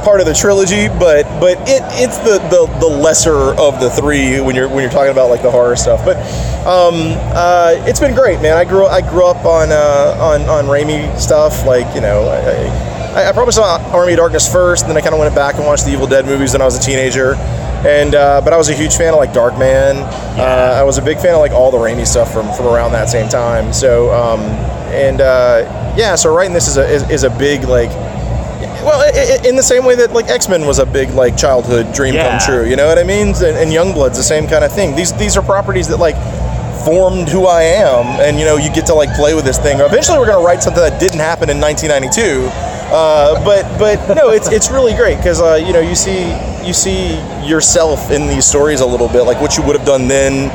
part 0.06 0.20
of 0.20 0.26
the 0.26 0.34
trilogy, 0.34 0.86
but 0.86 1.26
but 1.40 1.58
it 1.66 1.82
it's 1.98 2.18
the, 2.18 2.38
the 2.46 2.64
the 2.78 2.86
lesser 2.86 3.58
of 3.58 3.80
the 3.80 3.90
three 3.90 4.40
when 4.40 4.54
you're 4.54 4.68
when 4.68 4.78
you're 4.78 4.90
talking 4.90 5.10
about 5.10 5.30
like 5.30 5.42
the 5.42 5.50
horror 5.50 5.74
stuff. 5.74 6.04
But 6.04 6.16
um, 6.62 7.18
uh, 7.34 7.74
it's 7.88 7.98
been 7.98 8.14
great, 8.14 8.40
man. 8.40 8.56
I 8.56 8.64
grew 8.64 8.86
I 8.86 9.00
grew 9.00 9.26
up 9.26 9.44
on 9.44 9.72
uh, 9.72 10.16
on 10.22 10.42
on 10.42 10.66
Raimi 10.66 11.18
stuff, 11.18 11.66
like 11.66 11.92
you 11.96 12.00
know. 12.00 12.22
I, 12.22 12.86
I, 13.16 13.30
I 13.30 13.32
probably 13.32 13.52
saw 13.52 13.78
Army 13.92 14.12
of 14.12 14.18
Darkness 14.18 14.50
first, 14.50 14.84
and 14.84 14.90
then 14.90 14.96
I 14.96 15.00
kind 15.00 15.14
of 15.14 15.18
went 15.18 15.34
back 15.34 15.56
and 15.56 15.64
watched 15.66 15.86
the 15.86 15.90
Evil 15.90 16.06
Dead 16.06 16.24
movies 16.24 16.52
when 16.52 16.62
I 16.62 16.66
was 16.66 16.76
a 16.76 16.80
teenager. 16.82 17.34
And 17.84 18.14
uh, 18.14 18.40
but 18.42 18.52
I 18.52 18.56
was 18.56 18.68
a 18.68 18.74
huge 18.74 18.94
fan 18.94 19.12
of 19.12 19.18
like 19.18 19.32
Darkman. 19.32 20.04
Uh, 20.38 20.78
I 20.78 20.84
was 20.84 20.98
a 20.98 21.02
big 21.02 21.18
fan 21.18 21.34
of 21.34 21.40
like 21.40 21.52
all 21.52 21.72
the 21.72 21.78
Raimi 21.78 22.06
stuff 22.06 22.32
from 22.32 22.52
from 22.52 22.66
around 22.66 22.92
that 22.92 23.08
same 23.08 23.28
time. 23.28 23.72
So 23.72 24.12
um, 24.14 24.40
and 24.94 25.20
uh, 25.20 25.94
yeah, 25.96 26.14
so 26.14 26.32
writing 26.32 26.54
this 26.54 26.68
is 26.68 26.76
a 26.76 26.86
is, 26.86 27.10
is 27.10 27.24
a 27.24 27.30
big 27.30 27.64
like 27.64 27.90
well, 28.86 29.00
i- 29.02 29.12
i- 29.42 29.48
in 29.48 29.56
the 29.56 29.62
same 29.62 29.84
way 29.84 29.94
that 29.96 30.12
like 30.12 30.28
X 30.30 30.48
Men 30.48 30.64
was 30.66 30.78
a 30.78 30.86
big 30.86 31.10
like 31.10 31.36
childhood 31.36 31.92
dream 31.92 32.14
Yeah. 32.14 32.38
come 32.38 32.38
true, 32.46 32.64
you 32.64 32.76
know 32.76 32.86
what 32.86 32.98
I 32.98 33.02
mean? 33.04 33.28
And, 33.28 33.56
and 33.60 33.70
Youngblood's 33.72 34.16
the 34.16 34.22
same 34.34 34.46
kind 34.48 34.64
of 34.64 34.72
thing. 34.72 34.94
These 34.96 35.12
these 35.14 35.36
are 35.36 35.42
properties 35.42 35.88
that 35.88 35.98
like 35.98 36.16
formed 36.84 37.28
who 37.28 37.46
I 37.46 37.62
am, 37.62 38.06
and 38.20 38.38
you 38.38 38.44
know, 38.44 38.56
you 38.56 38.70
get 38.72 38.86
to 38.86 38.94
like 38.94 39.12
play 39.16 39.34
with 39.34 39.44
this 39.44 39.58
thing. 39.58 39.80
Eventually, 39.80 40.18
we're 40.18 40.26
gonna 40.26 40.44
write 40.44 40.62
something 40.62 40.82
that 40.82 41.00
didn't 41.00 41.18
happen 41.18 41.50
in 41.50 41.58
1992. 41.60 42.48
Uh, 42.94 43.34
but 43.44 43.66
but 43.78 43.98
no, 44.14 44.30
it's 44.30 44.48
it's 44.52 44.70
really 44.70 44.94
great 44.94 45.16
because 45.18 45.40
uh, 45.40 45.54
you 45.56 45.72
know 45.72 45.80
you 45.80 45.96
see 45.96 46.30
you 46.64 46.72
see 46.72 47.18
yourself 47.44 48.10
in 48.12 48.28
these 48.28 48.44
stories 48.46 48.80
a 48.80 48.86
little 48.86 49.08
bit, 49.08 49.22
like 49.22 49.40
what 49.40 49.56
you 49.56 49.62
would 49.64 49.74
have 49.76 49.86
done 49.86 50.06
then 50.06 50.48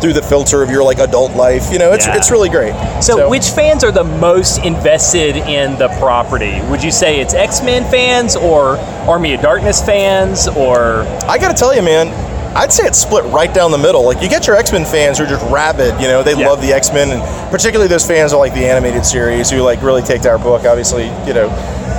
through 0.00 0.12
the 0.14 0.22
filter 0.22 0.62
of 0.62 0.70
your 0.70 0.82
like 0.82 0.98
adult 0.98 1.32
life. 1.34 1.72
You 1.72 1.78
know, 1.78 1.92
it's 1.92 2.06
Yeah. 2.06 2.16
it's 2.16 2.30
really 2.30 2.48
great. 2.48 2.74
So, 3.00 3.28
which 3.28 3.48
fans 3.50 3.84
are 3.84 3.92
the 3.92 4.04
most 4.04 4.58
invested 4.64 5.36
in 5.36 5.76
the 5.78 5.88
property? 6.00 6.60
Would 6.70 6.82
you 6.82 6.90
say 6.90 7.20
it's 7.20 7.34
X 7.34 7.62
Men 7.62 7.84
fans 7.90 8.36
or 8.36 8.76
Army 9.08 9.34
of 9.34 9.40
Darkness 9.42 9.82
fans 9.82 10.48
or 10.48 11.06
I 11.28 11.38
gotta 11.38 11.54
tell 11.54 11.74
you, 11.74 11.82
man, 11.82 12.08
I'd 12.56 12.72
say 12.72 12.84
it's 12.86 12.98
split 12.98 13.24
right 13.26 13.52
down 13.52 13.70
the 13.70 13.78
middle. 13.78 14.04
Like 14.04 14.22
you 14.22 14.28
get 14.28 14.46
your 14.46 14.56
X 14.56 14.72
Men 14.72 14.84
fans 14.84 15.18
who 15.18 15.24
are 15.24 15.28
just 15.28 15.44
rabid, 15.50 16.00
you 16.00 16.08
know, 16.08 16.22
they 16.22 16.34
Yeah. 16.34 16.48
love 16.48 16.60
the 16.62 16.72
X 16.72 16.92
Men, 16.92 17.10
and 17.10 17.22
particularly 17.50 17.88
those 17.88 18.04
fans 18.06 18.32
of 18.32 18.38
like 18.38 18.54
the 18.54 18.64
animated 18.66 19.04
series 19.04 19.50
who 19.50 19.58
like 19.62 19.82
really 19.82 20.02
take 20.02 20.22
to 20.22 20.30
our 20.30 20.38
book, 20.38 20.64
obviously, 20.64 21.10
you 21.26 21.34
know. 21.34 21.48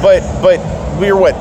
But 0.01 0.23
but 0.41 0.59
we're 0.99 1.15
what 1.15 1.35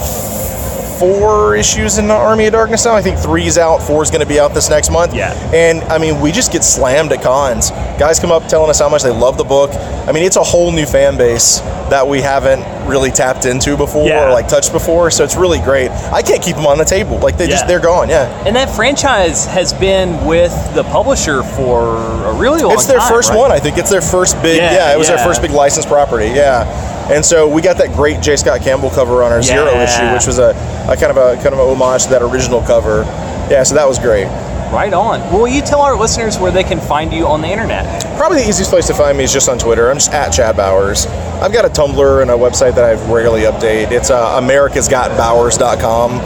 four 0.99 1.57
issues 1.57 1.99
in 1.99 2.09
the 2.09 2.15
Army 2.15 2.47
of 2.47 2.53
Darkness 2.53 2.85
now. 2.85 2.95
I 2.95 3.03
think 3.03 3.19
three's 3.19 3.59
out, 3.59 3.79
four's 3.83 4.11
going 4.11 4.21
to 4.21 4.27
be 4.27 4.41
out 4.41 4.55
this 4.55 4.69
next 4.69 4.91
month. 4.91 5.15
Yeah. 5.15 5.33
And 5.55 5.83
I 5.85 5.99
mean, 5.99 6.21
we 6.21 6.33
just 6.33 6.53
get 6.53 6.65
slammed 6.65 7.13
at 7.13 7.23
cons. 7.23 7.71
Guys 7.99 8.19
come 8.19 8.31
up 8.33 8.47
telling 8.49 8.71
us 8.71 8.79
how 8.81 8.89
much 8.89 9.03
they 9.03 9.11
love 9.11 9.39
the 9.39 9.45
book. 9.45 9.71
I 9.73 10.13
mean, 10.13 10.25
it's 10.25 10.37
a 10.37 10.43
whole 10.43 10.73
new 10.73 10.87
fan 10.87 11.17
base 11.17 11.61
that 11.91 12.07
we 12.07 12.21
haven't 12.21 12.63
really 12.89 13.11
tapped 13.11 13.45
into 13.45 13.77
before 13.77 14.09
Yeah. 14.09 14.29
or 14.29 14.33
like 14.33 14.49
touched 14.49 14.73
before. 14.73 15.11
So 15.11 15.25
it's 15.25 15.37
really 15.37 15.59
great. 15.61 15.91
I 15.91 16.23
can't 16.23 16.43
keep 16.43 16.57
them 16.57 16.67
on 16.67 16.79
the 16.79 16.85
table. 16.85 17.19
Like 17.19 17.37
they 17.37 17.45
Yeah. 17.45 17.51
just 17.51 17.67
they're 17.67 17.81
gone. 17.81 18.09
Yeah. 18.09 18.27
And 18.47 18.57
that 18.57 18.71
franchise 18.75 19.45
has 19.47 19.73
been 19.73 20.25
with 20.27 20.53
the 20.75 20.85
publisher 20.85 21.43
for 21.43 21.97
a 22.25 22.33
really 22.35 22.61
long 22.63 22.71
time. 22.71 22.79
It's 22.79 22.87
their 22.87 23.01
first 23.03 23.31
right? 23.31 23.39
one. 23.39 23.53
I 23.53 23.59
think 23.59 23.77
it's 23.79 23.91
their 23.91 24.01
first 24.01 24.41
big. 24.43 24.57
Yeah, 24.59 24.73
Yeah, 24.73 24.93
it 24.95 24.99
was 24.99 25.09
yeah. 25.09 25.17
their 25.17 25.25
first 25.25 25.43
big 25.43 25.51
licensed 25.51 25.89
property. 25.89 26.29
Yeah, 26.29 26.65
and 27.11 27.25
so 27.25 27.49
we 27.49 27.63
got 27.63 27.79
that 27.79 27.95
great 27.95 28.21
J. 28.21 28.37
Scott 28.37 28.61
Campbell 28.63 28.91
cover 28.91 29.23
on 29.23 29.33
our 29.33 29.43
zero 29.43 29.67
issue, 29.81 30.13
which 30.13 30.27
was 30.27 30.39
a, 30.39 30.51
a 30.89 30.97
kind 30.97 31.11
of 31.11 31.17
a 31.17 31.37
kind 31.43 31.55
of 31.55 31.59
a 31.59 31.63
homage 31.65 32.05
to 32.05 32.11
that 32.11 32.23
original 32.23 32.61
cover. 32.63 33.03
Yeah, 33.51 33.63
so 33.63 33.75
that 33.75 33.87
was 33.89 33.99
great. 33.99 34.27
Right 34.71 34.93
on. 34.93 35.21
Well, 35.33 35.41
will 35.41 35.49
you 35.49 35.63
tell 35.63 35.81
our 35.81 35.97
listeners 35.99 36.39
where 36.39 36.53
they 36.53 36.63
can 36.63 36.79
find 36.79 37.11
you 37.11 37.27
on 37.27 37.41
the 37.41 37.49
internet? 37.49 38.05
Probably 38.19 38.43
the 38.43 38.49
easiest 38.49 38.71
place 38.71 38.87
to 38.89 38.95
find 38.95 39.17
me 39.17 39.25
is 39.25 39.33
just 39.33 39.49
on 39.49 39.59
Twitter. 39.59 39.89
I'm 39.91 39.97
just 39.97 40.13
at 40.13 40.29
Chad 40.31 40.59
Bowers. 40.59 41.07
I've 41.41 41.55
got 41.55 41.65
a 41.65 41.71
Tumblr 41.71 42.21
and 42.21 42.31
a 42.31 42.35
website 42.35 42.75
that 42.75 42.85
I 42.85 42.93
rarely 43.11 43.43
update. 43.43 43.91
It's 43.93 44.11
uh, 44.11 44.39
americasgotbowers.com. 44.39 46.21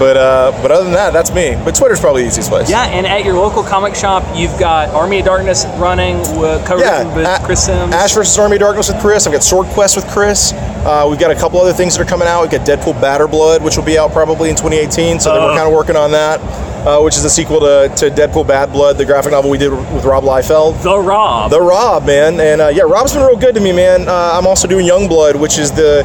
But 0.00 0.16
uh, 0.16 0.50
but 0.62 0.70
other 0.72 0.84
than 0.84 0.94
that, 0.94 1.12
that's 1.12 1.30
me. 1.32 1.60
But 1.62 1.74
Twitter's 1.74 2.00
probably 2.00 2.22
the 2.22 2.28
easiest 2.28 2.48
place. 2.48 2.70
Yeah, 2.70 2.86
and 2.86 3.06
at 3.06 3.22
your 3.22 3.34
local 3.34 3.62
comic 3.62 3.94
shop, 3.94 4.24
you've 4.34 4.58
got 4.58 4.88
Army 4.94 5.18
of 5.20 5.26
Darkness 5.26 5.66
running, 5.76 6.16
with 6.40 6.64
co-written 6.66 7.14
with 7.14 7.26
A- 7.26 7.38
Chris 7.44 7.66
Sims. 7.66 7.92
Ash 7.92 8.14
versus 8.14 8.38
Army 8.38 8.56
of 8.56 8.60
Darkness 8.60 8.88
with 8.90 8.98
Chris. 9.02 9.26
I've 9.26 9.32
got 9.34 9.42
Swordquest 9.42 9.96
with 9.96 10.06
Chris. 10.08 10.54
Uh, 10.54 11.06
we've 11.10 11.20
got 11.20 11.30
a 11.30 11.34
couple 11.34 11.60
other 11.60 11.74
things 11.74 11.94
that 11.96 12.02
are 12.02 12.08
coming 12.08 12.26
out. 12.26 12.40
We've 12.40 12.50
got 12.50 12.66
Deadpool 12.66 12.98
Badder 12.98 13.28
Blood, 13.28 13.62
which 13.62 13.76
will 13.76 13.84
be 13.84 13.98
out 13.98 14.12
probably 14.12 14.48
in 14.48 14.56
2018. 14.56 15.20
So 15.20 15.34
then 15.34 15.42
we're 15.42 15.50
Uh. 15.52 15.56
kind 15.56 15.68
of 15.68 15.74
working 15.74 15.96
on 15.96 16.12
that, 16.12 16.40
uh, 16.86 17.02
which 17.02 17.18
is 17.18 17.24
a 17.26 17.30
sequel 17.30 17.60
to, 17.60 17.92
to 17.96 18.10
Deadpool 18.10 18.46
Bad 18.46 18.72
Blood, 18.72 18.96
the 18.96 19.04
graphic 19.04 19.32
novel 19.32 19.50
we 19.50 19.58
did 19.58 19.70
with 19.70 20.06
Rob 20.06 20.24
Liefeld. 20.24 20.82
the 20.82 20.98
Rob. 20.98 21.50
The 21.50 21.60
Rob, 21.60 22.06
man, 22.06 22.40
and 22.40 22.62
uh, 22.62 22.68
yeah, 22.68 22.84
Rob's 22.84 23.12
been 23.12 23.20
real 23.26 23.36
good 23.36 23.54
to 23.54 23.60
me, 23.60 23.72
man. 23.72 24.08
Uh, 24.08 24.30
I'm 24.32 24.46
also 24.46 24.66
doing 24.66 24.86
Youngblood, 24.86 25.36
which 25.38 25.58
is 25.58 25.70
the 25.70 26.04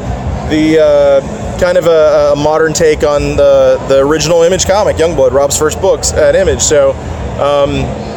the 0.50 0.80
uh, 0.84 1.45
kind 1.60 1.78
of 1.78 1.86
a, 1.88 2.34
a 2.34 2.36
modern 2.36 2.74
take 2.74 3.04
on 3.04 3.36
the 3.36 3.84
the 3.88 4.00
original 4.00 4.44
Image 4.44 4.66
comic, 4.66 4.98
Youngblood, 4.98 5.32
Rob's 5.32 5.58
first 5.58 5.80
books 5.82 6.14
at 6.14 6.36
Image. 6.36 6.62
So, 6.62 6.92
um, 7.42 7.72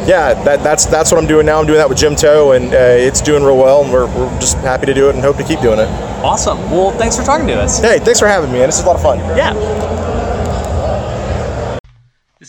yeah, 0.07 0.33
that, 0.43 0.63
that's 0.63 0.85
that's 0.85 1.11
what 1.11 1.21
I'm 1.21 1.27
doing 1.27 1.45
now. 1.45 1.59
I'm 1.59 1.67
doing 1.67 1.77
that 1.79 1.89
with 1.89 1.97
Jim 1.97 2.15
Towe, 2.15 2.51
and 2.53 2.73
uh, 2.73 2.77
it's 2.77 3.21
doing 3.21 3.43
real 3.43 3.57
well, 3.57 3.83
and 3.83 3.91
we're, 3.91 4.07
we're 4.07 4.39
just 4.39 4.57
happy 4.57 4.85
to 4.87 4.93
do 4.93 5.09
it 5.09 5.15
and 5.15 5.23
hope 5.23 5.37
to 5.37 5.43
keep 5.43 5.59
doing 5.61 5.79
it. 5.79 5.87
awesome. 6.23 6.57
Well, 6.71 6.91
thanks 6.91 7.15
for 7.17 7.23
talking 7.23 7.47
to 7.47 7.53
us. 7.53 7.79
Hey, 7.79 7.99
thanks 7.99 8.19
for 8.19 8.27
having 8.27 8.51
me, 8.51 8.59
man. 8.59 8.67
This 8.67 8.77
is 8.79 8.83
a 8.83 8.87
lot 8.87 8.95
of 8.95 9.01
fun. 9.01 9.19
Yeah. 9.37 9.53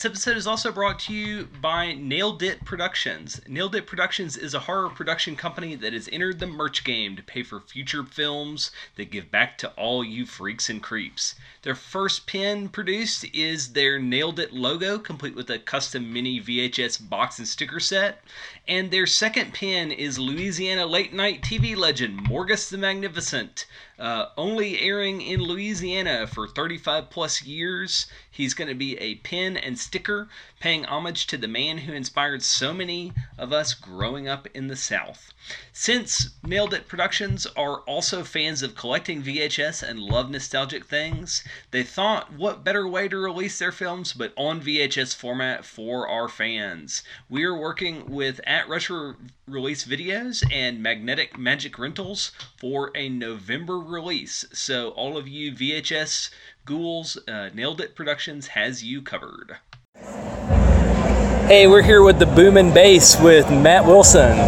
This 0.00 0.06
episode 0.06 0.38
is 0.38 0.46
also 0.46 0.72
brought 0.72 0.98
to 1.00 1.12
you 1.12 1.44
by 1.60 1.92
Nailed 1.92 2.42
It 2.42 2.64
Productions. 2.64 3.38
Nailed 3.46 3.74
It 3.74 3.86
Productions 3.86 4.34
is 4.34 4.54
a 4.54 4.60
horror 4.60 4.88
production 4.88 5.36
company 5.36 5.74
that 5.74 5.92
has 5.92 6.08
entered 6.10 6.38
the 6.38 6.46
merch 6.46 6.84
game 6.84 7.16
to 7.16 7.22
pay 7.22 7.42
for 7.42 7.60
future 7.60 8.02
films 8.02 8.70
that 8.96 9.10
give 9.10 9.30
back 9.30 9.58
to 9.58 9.68
all 9.72 10.02
you 10.02 10.24
freaks 10.24 10.70
and 10.70 10.82
creeps. 10.82 11.34
Their 11.60 11.74
first 11.74 12.26
pin 12.26 12.70
produced 12.70 13.26
is 13.34 13.74
their 13.74 13.98
Nailed 13.98 14.38
It 14.38 14.54
logo, 14.54 14.98
complete 14.98 15.34
with 15.34 15.50
a 15.50 15.58
custom 15.58 16.10
mini 16.10 16.40
VHS 16.40 17.06
box 17.10 17.38
and 17.38 17.46
sticker 17.46 17.78
set. 17.78 18.24
And 18.66 18.90
their 18.90 19.06
second 19.06 19.52
pin 19.52 19.92
is 19.92 20.18
Louisiana 20.18 20.86
late 20.86 21.12
night 21.12 21.42
TV 21.42 21.76
legend 21.76 22.26
Morgus 22.26 22.70
the 22.70 22.78
Magnificent. 22.78 23.66
Uh, 24.00 24.30
only 24.38 24.80
airing 24.80 25.20
in 25.20 25.42
Louisiana 25.42 26.26
for 26.26 26.48
35 26.48 27.10
plus 27.10 27.42
years. 27.42 28.06
He's 28.30 28.54
going 28.54 28.68
to 28.68 28.74
be 28.74 28.96
a 28.96 29.16
pin 29.16 29.58
and 29.58 29.78
sticker 29.78 30.30
paying 30.60 30.84
homage 30.84 31.26
to 31.26 31.38
the 31.38 31.48
man 31.48 31.78
who 31.78 31.92
inspired 31.94 32.42
so 32.42 32.74
many 32.74 33.14
of 33.38 33.50
us 33.50 33.72
growing 33.72 34.28
up 34.28 34.46
in 34.52 34.68
the 34.68 34.76
South. 34.76 35.32
Since 35.72 36.34
Nailed 36.44 36.74
It 36.74 36.86
Productions 36.86 37.46
are 37.56 37.80
also 37.80 38.24
fans 38.24 38.62
of 38.62 38.74
collecting 38.74 39.22
VHS 39.22 39.82
and 39.82 39.98
love 39.98 40.30
nostalgic 40.30 40.84
things, 40.84 41.42
they 41.70 41.82
thought 41.82 42.34
what 42.34 42.62
better 42.62 42.86
way 42.86 43.08
to 43.08 43.16
release 43.16 43.58
their 43.58 43.72
films 43.72 44.12
but 44.12 44.34
on 44.36 44.60
VHS 44.60 45.14
format 45.14 45.64
for 45.64 46.06
our 46.06 46.28
fans. 46.28 47.02
We 47.30 47.42
are 47.44 47.56
working 47.56 48.10
with 48.10 48.38
At 48.44 48.68
Rusher 48.68 49.16
Release 49.46 49.86
Videos 49.86 50.44
and 50.52 50.82
Magnetic 50.82 51.38
Magic 51.38 51.78
Rentals 51.78 52.32
for 52.58 52.92
a 52.94 53.08
November 53.08 53.78
release. 53.78 54.44
So, 54.52 54.90
all 54.90 55.16
of 55.16 55.26
you 55.26 55.52
VHS 55.52 56.28
ghouls, 56.66 57.16
uh, 57.26 57.48
Nailed 57.54 57.80
It 57.80 57.94
Productions 57.94 58.48
has 58.48 58.84
you 58.84 59.00
covered. 59.00 59.56
Hey, 60.02 61.66
we're 61.66 61.82
here 61.82 62.02
with 62.02 62.18
the 62.18 62.24
Boom 62.24 62.56
and 62.56 62.72
Bass 62.72 63.20
with 63.20 63.50
Matt 63.50 63.84
Wilson. 63.84 64.38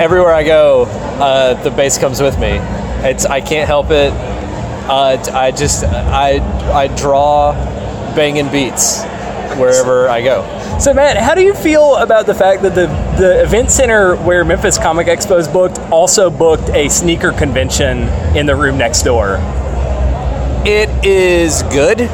everywhere 0.00 0.34
I 0.34 0.42
go, 0.42 0.86
uh, 1.20 1.62
the 1.62 1.70
bass 1.70 1.96
comes 1.96 2.20
with 2.20 2.38
me. 2.40 2.58
It's 3.08 3.24
I 3.24 3.40
can't 3.40 3.68
help 3.68 3.90
it. 3.90 4.12
Uh, 4.12 5.22
I 5.32 5.52
just 5.52 5.84
I 5.84 6.38
I 6.72 6.88
draw 6.88 7.52
banging 8.16 8.50
beats 8.50 9.04
wherever 9.56 10.08
I 10.08 10.22
go. 10.22 10.42
So, 10.80 10.92
Matt, 10.92 11.18
how 11.18 11.36
do 11.36 11.42
you 11.42 11.54
feel 11.54 11.94
about 11.96 12.26
the 12.26 12.34
fact 12.34 12.62
that 12.62 12.74
the, 12.74 12.86
the 13.16 13.44
event 13.44 13.70
center 13.70 14.16
where 14.16 14.44
Memphis 14.44 14.76
Comic 14.76 15.06
Expo 15.06 15.38
is 15.38 15.46
booked 15.46 15.78
also 15.92 16.30
booked 16.30 16.68
a 16.70 16.88
sneaker 16.88 17.30
convention 17.30 18.08
in 18.36 18.46
the 18.46 18.56
room 18.56 18.76
next 18.76 19.02
door? 19.02 19.36
It 20.66 20.88
is 21.04 21.62
good. 21.64 22.10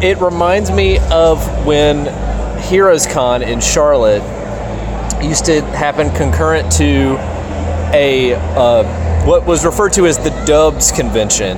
It 0.00 0.18
reminds 0.18 0.70
me 0.70 0.98
of 1.10 1.66
when 1.66 2.06
Heroes 2.62 3.04
Con 3.04 3.42
in 3.42 3.60
Charlotte 3.60 4.22
used 5.20 5.46
to 5.46 5.60
happen 5.60 6.14
concurrent 6.14 6.70
to 6.74 7.16
a 7.92 8.34
uh, 8.34 9.26
what 9.26 9.44
was 9.44 9.64
referred 9.64 9.92
to 9.94 10.06
as 10.06 10.16
the 10.18 10.30
Dubs 10.46 10.92
convention 10.92 11.56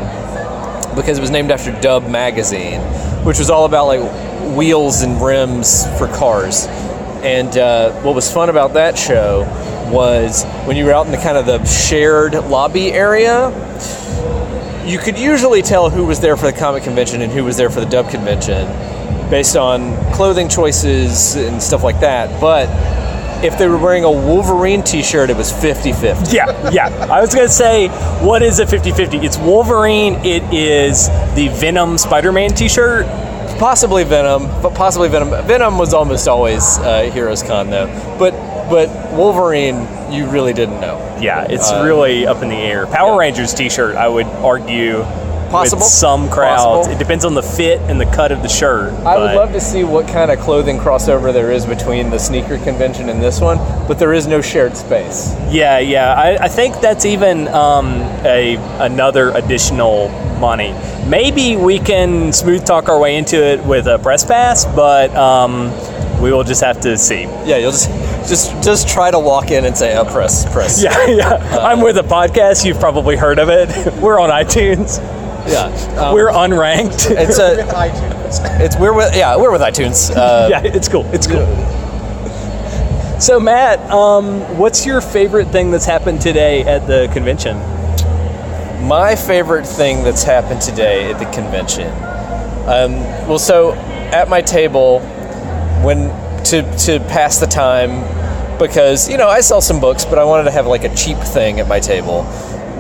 because 0.97 1.19
it 1.19 1.21
was 1.21 1.31
named 1.31 1.51
after 1.51 1.79
Dub 1.83 2.09
magazine, 2.09 2.81
which 3.27 3.39
was 3.39 3.51
all 3.51 3.67
about 3.67 3.87
like 3.89 4.57
wheels 4.57 5.03
and 5.03 5.21
rims 5.21 5.87
for 5.99 6.09
cars. 6.09 6.67
And 7.23 7.55
uh, 7.59 7.93
what 8.01 8.15
was 8.15 8.33
fun 8.33 8.49
about 8.49 8.73
that 8.73 8.97
show 8.97 9.41
was 9.93 10.45
when 10.65 10.79
you 10.79 10.87
were 10.87 10.95
out 10.95 11.05
in 11.05 11.13
the 11.13 11.19
kind 11.19 11.37
of 11.37 11.45
the 11.45 11.63
shared 11.67 12.33
lobby 12.33 12.91
area, 12.91 13.51
you 14.91 14.99
could 14.99 15.17
usually 15.17 15.63
tell 15.63 15.89
who 15.89 16.05
was 16.05 16.19
there 16.19 16.37
for 16.37 16.51
the 16.51 16.59
comic 16.59 16.83
convention 16.83 17.23
and 17.23 17.31
who 17.31 17.45
was 17.45 17.57
there 17.57 17.71
for 17.71 17.79
the 17.79 17.87
dub 17.87 18.11
convention 18.11 18.67
based 19.31 19.57
on 19.57 19.95
clothing 20.13 20.49
choices 20.49 21.37
and 21.37 21.63
stuff 21.63 21.85
like 21.85 22.01
that. 22.01 22.41
But 22.41 22.69
if 23.45 23.57
they 23.57 23.69
were 23.69 23.79
wearing 23.79 24.03
a 24.03 24.11
Wolverine 24.11 24.83
t 24.83 25.03
shirt, 25.03 25.31
it 25.31 25.37
was 25.37 25.53
50 25.53 25.93
50. 25.93 26.35
Yeah, 26.35 26.71
yeah. 26.71 26.89
I 27.09 27.21
was 27.21 27.33
going 27.33 27.47
to 27.47 27.53
say, 27.53 27.87
what 28.25 28.43
is 28.43 28.59
a 28.59 28.67
50 28.67 28.91
50? 28.91 29.19
It's 29.19 29.39
Wolverine, 29.39 30.15
it 30.25 30.43
is 30.53 31.07
the 31.37 31.49
Venom 31.53 31.97
Spider 31.97 32.33
Man 32.33 32.51
t 32.51 32.69
shirt. 32.69 33.07
Possibly 33.61 34.05
Venom, 34.05 34.47
but 34.63 34.75
possibly 34.75 35.09
Venom. 35.09 35.31
Venom 35.47 35.79
was 35.79 35.95
almost 35.95 36.27
always 36.27 36.79
uh, 36.79 37.11
Heroes 37.13 37.43
Con 37.43 37.71
though. 37.71 37.87
But 38.19 38.33
but 38.71 38.89
Wolverine, 39.13 39.87
you 40.13 40.27
really 40.27 40.53
didn't 40.53 40.81
know. 40.81 40.99
Yeah, 41.21 41.47
it's 41.49 41.71
Uh, 41.71 41.83
really 41.85 42.27
up 42.27 42.43
in 42.43 42.49
the 42.49 42.57
air. 42.57 42.87
Power 42.87 43.19
Rangers 43.19 43.55
t 43.55 43.69
shirt, 43.69 43.97
I 43.97 44.09
would 44.09 44.27
argue. 44.27 45.05
Possible. 45.51 45.79
With 45.81 45.89
some 45.89 46.29
crowds. 46.31 46.63
Possible. 46.63 46.95
It 46.95 46.99
depends 47.01 47.25
on 47.25 47.35
the 47.35 47.43
fit 47.43 47.81
and 47.89 48.01
the 48.01 48.07
cut 48.07 48.31
of 48.31 48.41
the 48.41 48.49
shirt. 48.49 48.93
I 49.05 49.19
would 49.19 49.35
love 49.35 49.53
to 49.53 49.61
see 49.61 49.83
what 49.83 50.07
kind 50.07 50.31
of 50.31 50.39
clothing 50.39 50.79
crossover 50.79 51.33
there 51.33 51.51
is 51.51 51.67
between 51.67 52.11
the 52.11 52.19
sneaker 52.21 52.57
convention 52.59 53.09
and 53.09 53.21
this 53.21 53.41
one, 53.41 53.59
but 53.89 53.99
there 53.99 54.13
is 54.13 54.29
no 54.29 54.41
shared 54.41 54.77
space. 54.77 55.35
Yeah, 55.51 55.81
yeah. 55.81 56.15
I, 56.15 56.45
I 56.45 56.49
think 56.49 56.81
that's 56.81 57.05
even 57.05 57.49
um, 57.49 57.87
a 58.25 58.59
another 58.79 59.31
additional 59.33 60.09
money. 60.39 60.73
Maybe 61.09 61.57
we 61.57 61.81
can 61.81 62.33
smooth 62.33 62.65
talk 62.65 62.89
our 62.89 63.01
way 63.01 63.17
into 63.17 63.45
it 63.45 63.59
with 63.65 63.89
a 63.89 63.99
press 63.99 64.25
pass, 64.25 64.65
but 64.67 65.13
um, 65.17 65.73
we 66.23 66.31
will 66.31 66.45
just 66.45 66.63
have 66.63 66.81
to 66.83 66.97
see. 66.97 67.23
Yeah, 67.45 67.57
you'll 67.57 67.73
just 67.73 67.91
just 68.29 68.63
just 68.63 68.89
try 68.89 69.11
to 69.11 69.19
walk 69.19 69.51
in 69.51 69.65
and 69.65 69.77
say, 69.77 69.97
"Oh, 69.97 70.05
press, 70.05 70.51
press." 70.53 70.83
Yeah, 70.83 71.07
yeah. 71.09 71.59
I'm 71.61 71.81
with 71.81 71.97
a 71.99 72.03
podcast. 72.03 72.65
You've 72.65 72.79
probably 72.81 73.17
heard 73.17 73.39
of 73.39 73.49
it. 73.49 73.69
We're 74.03 74.19
on 74.21 74.31
iTunes. 74.31 74.99
yeah. 75.49 75.67
Um, 76.01 76.15
We're 76.15 76.29
unranked. 76.31 77.11
it's 77.11 77.39
a 77.39 77.57
iTunes. 77.73 78.61
it's 78.61 78.77
we're 78.79 78.93
with 78.95 79.17
yeah 79.17 79.37
we're 79.37 79.51
with 79.51 79.63
iTunes. 79.63 80.15
Uh, 80.15 80.49
yeah, 80.51 80.61
it's 80.63 80.89
cool. 80.89 81.05
It's 81.13 81.27
cool. 81.27 81.47
So 83.21 83.39
Matt, 83.41 83.81
um, 83.91 84.41
what's 84.57 84.87
your 84.87 85.01
favorite 85.01 85.49
thing 85.49 85.71
that's 85.71 85.85
happened 85.85 86.21
today 86.23 86.63
at 86.63 86.87
the 86.87 87.11
convention? 87.13 87.57
My 88.87 89.15
favorite 89.15 89.67
thing 89.67 90.03
that's 90.05 90.23
happened 90.23 90.63
today 90.63 91.13
at 91.13 91.19
the 91.19 91.27
convention. 91.27 91.89
Um, 92.67 92.93
well, 93.29 93.39
so 93.39 93.73
at 93.75 94.29
my 94.31 94.41
table, 94.41 95.01
when 95.85 96.09
to 96.51 96.63
to 96.87 97.01
pass 97.09 97.39
the 97.39 97.47
time, 97.47 98.59
because 98.59 99.09
you 99.09 99.17
know 99.17 99.29
I 99.29 99.41
sell 99.41 99.61
some 99.61 99.81
books, 99.81 100.05
but 100.05 100.19
I 100.19 100.25
wanted 100.25 100.45
to 100.45 100.51
have 100.51 100.67
like 100.67 100.85
a 100.85 100.95
cheap 100.95 101.19
thing 101.19 101.61
at 101.61 101.69
my 101.69 101.81
table. 101.81 102.21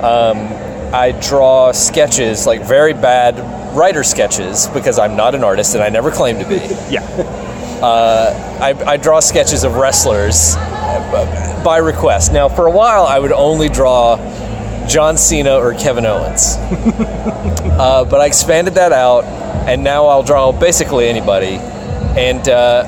Um, 0.02 0.48
I 0.92 1.12
draw 1.12 1.72
sketches, 1.72 2.46
like 2.46 2.62
very 2.62 2.92
bad 2.92 3.38
writer 3.76 4.02
sketches, 4.02 4.66
because 4.68 4.98
I'm 4.98 5.16
not 5.16 5.34
an 5.34 5.44
artist 5.44 5.74
and 5.74 5.84
I 5.84 5.88
never 5.88 6.10
claimed 6.10 6.40
to 6.40 6.48
be. 6.48 6.56
Yeah. 6.90 7.46
I, 7.82 8.74
I 8.86 8.96
draw 8.98 9.20
sketches 9.20 9.64
of 9.64 9.76
wrestlers 9.76 10.54
uh, 10.58 11.62
by 11.64 11.78
request. 11.78 12.30
Now, 12.30 12.48
for 12.48 12.66
a 12.66 12.70
while, 12.70 13.06
I 13.06 13.18
would 13.18 13.32
only 13.32 13.70
draw 13.70 14.16
John 14.86 15.16
Cena 15.16 15.54
or 15.54 15.72
Kevin 15.72 16.04
Owens, 16.04 16.56
uh, 16.58 18.04
but 18.04 18.20
I 18.20 18.26
expanded 18.26 18.74
that 18.74 18.92
out, 18.92 19.24
and 19.66 19.82
now 19.82 20.06
I'll 20.06 20.22
draw 20.22 20.52
basically 20.52 21.08
anybody. 21.08 21.56
And 22.18 22.46
uh, 22.48 22.84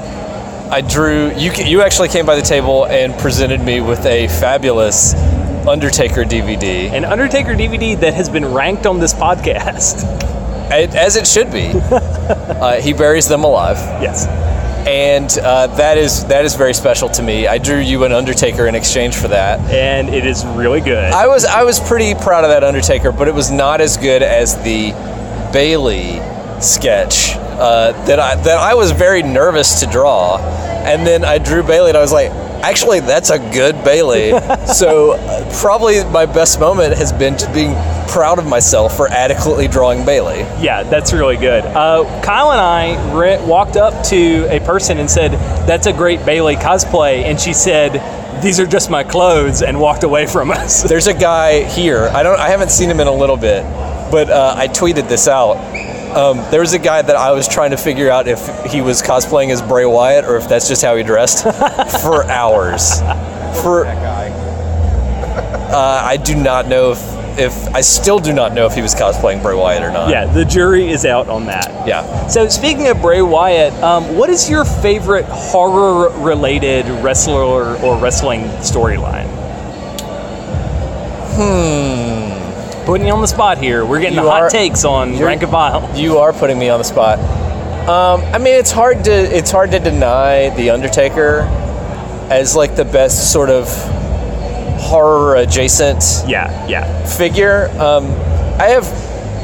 I 0.72 0.80
drew. 0.80 1.30
You 1.36 1.52
you 1.52 1.82
actually 1.82 2.08
came 2.08 2.24
by 2.24 2.34
the 2.34 2.40
table 2.40 2.86
and 2.86 3.12
presented 3.18 3.60
me 3.60 3.82
with 3.82 4.06
a 4.06 4.26
fabulous 4.28 5.12
Undertaker 5.66 6.24
DVD, 6.24 6.90
An 6.90 7.04
Undertaker 7.04 7.52
DVD 7.52 8.00
that 8.00 8.14
has 8.14 8.30
been 8.30 8.46
ranked 8.46 8.86
on 8.86 8.98
this 8.98 9.12
podcast. 9.12 10.02
as 10.72 11.16
it 11.16 11.26
should 11.26 11.52
be. 11.52 11.72
uh, 11.74 12.80
he 12.80 12.94
buries 12.94 13.28
them 13.28 13.44
alive. 13.44 13.76
Yes. 14.00 14.26
and 14.88 15.38
uh, 15.44 15.66
that 15.76 15.98
is 15.98 16.24
that 16.24 16.46
is 16.46 16.54
very 16.54 16.72
special 16.72 17.10
to 17.10 17.22
me. 17.22 17.46
I 17.46 17.58
drew 17.58 17.78
you 17.78 18.04
an 18.04 18.12
Undertaker 18.12 18.66
in 18.66 18.74
exchange 18.74 19.14
for 19.14 19.28
that. 19.28 19.60
And 19.70 20.08
it 20.08 20.24
is 20.24 20.42
really 20.46 20.80
good. 20.80 21.12
I 21.12 21.26
was 21.26 21.44
I 21.44 21.64
was 21.64 21.80
pretty 21.80 22.14
proud 22.14 22.44
of 22.44 22.50
that 22.50 22.64
Undertaker, 22.64 23.12
but 23.12 23.28
it 23.28 23.34
was 23.34 23.50
not 23.50 23.82
as 23.82 23.98
good 23.98 24.22
as 24.22 24.56
the 24.64 24.92
Bayley 25.52 26.20
sketch 26.62 27.36
uh, 27.62 27.92
that 28.06 28.18
I 28.18 28.34
that 28.42 28.58
I 28.58 28.74
was 28.74 28.90
very 28.90 29.22
nervous 29.22 29.80
to 29.80 29.86
draw, 29.86 30.38
and 30.84 31.06
then 31.06 31.24
I 31.24 31.38
drew 31.38 31.62
Bayley, 31.62 31.90
and 31.90 31.96
I 31.96 32.00
was 32.00 32.12
like. 32.12 32.30
Actually, 32.62 33.00
that's 33.00 33.30
a 33.30 33.40
good 33.40 33.74
Bayley. 33.82 34.30
so, 34.72 35.14
uh, 35.14 35.52
probably 35.60 36.04
my 36.04 36.26
best 36.26 36.60
moment 36.60 36.96
has 36.96 37.12
been 37.12 37.36
to 37.38 37.52
being 37.52 37.74
proud 38.06 38.38
of 38.38 38.46
myself 38.46 38.96
for 38.96 39.08
adequately 39.08 39.66
drawing 39.66 40.04
Bayley. 40.04 40.40
Yeah, 40.62 40.84
that's 40.84 41.12
really 41.12 41.36
good. 41.36 41.64
Uh, 41.64 42.04
Kyle 42.22 42.52
and 42.52 42.60
I 42.60 43.12
re- 43.18 43.44
walked 43.44 43.76
up 43.76 44.04
to 44.10 44.46
a 44.48 44.60
person 44.60 44.98
and 44.98 45.10
said, 45.10 45.32
"That's 45.66 45.88
a 45.88 45.92
great 45.92 46.24
Bayley 46.24 46.54
cosplay," 46.54 47.24
and 47.24 47.40
she 47.40 47.52
said, 47.52 48.00
"These 48.44 48.60
are 48.60 48.66
just 48.66 48.90
my 48.90 49.02
clothes," 49.02 49.62
and 49.62 49.80
walked 49.80 50.04
away 50.04 50.26
from 50.26 50.52
us. 50.52 50.82
There's 50.84 51.08
a 51.08 51.14
guy 51.14 51.64
here. 51.64 52.10
I 52.12 52.22
don't. 52.22 52.38
I 52.38 52.50
haven't 52.50 52.70
seen 52.70 52.88
him 52.88 53.00
in 53.00 53.08
a 53.08 53.12
little 53.12 53.36
bit, 53.36 53.64
but 54.12 54.30
uh, 54.30 54.54
I 54.56 54.68
tweeted 54.68 55.08
this 55.08 55.26
out. 55.26 55.56
Um, 56.14 56.36
there 56.50 56.60
was 56.60 56.74
a 56.74 56.78
guy 56.78 57.00
that 57.00 57.16
I 57.16 57.32
was 57.32 57.48
trying 57.48 57.70
to 57.70 57.76
figure 57.76 58.10
out 58.10 58.28
if 58.28 58.40
he 58.70 58.80
was 58.82 59.00
cosplaying 59.00 59.50
as 59.50 59.62
Bray 59.62 59.86
Wyatt 59.86 60.24
or 60.26 60.36
if 60.36 60.48
that's 60.48 60.68
just 60.68 60.82
how 60.82 60.94
he 60.94 61.02
dressed 61.02 61.44
for 62.02 62.24
hours. 62.24 63.00
For 63.62 63.84
that 63.84 64.32
uh, 65.72 66.02
I 66.04 66.18
do 66.18 66.34
not 66.34 66.68
know 66.68 66.92
if 66.92 67.22
if 67.38 67.68
I 67.74 67.80
still 67.80 68.18
do 68.18 68.32
not 68.32 68.52
know 68.52 68.66
if 68.66 68.74
he 68.74 68.82
was 68.82 68.94
cosplaying 68.94 69.42
Bray 69.42 69.54
Wyatt 69.54 69.82
or 69.82 69.90
not. 69.90 70.10
yeah, 70.10 70.26
the 70.26 70.44
jury 70.44 70.90
is 70.90 71.06
out 71.06 71.28
on 71.28 71.46
that. 71.46 71.88
Yeah. 71.88 72.26
So, 72.26 72.46
speaking 72.48 72.88
of 72.88 73.00
Bray 73.00 73.22
Wyatt, 73.22 73.72
um, 73.82 74.16
what 74.16 74.28
is 74.28 74.50
your 74.50 74.66
favorite 74.66 75.24
horror-related 75.24 76.84
wrestler 77.02 77.76
or 77.78 77.96
wrestling 77.98 78.42
storyline? 78.60 79.26
Hmm. 81.34 81.91
Putting 82.86 83.06
you 83.06 83.12
on 83.12 83.20
the 83.20 83.28
spot 83.28 83.58
here. 83.58 83.84
We're 83.84 84.00
getting 84.00 84.16
You 84.18 84.24
the 84.24 84.30
hot 84.30 84.42
are- 84.42 84.50
takes 84.50 84.84
on 84.84 85.18
rank 85.18 85.42
and 85.42 85.50
file. 85.50 85.88
You 85.96 86.18
are 86.18 86.32
putting 86.32 86.58
me 86.58 86.68
on 86.68 86.78
the 86.78 86.84
spot. 86.84 87.18
Um, 87.88 88.20
I 88.34 88.38
mean, 88.38 88.54
it's 88.54 88.70
hard 88.70 89.04
to 89.04 89.12
it's 89.12 89.50
hard 89.50 89.70
to 89.72 89.78
deny 89.80 90.50
the 90.50 90.70
Undertaker 90.70 91.40
as 92.30 92.54
like 92.56 92.76
the 92.76 92.84
best 92.84 93.32
sort 93.32 93.50
of 93.50 93.68
horror 94.80 95.36
adjacent 95.36 96.02
Yeah, 96.26 96.66
yeah. 96.68 97.04
figure. 97.06 97.68
Um, 97.80 98.06
I 98.60 98.68
have 98.68 98.86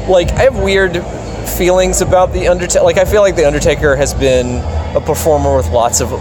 like 0.09 0.31
I 0.31 0.43
have 0.43 0.57
weird 0.59 1.03
feelings 1.57 2.01
about 2.01 2.31
the 2.33 2.47
Undertaker. 2.47 2.83
Like 2.83 2.97
I 2.97 3.05
feel 3.05 3.21
like 3.21 3.35
the 3.35 3.45
Undertaker 3.45 3.95
has 3.95 4.13
been 4.13 4.57
a 4.95 5.01
performer 5.01 5.55
with 5.55 5.69
lots 5.71 6.01
of 6.01 6.11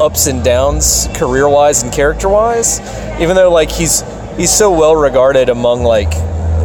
ups 0.00 0.26
and 0.26 0.42
downs, 0.44 1.08
career 1.14 1.48
wise 1.48 1.82
and 1.82 1.92
character 1.92 2.28
wise. 2.28 2.80
Even 3.20 3.36
though 3.36 3.50
like 3.50 3.70
he's 3.70 4.02
he's 4.36 4.52
so 4.52 4.70
well 4.70 4.96
regarded 4.96 5.48
among 5.48 5.82
like 5.82 6.12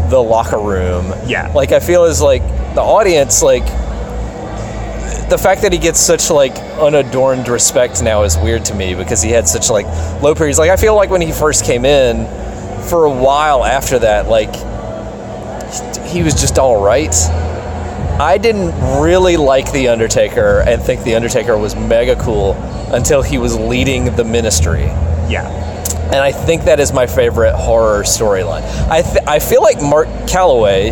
the 0.10 0.22
locker 0.22 0.60
room. 0.60 1.14
Yeah. 1.28 1.51
Like 1.53 1.72
I 1.72 1.80
feel 1.80 2.03
as 2.03 2.22
like 2.22 2.41
the 2.76 2.82
audience 2.82 3.41
like 3.41 3.66
the 5.30 5.38
fact 5.38 5.62
that 5.62 5.72
he 5.72 5.78
gets 5.80 5.99
such 5.99 6.30
like 6.30 6.55
unadorned 6.80 7.47
respect 7.47 8.01
now 8.01 8.24
is 8.24 8.38
weird 8.38 8.66
to 8.66 8.74
me 8.74 8.95
because 8.95 9.22
he 9.22 9.30
had 9.30 9.47
such 9.47 9.70
like 9.70 9.86
low 10.22 10.34
periods. 10.34 10.57
Like 10.57 10.72
I 10.72 10.78
feel 10.78 10.95
like 10.95 11.10
when 11.10 11.22
he 11.22 11.32
first 11.32 11.66
came 11.66 11.86
in, 11.86 12.26
for 12.89 13.05
a 13.05 13.12
while 13.12 13.64
after 13.64 13.99
that, 13.99 14.28
like 14.28 14.53
he 16.07 16.24
was 16.24 16.34
just 16.34 16.57
all 16.57 16.84
right. 16.84 17.14
I 18.20 18.38
didn't 18.38 18.74
really 19.01 19.38
like 19.38 19.72
the 19.72 19.88
Undertaker 19.89 20.62
and 20.66 20.82
think 20.82 21.03
the 21.03 21.16
Undertaker 21.16 21.57
was 21.57 21.76
mega 21.76 22.16
cool 22.18 22.53
until 22.91 23.22
he 23.22 23.38
was 23.38 23.57
leading 23.57 24.16
the 24.16 24.26
Ministry 24.26 24.86
Yeah. 25.30 25.47
And 26.10 26.18
I 26.18 26.32
think 26.32 26.64
that 26.66 26.80
is 26.80 26.91
my 26.91 27.05
favorite 27.07 27.53
horror 27.55 28.03
storyline. 28.03 28.64
I 28.89 29.01
th- 29.03 29.24
I 29.28 29.39
feel 29.39 29.62
like 29.62 29.82
Mark 29.82 30.07
Calaway, 30.28 30.91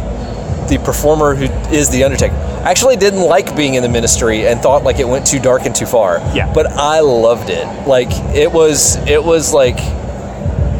the 0.70 0.78
performer 0.80 1.34
who 1.36 1.46
is 1.76 1.90
the 1.90 2.04
Undertaker, 2.04 2.36
actually 2.64 2.98
didn't 2.98 3.22
like 3.22 3.56
being 3.56 3.74
in 3.76 3.84
the 3.84 3.90
Ministry 3.90 4.48
and 4.48 4.60
thought 4.62 4.84
like 4.84 5.00
it 5.00 5.08
went 5.08 5.26
too 5.26 5.40
dark 5.40 5.66
and 5.66 5.74
too 5.76 5.86
far. 5.88 6.20
Yeah. 6.36 6.52
But 6.54 6.68
I 6.68 7.00
loved 7.00 7.50
it. 7.50 7.66
Like 7.88 8.10
it 8.36 8.52
was 8.52 8.96
it 9.08 9.24
was 9.24 9.54
like 9.54 9.78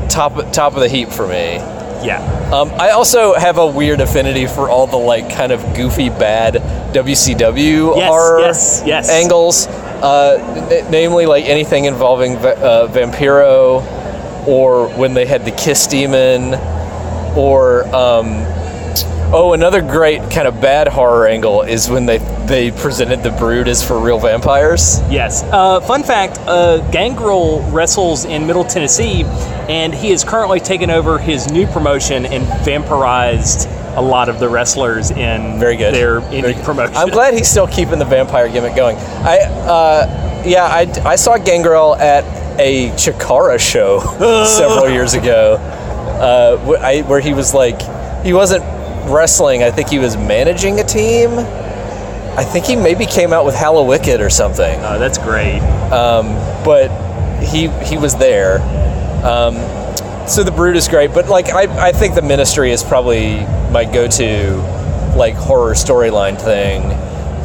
top 0.10 0.52
top 0.52 0.74
of 0.76 0.82
the 0.82 0.90
heap 0.90 1.10
for 1.10 1.28
me. 1.28 1.56
Yeah. 2.06 2.20
Um, 2.54 2.72
I 2.80 2.92
also 2.92 3.34
have 3.34 3.58
a 3.58 3.66
weird 3.66 4.02
affinity 4.02 4.46
for 4.46 4.70
all 4.70 4.86
the 4.88 4.98
like 4.98 5.32
kind 5.34 5.52
of 5.52 5.62
goofy 5.76 6.10
bad 6.10 6.56
WCW 6.94 7.96
Yes, 7.96 8.08
horror 8.08 8.40
yes, 8.42 8.84
yes. 8.86 9.10
angles, 9.10 9.68
uh, 9.68 10.70
n- 10.72 10.92
namely 10.92 11.26
like 11.26 11.46
anything 11.46 11.86
involving 11.86 12.38
Va- 12.38 12.58
uh, 12.60 12.88
Vampiro, 12.88 13.82
or 14.48 14.88
when 14.98 15.14
they 15.14 15.26
had 15.26 15.46
the 15.46 15.52
Kiss 15.52 15.88
Demon, 15.88 16.54
or 17.38 17.84
um, 17.94 18.44
oh, 19.34 19.52
another 19.54 19.82
great 19.82 20.22
kind 20.32 20.48
of 20.48 20.62
bad 20.62 20.88
horror 20.88 21.28
angle 21.28 21.62
is 21.64 21.90
when 21.90 22.06
they 22.06 22.18
they 22.48 22.72
presented 22.72 23.24
the 23.24 23.32
Brood 23.32 23.68
as 23.68 23.86
for 23.86 24.00
real 24.00 24.20
vampires. 24.20 25.02
Yes. 25.10 25.44
Uh, 25.44 25.82
fun 25.82 26.04
fact: 26.04 26.40
uh, 26.48 26.78
Gangrel 26.92 27.62
wrestles 27.72 28.26
in 28.26 28.48
Middle 28.48 28.64
Tennessee, 28.64 29.24
and 29.68 29.94
he 29.94 30.10
has 30.12 30.24
currently 30.24 30.60
taken 30.60 30.90
over 30.90 31.20
his 31.20 31.52
new 31.52 31.68
promotion 31.68 32.26
and 32.26 32.46
vampirized 32.66 33.68
a 33.98 34.02
lot 34.02 34.30
of 34.30 34.40
the 34.40 34.48
wrestlers 34.48 35.10
in 35.10 35.60
Very 35.60 35.76
good. 35.76 35.94
their 35.94 36.20
Very 36.22 36.42
indie 36.42 36.56
good. 36.56 36.64
promotion. 36.64 36.96
I'm 36.96 37.10
glad 37.10 37.34
he's 37.34 37.48
still 37.50 37.68
keeping 37.68 37.98
the 37.98 38.06
vampire 38.06 38.48
gimmick 38.48 38.76
going. 38.76 38.96
I, 38.96 39.40
uh, 39.40 40.44
yeah, 40.46 40.66
I, 40.66 40.82
I 41.04 41.16
saw 41.16 41.38
Gangrel 41.40 41.96
at 41.96 42.24
a 42.60 42.90
Chikara 42.92 43.60
show 43.60 44.00
several 44.46 44.90
years 44.90 45.14
ago, 45.14 45.56
uh, 45.56 46.58
wh- 46.58 46.82
I, 46.84 47.02
where 47.02 47.20
he 47.20 47.34
was 47.34 47.54
like, 47.54 47.82
he 48.24 48.34
wasn't 48.34 48.64
wrestling. 49.12 49.64
I 49.64 49.72
think 49.72 49.90
he 49.90 50.00
was 50.00 50.18
managing 50.18 50.80
a 50.80 50.84
team. 50.84 51.30
I 52.38 52.44
think 52.44 52.66
he 52.66 52.76
maybe 52.76 53.06
came 53.06 53.34
out 53.34 53.46
with 53.46 53.56
Hallowicked 53.56 54.20
or 54.20 54.30
something, 54.30 54.80
Oh, 54.84 55.00
that's 55.00 55.18
great. 55.18 55.60
but 56.64 56.90
he 57.42 57.68
he 57.86 57.98
was 57.98 58.16
there. 58.16 58.60
Um, 59.26 59.56
so 60.28 60.44
the 60.44 60.52
Brood 60.52 60.76
is 60.76 60.88
great, 60.88 61.14
but 61.14 61.28
like 61.30 61.50
I, 61.50 61.88
I 61.88 61.92
think 61.92 62.14
the 62.16 62.22
Ministry 62.22 62.72
is 62.72 62.84
probably 62.84 63.40
my 63.72 63.86
go-to 63.86 64.56
like 65.18 65.34
horror 65.36 65.74
storyline 65.74 66.40
thing. 66.40 66.84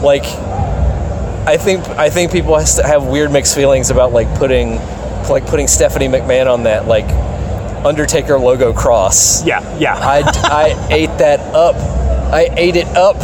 Like 0.03 0.25
I 1.47 1.57
think 1.57 1.87
I 1.89 2.11
think 2.11 2.31
people 2.33 2.57
have 2.59 3.05
weird 3.07 3.31
mixed 3.33 3.55
feelings 3.55 3.91
about 3.91 4.13
like 4.13 4.29
putting 4.39 4.79
like 5.29 5.47
putting 5.47 5.69
Stephanie 5.69 6.09
McMahon 6.09 6.53
on 6.53 6.65
that 6.65 6.87
like 6.87 7.07
Undertaker 7.85 8.39
logo 8.39 8.73
cross. 8.73 9.45
Yeah, 9.45 9.79
yeah. 9.79 9.97
I, 9.97 10.23
I 10.45 10.89
ate 10.91 11.19
that 11.19 11.41
up. 11.55 11.75
I 12.33 12.49
ate 12.57 12.77
it 12.77 12.87
up. 12.89 13.17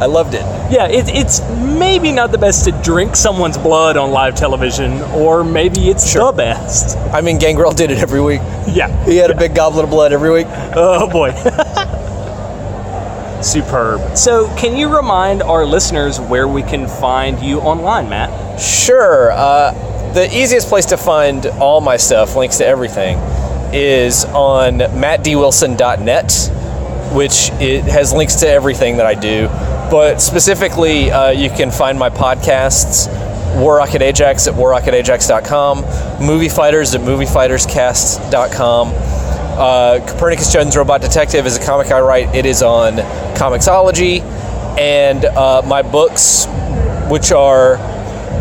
I 0.00 0.06
loved 0.06 0.34
it. 0.34 0.42
yeah, 0.72 0.88
it, 0.88 1.08
it's 1.08 1.40
maybe 1.50 2.10
not 2.10 2.32
the 2.32 2.38
best 2.38 2.64
to 2.64 2.72
drink 2.82 3.14
someone's 3.14 3.56
blood 3.56 3.96
on 3.96 4.10
live 4.10 4.34
television, 4.34 5.00
or 5.12 5.44
maybe 5.44 5.88
it's 5.88 6.12
the 6.12 6.32
best. 6.36 6.98
I 7.14 7.20
mean, 7.20 7.38
Gangrel 7.38 7.70
did 7.72 7.92
it 7.92 7.98
every 7.98 8.20
week. 8.20 8.40
Yeah. 8.66 9.04
He 9.04 9.16
had 9.16 9.30
a 9.30 9.36
big 9.36 9.54
goblet 9.54 9.84
of 9.84 9.90
blood 9.90 10.12
every 10.12 10.32
week. 10.32 10.48
Oh 10.74 11.08
boy. 11.08 11.30
Superb. 13.42 14.16
So, 14.16 14.48
can 14.56 14.74
you 14.76 14.94
remind 14.94 15.42
our 15.42 15.66
listeners 15.66 16.18
where 16.18 16.48
we 16.48 16.62
can 16.62 16.88
find 16.88 17.38
you 17.40 17.60
online, 17.60 18.08
Matt? 18.08 18.58
Sure. 18.58 19.30
Uh, 19.32 19.72
the 20.14 20.28
easiest 20.32 20.68
place 20.68 20.86
to 20.86 20.96
find 20.96 21.44
all 21.46 21.80
my 21.80 21.96
stuff, 21.96 22.36
links 22.36 22.58
to 22.58 22.66
everything, 22.66 23.18
is 23.74 24.24
on 24.26 24.78
mattdwilson.net, 24.78 26.32
which 27.12 27.50
it 27.60 27.82
has 27.84 28.12
links 28.12 28.36
to 28.36 28.48
everything 28.48 28.96
that 28.98 29.06
I 29.06 29.14
do. 29.14 29.48
But 29.90 30.18
specifically, 30.20 31.10
uh, 31.10 31.30
you 31.30 31.50
can 31.50 31.72
find 31.72 31.98
my 31.98 32.10
podcasts, 32.10 33.08
War 33.60 33.76
Rocket 33.76 34.02
Ajax 34.02 34.46
at 34.46 34.54
warrocketajax.com, 34.54 36.24
Movie 36.24 36.48
Fighters 36.48 36.94
at 36.94 37.00
moviefighterscast.com. 37.00 38.92
Uh, 39.56 40.04
Copernicus 40.06 40.52
Jones 40.52 40.76
Robot 40.76 41.00
Detective 41.00 41.44
is 41.46 41.56
a 41.56 41.64
comic 41.64 41.90
I 41.90 42.00
write. 42.00 42.34
It 42.34 42.46
is 42.46 42.62
on 42.62 42.94
Comixology. 43.36 44.20
And 44.78 45.24
uh, 45.24 45.62
my 45.66 45.82
books, 45.82 46.46
which 47.08 47.30
are 47.30 47.76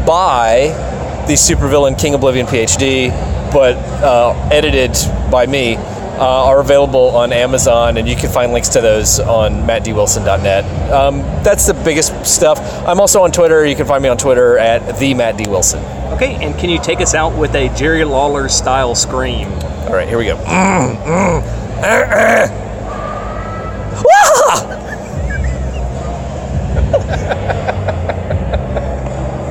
by 0.05 0.92
the 1.27 1.33
supervillain 1.33 1.99
King 1.99 2.13
Oblivion 2.13 2.45
PhD, 2.45 3.09
but 3.51 3.75
uh, 4.03 4.49
edited 4.51 4.91
by 5.31 5.45
me, 5.45 5.77
uh, 6.17 6.45
are 6.45 6.59
available 6.59 7.09
on 7.15 7.33
Amazon, 7.33 7.97
and 7.97 8.07
you 8.07 8.15
can 8.15 8.29
find 8.31 8.53
links 8.53 8.69
to 8.69 8.81
those 8.81 9.19
on 9.19 9.53
mattdwilson.net. 9.67 10.91
Um, 10.91 11.19
that's 11.43 11.65
the 11.65 11.73
biggest 11.73 12.25
stuff. 12.25 12.59
I'm 12.87 12.99
also 12.99 13.23
on 13.23 13.31
Twitter. 13.31 13.65
You 13.65 13.75
can 13.75 13.87
find 13.87 14.03
me 14.03 14.09
on 14.09 14.17
Twitter 14.17 14.57
at 14.57 14.99
the 14.99 15.13
Matt 15.15 15.37
D. 15.37 15.45
Wilson. 15.49 15.83
Okay, 16.13 16.35
and 16.35 16.57
can 16.59 16.69
you 16.69 16.79
take 16.79 17.01
us 17.01 17.15
out 17.15 17.35
with 17.37 17.55
a 17.55 17.69
Jerry 17.75 18.03
Lawler 18.05 18.47
style 18.47 18.93
scream? 18.93 19.47
All 19.87 19.93
right, 19.93 20.07
here 20.07 20.19
we 20.19 20.25
go. 20.25 20.35
Wah! 24.03 24.79